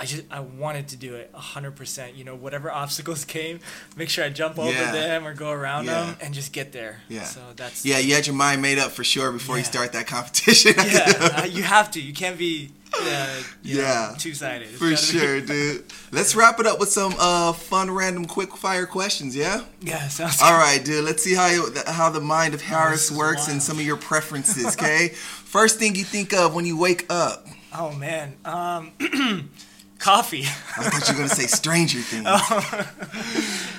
I 0.00 0.04
just 0.04 0.22
I 0.30 0.40
wanted 0.40 0.88
to 0.88 0.96
do 0.96 1.16
it 1.16 1.30
hundred 1.34 1.72
percent. 1.76 2.14
You 2.14 2.24
know, 2.24 2.36
whatever 2.36 2.70
obstacles 2.82 3.24
came, 3.24 3.58
make 3.96 4.08
sure 4.08 4.24
I 4.24 4.28
jump 4.28 4.58
over 4.58 4.70
Yeah. 4.70 4.92
them 4.92 5.26
or 5.26 5.34
go 5.34 5.50
around 5.50 5.86
Yeah. 5.86 6.06
them 6.06 6.16
and 6.20 6.32
just 6.34 6.52
get 6.52 6.72
there. 6.72 7.00
Yeah. 7.08 7.24
So 7.24 7.40
that's 7.56 7.84
Yeah, 7.84 7.98
you 7.98 8.14
had 8.14 8.26
your 8.26 8.36
mind 8.36 8.62
made 8.62 8.78
up 8.78 8.92
for 8.92 9.02
sure 9.04 9.32
before 9.32 9.58
you 9.58 9.64
start 9.64 9.92
that 9.94 10.06
competition. 10.06 10.74
yeah. 10.86 11.44
you 11.56 11.62
have 11.64 11.90
to. 11.92 12.00
You 12.00 12.12
can't 12.14 12.38
be 12.38 12.70
uh, 12.94 13.42
Yeah. 13.62 14.14
two 14.18 14.34
sided. 14.34 14.68
For 14.68 14.94
sure, 14.96 15.40
dude. 15.40 15.84
Let's 16.12 16.34
wrap 16.36 16.58
it 16.60 16.66
up 16.66 16.78
with 16.80 16.88
some 16.90 17.14
uh, 17.18 17.52
fun, 17.52 17.90
random, 17.90 18.24
quick 18.24 18.56
fire 18.56 18.86
questions. 18.86 19.34
Yeah. 19.36 19.64
Yeah. 19.82 20.06
Sounds 20.08 20.40
All 20.40 20.56
right, 20.56 20.82
dude. 20.82 21.04
Let's 21.04 21.22
see 21.24 21.34
how 21.34 21.48
you, 21.48 21.74
how 21.86 22.08
the 22.08 22.20
mind 22.20 22.54
of 22.54 22.62
Haris 22.62 23.10
is 23.10 23.16
works 23.16 23.48
and 23.48 23.60
some 23.62 23.78
of 23.78 23.84
your 23.84 23.96
preferences. 23.98 24.74
Okay. 24.76 25.08
First 25.08 25.78
thing 25.78 25.96
you 25.96 26.04
think 26.04 26.32
of 26.32 26.54
when 26.54 26.64
you 26.66 26.78
wake 26.78 27.04
up. 27.10 27.46
Oh 27.76 27.92
man. 27.92 28.36
Um, 28.44 28.92
coffee. 29.98 30.42
I 30.42 30.88
thought 30.88 31.08
you 31.08 31.14
were 31.14 31.18
gonna 31.22 31.28
say 31.34 31.46
Stranger 31.46 31.98
Things. 32.00 32.24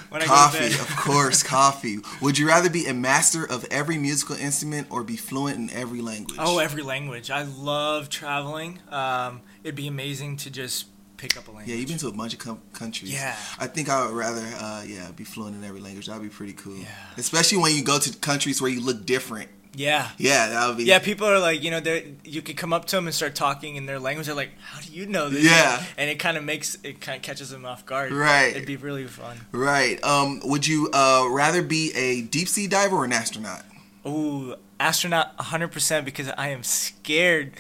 coffee, 0.10 0.60
go 0.60 0.70
to 0.70 0.78
bed. 0.78 0.80
of 0.80 0.96
course, 0.98 1.44
coffee. 1.44 1.98
Would 2.22 2.38
you 2.38 2.48
rather 2.48 2.70
be 2.70 2.86
a 2.86 2.94
master 2.94 3.44
of 3.46 3.66
every 3.72 3.98
musical 3.98 4.36
instrument 4.36 4.88
or 4.90 5.04
be 5.04 5.16
fluent 5.16 5.58
in 5.58 5.70
every 5.78 6.02
language? 6.02 6.38
Oh, 6.40 6.60
every 6.60 6.84
language. 6.84 7.30
I 7.32 7.44
love 7.44 8.10
traveling. 8.10 8.80
Um, 8.90 9.42
it'd 9.64 9.76
be 9.76 9.88
amazing 9.88 10.38
to 10.38 10.50
just 10.52 10.88
pick 11.18 11.36
up 11.38 11.48
a 11.48 11.52
language. 11.52 11.68
yeah, 11.70 11.76
you've 11.76 11.90
been 11.90 11.98
to 11.98 12.08
a 12.08 12.12
bunch 12.14 12.34
of 12.34 12.40
com- 12.40 12.62
countries. 12.74 13.12
Yeah. 13.14 13.36
I 13.60 13.68
think 13.68 13.90
I 13.90 14.06
would 14.06 14.16
rather, 14.16 14.42
uh, 14.58 14.84
yeah, 14.88 15.12
be 15.12 15.26
fluent 15.26 15.56
in 15.56 15.64
every 15.66 15.82
language. 15.82 16.08
That'd 16.08 16.24
be 16.24 16.30
pretty 16.30 16.54
cool. 16.54 16.78
Yeah. 16.78 16.88
Especially 17.18 17.58
when 17.58 17.76
you 17.76 17.84
go 17.84 18.00
to 18.00 18.18
countries 18.20 18.62
where 18.62 18.72
you 18.72 18.80
look 18.82 19.06
different. 19.06 19.50
Yeah. 19.76 20.10
Yeah, 20.18 20.50
that 20.50 20.68
would 20.68 20.78
be. 20.78 20.84
Yeah, 20.86 21.00
people 21.00 21.28
are 21.28 21.40
like, 21.40 21.64
you 21.64 21.70
know, 21.72 21.80
they 21.80 22.14
you 22.24 22.42
could 22.42 22.58
come 22.58 22.74
up 22.74 22.86
to 22.86 22.96
them 22.96 23.06
and 23.08 23.14
start 23.16 23.36
talking 23.36 23.76
in 23.76 23.86
their 23.86 24.00
language. 24.00 24.26
They're 24.26 24.36
like, 24.36 24.52
"How 24.60 24.82
do 24.82 24.92
you 24.92 25.06
know 25.06 25.30
this?" 25.30 25.44
Yeah. 25.46 25.84
and 25.98 26.10
it 26.10 26.18
kind 26.20 26.38
of 26.38 26.44
makes 26.44 26.78
it 26.84 27.00
kind 27.02 27.16
of 27.18 27.22
catches 27.22 27.50
them 27.52 27.66
off 27.66 27.86
guard. 27.86 28.12
Right. 28.12 28.48
It'd 28.56 28.66
be 28.66 28.78
really 28.78 29.06
fun. 29.06 29.38
Right. 29.52 30.04
Um, 30.04 30.40
would 30.44 30.66
you 30.68 30.90
uh, 30.92 31.28
rather 31.30 31.62
be 31.62 31.92
a 31.96 32.22
deep 32.24 32.48
sea 32.48 32.68
diver 32.68 32.96
or 32.98 33.06
an 33.06 33.14
astronaut? 33.14 33.64
Ooh, 34.08 34.56
astronaut 34.80 35.38
100% 35.38 36.04
because 36.06 36.30
I 36.38 36.50
am 36.50 36.64
scared 36.64 37.54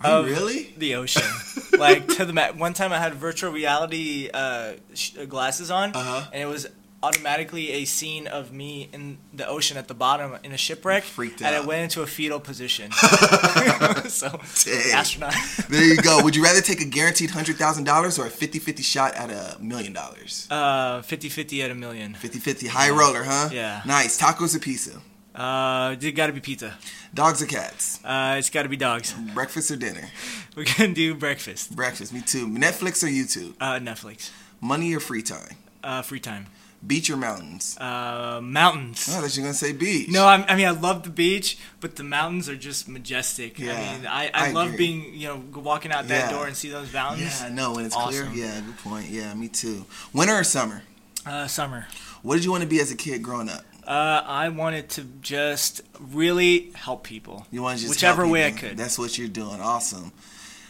of 0.00 0.24
really? 0.26 0.72
the 0.78 0.94
ocean. 0.94 1.22
like 1.78 2.06
to 2.16 2.24
the 2.24 2.32
ma- 2.32 2.52
one 2.52 2.74
time 2.74 2.92
I 2.92 2.98
had 2.98 3.14
virtual 3.14 3.52
reality 3.52 4.30
uh, 4.32 4.74
sh- 4.94 5.12
glasses 5.28 5.70
on 5.70 5.90
Uh-huh. 5.94 6.28
and 6.32 6.42
it 6.42 6.46
was 6.46 6.68
automatically 7.04 7.70
a 7.72 7.84
scene 7.84 8.26
of 8.26 8.52
me 8.52 8.88
in 8.92 9.18
the 9.32 9.46
ocean 9.46 9.76
at 9.76 9.88
the 9.88 9.94
bottom 9.94 10.38
in 10.42 10.52
a 10.52 10.56
shipwreck, 10.56 11.04
Freaked 11.04 11.42
and 11.42 11.54
I 11.54 11.60
went 11.60 11.82
into 11.82 12.02
a 12.02 12.06
fetal 12.06 12.40
position. 12.40 12.90
so 14.08 14.28
Dang. 14.64 14.92
astronaut. 14.92 15.34
There 15.68 15.84
you 15.84 15.96
go. 15.98 16.20
Would 16.24 16.34
you 16.34 16.42
rather 16.42 16.60
take 16.60 16.80
a 16.80 16.84
guaranteed 16.86 17.30
hundred 17.30 17.56
thousand 17.56 17.84
dollars 17.84 18.18
or 18.18 18.26
a 18.26 18.30
50-50 18.30 18.82
shot 18.82 19.14
at 19.14 19.30
a 19.30 19.60
million 19.62 19.92
dollars? 19.92 20.48
Uh, 20.50 21.02
50-50 21.02 21.64
at 21.64 21.70
a 21.70 21.74
million. 21.74 22.14
50-50 22.14 22.68
high 22.68 22.90
roller, 22.90 23.22
huh? 23.24 23.50
Yeah. 23.52 23.82
Nice. 23.86 24.20
Tacos 24.20 24.56
or 24.56 24.58
pizza? 24.58 25.00
Uh, 25.34 25.96
it 26.00 26.12
got 26.12 26.28
to 26.28 26.32
be 26.32 26.40
pizza. 26.40 26.78
Dogs 27.12 27.42
or 27.42 27.46
cats? 27.46 28.00
Uh, 28.04 28.36
it's 28.38 28.50
got 28.50 28.62
to 28.62 28.68
be 28.68 28.76
dogs. 28.76 29.12
Breakfast 29.34 29.70
or 29.70 29.76
dinner? 29.76 30.08
We're 30.56 30.66
gonna 30.78 30.94
do 30.94 31.14
breakfast. 31.14 31.74
Breakfast. 31.74 32.12
Me 32.12 32.20
too. 32.20 32.46
Netflix 32.46 33.02
or 33.02 33.08
YouTube? 33.08 33.54
Uh, 33.60 33.80
Netflix. 33.80 34.30
Money 34.60 34.94
or 34.94 35.00
free 35.00 35.22
time? 35.22 35.56
Uh, 35.82 36.02
free 36.02 36.20
time. 36.20 36.46
Beach 36.86 37.08
or 37.08 37.16
mountains? 37.16 37.76
Uh, 37.80 38.40
mountains. 38.42 39.08
Oh, 39.10 39.18
I 39.18 39.20
thought 39.22 39.36
you 39.36 39.42
were 39.42 39.46
gonna 39.46 39.54
say 39.54 39.72
beach. 39.72 40.08
No, 40.10 40.26
I'm, 40.26 40.44
I 40.48 40.54
mean 40.54 40.66
I 40.66 40.70
love 40.70 41.02
the 41.02 41.10
beach, 41.10 41.56
but 41.80 41.96
the 41.96 42.04
mountains 42.04 42.48
are 42.48 42.56
just 42.56 42.88
majestic. 42.88 43.58
Yeah, 43.58 43.72
I 43.72 43.96
mean, 43.96 44.06
I, 44.06 44.24
I, 44.26 44.30
I 44.48 44.50
love 44.52 44.66
agree. 44.74 44.78
being 44.78 45.14
you 45.14 45.28
know 45.28 45.42
walking 45.60 45.92
out 45.92 46.08
that 46.08 46.30
Yeah. 46.30 46.36
door 46.36 46.46
and 46.46 46.54
see 46.56 46.68
those 46.68 46.92
mountains. 46.92 47.40
Yeah, 47.40 47.46
I 47.46 47.48
know 47.50 47.72
when 47.72 47.86
it's 47.86 47.96
Awesome. 47.96 48.28
clear. 48.32 48.46
Yeah, 48.46 48.60
good 48.60 48.76
point. 48.78 49.08
Yeah, 49.08 49.32
me 49.34 49.48
too. 49.48 49.86
Winter 50.12 50.34
or 50.34 50.44
summer? 50.44 50.82
Uh, 51.24 51.46
summer. 51.46 51.86
What 52.22 52.34
did 52.36 52.44
you 52.44 52.50
want 52.50 52.62
to 52.64 52.68
be 52.68 52.80
as 52.80 52.90
a 52.92 52.96
kid 52.96 53.22
growing 53.22 53.48
up? 53.48 53.64
Uh, 53.86 54.22
I 54.26 54.48
wanted 54.50 54.88
to 54.90 55.04
just 55.22 55.82
really 55.98 56.70
help 56.74 57.04
people. 57.04 57.46
You 57.50 57.62
want 57.62 57.78
to 57.78 57.84
just 57.84 57.94
Whichever 57.94 58.26
way 58.26 58.46
I 58.46 58.50
could. 58.50 58.76
That's 58.76 58.98
what 58.98 59.16
you're 59.18 59.28
doing. 59.28 59.60
Awesome. 59.60 60.12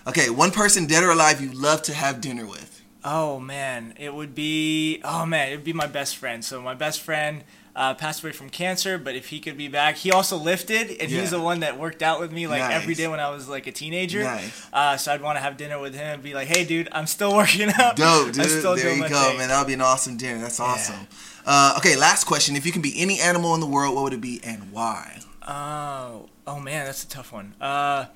Okay, 0.06 0.30
one 0.30 0.50
person 0.50 0.86
dead 0.86 1.02
or 1.02 1.10
alive 1.10 1.40
you'd 1.40 1.54
love 1.54 1.82
to 1.82 1.94
have 1.94 2.20
dinner 2.20 2.46
with. 2.46 2.82
Oh 3.04 3.38
man, 3.38 3.94
it 3.98 4.14
would 4.14 4.34
be 4.34 5.00
oh 5.04 5.26
man, 5.26 5.48
it 5.52 5.56
would 5.56 5.64
be 5.64 5.72
my 5.74 5.86
best 5.86 6.16
friend. 6.16 6.44
So 6.44 6.60
my 6.62 6.74
best 6.74 7.00
friend 7.02 7.44
uh, 7.76 7.92
passed 7.94 8.22
away 8.22 8.32
from 8.32 8.48
cancer, 8.50 8.98
but 8.98 9.14
if 9.16 9.28
he 9.30 9.40
could 9.40 9.56
be 9.58 9.66
back, 9.68 9.96
he 9.96 10.10
also 10.12 10.36
lifted, 10.36 10.90
and 11.00 11.10
Yeah. 11.10 11.24
the 11.26 11.40
one 11.40 11.60
that 11.60 11.78
worked 11.78 12.02
out 12.02 12.20
with 12.20 12.30
me 12.32 12.46
like 12.46 12.62
every 12.62 12.88
Nice. 12.94 12.96
day 12.98 13.08
when 13.08 13.18
I 13.20 13.30
was 13.30 13.48
like 13.48 13.66
a 13.66 13.72
teenager. 13.72 14.22
Nice. 14.22 14.66
Uh, 14.72 14.96
so 14.96 15.12
I'd 15.12 15.20
want 15.20 15.36
to 15.36 15.40
have 15.42 15.56
dinner 15.56 15.80
with 15.80 15.92
him 15.94 16.06
and 16.14 16.22
be 16.22 16.34
like, 16.34 16.46
"Hey, 16.48 16.64
dude, 16.64 16.88
I'm 16.92 17.06
still 17.06 17.34
working 17.40 17.68
out. 17.78 17.96
Dope, 17.96 18.32
dude. 18.32 18.40
I'm 18.44 18.48
still 18.48 18.76
there 18.76 18.94
you 18.94 19.08
go, 19.08 19.08
thing." 19.30 19.38
man. 19.38 19.48
That 19.48 19.58
would 19.58 19.66
be 19.66 19.74
an 19.74 19.80
awesome 19.82 20.16
dinner. 20.16 20.40
That's 20.40 20.60
awesome. 20.60 21.06
Uh, 21.44 21.74
okay, 21.78 21.96
last 21.96 22.24
question. 22.24 22.56
If 22.56 22.64
you 22.64 22.72
can 22.72 22.80
be 22.80 22.94
any 22.98 23.20
animal 23.20 23.54
in 23.54 23.60
the 23.60 23.66
world, 23.66 23.94
what 23.94 24.04
would 24.04 24.14
it 24.14 24.20
be 24.22 24.40
and 24.44 24.70
why? 24.72 25.18
Oh, 25.46 26.28
oh 26.46 26.58
man, 26.60 26.86
that's 26.86 27.02
a 27.04 27.08
tough 27.08 27.32
one. 27.32 27.54
Uh, 27.60 28.06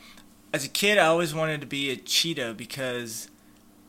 as 0.55 0.65
a 0.65 0.69
kid, 0.69 0.97
I 0.99 1.07
always 1.07 1.35
wanted 1.35 1.61
to 1.61 1.67
be 1.67 1.91
a 1.91 1.97
cheetah 1.97 2.55
because 2.57 3.29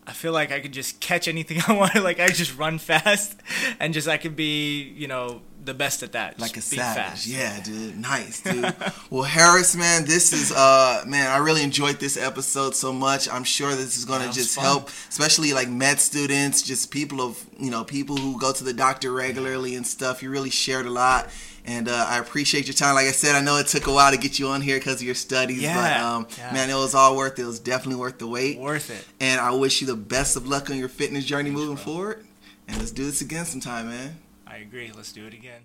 I 0.10 0.14
feel 0.14 0.34
like 0.34 0.52
I 0.52 0.60
could 0.60 0.72
just 0.74 1.00
catch 1.00 1.28
anything 1.28 1.62
I 1.68 1.74
wanted. 1.74 2.02
Like 2.04 2.20
I 2.20 2.28
just 2.30 2.58
run 2.58 2.80
fast, 2.80 3.36
and 3.80 3.94
just 3.94 4.08
I 4.08 4.18
could 4.18 4.36
be, 4.36 4.82
you 4.82 5.08
know, 5.08 5.42
the 5.64 5.74
best 5.76 6.02
at 6.02 6.14
that. 6.14 6.40
Like 6.40 6.52
a 6.52 6.54
just 6.56 6.72
be 6.72 6.78
savage. 6.78 7.04
fast. 7.04 7.28
Yeah, 7.28 7.62
dude. 7.62 7.98
Nice, 8.00 8.42
dude. 8.42 8.74
well, 9.12 9.24
Haris, 9.24 9.76
man, 9.76 10.06
this 10.06 10.34
is 10.34 10.52
uh 10.52 11.04
man, 11.06 11.30
I 11.30 11.38
really 11.38 11.62
enjoyed 11.64 12.00
this 12.00 12.18
episode 12.18 12.76
so 12.76 12.92
much. 12.92 13.30
I'm 13.30 13.44
sure 13.44 13.70
this 13.76 13.98
is 13.98 14.06
gonna 14.06 14.26
Yeah, 14.26 14.32
just 14.32 14.56
fun. 14.56 14.66
help, 14.66 14.90
especially 15.10 15.54
like 15.54 15.70
med 15.70 16.00
students, 16.00 16.62
just 16.64 16.90
people 16.92 17.22
of 17.22 17.46
you 17.60 17.70
know, 17.70 17.84
people 17.84 18.18
who 18.18 18.40
go 18.40 18.52
to 18.52 18.64
the 18.64 18.74
doctor 18.74 19.12
regularly 19.12 19.76
and 19.76 19.86
stuff. 19.86 20.24
You 20.24 20.32
really 20.32 20.50
shared 20.50 20.86
a 20.88 20.92
lot. 20.92 21.30
And 21.70 21.88
uh, 21.88 22.06
I 22.10 22.18
appreciate 22.18 22.66
your 22.66 22.74
time. 22.74 22.96
Like 22.96 23.06
I 23.06 23.12
said, 23.12 23.36
I 23.36 23.42
know 23.42 23.58
it 23.58 23.68
took 23.68 23.86
a 23.86 23.94
while 23.94 24.12
to 24.12 24.18
get 24.18 24.40
you 24.40 24.48
on 24.48 24.60
here 24.60 24.80
because 24.80 24.96
of 24.96 25.04
your 25.04 25.14
studies, 25.14 25.62
but 25.62 25.98
um, 25.98 26.26
yeah. 26.36 26.52
man, 26.52 26.68
it 26.68 26.74
was 26.74 26.96
all 26.96 27.16
worth 27.16 27.38
it. 27.38 27.44
It 27.44 27.46
was 27.46 27.60
definitely 27.60 28.02
worth 28.02 28.18
the 28.18 28.28
wait. 28.28 28.58
Worth 28.58 28.90
it. 28.90 29.06
And 29.20 29.40
I 29.40 29.52
wish 29.52 29.80
you 29.80 29.86
the 29.86 29.96
best 29.96 30.36
of 30.36 30.48
luck 30.48 30.72
on 30.72 30.78
your 30.78 30.90
fitness 30.90 31.26
journey 31.26 31.52
moving 31.52 31.78
forward. 31.78 32.26
And 32.68 32.80
let's 32.80 32.90
do 32.90 33.06
this 33.06 33.22
again 33.22 33.46
sometime, 33.46 33.88
man. 33.88 34.18
I 34.48 34.58
agree. 34.58 34.92
Let's 34.96 35.12
do 35.12 35.28
it 35.28 35.34
again. 35.36 35.62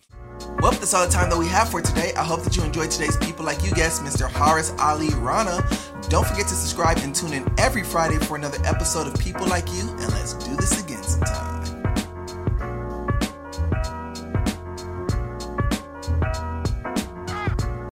Well, 0.60 0.72
that's 0.72 0.92
all 0.92 1.06
the 1.06 1.12
time 1.12 1.30
that 1.30 1.38
we 1.38 1.48
have 1.48 1.70
for 1.70 1.80
today. 1.80 2.12
I 2.18 2.22
hope 2.22 2.42
that 2.42 2.54
you 2.54 2.62
enjoyed 2.64 2.90
today's 2.90 3.16
People 3.16 3.46
Like 3.46 3.64
You 3.64 3.72
guest, 3.72 4.02
Mr. 4.02 4.30
Haris 4.30 4.74
Ali 4.78 5.08
Rana. 5.14 5.66
Don't 6.10 6.26
forget 6.26 6.46
to 6.48 6.54
subscribe 6.54 6.98
and 6.98 7.14
tune 7.14 7.32
in 7.32 7.50
every 7.58 7.82
Friday 7.82 8.18
for 8.18 8.36
another 8.36 8.58
episode 8.66 9.06
of 9.06 9.18
People 9.18 9.46
Like 9.46 9.72
You, 9.72 9.88
and 9.88 10.12
let's 10.12 10.34
do 10.34 10.54
this 10.56 10.84
again 10.84 11.02
sometime. 11.02 11.53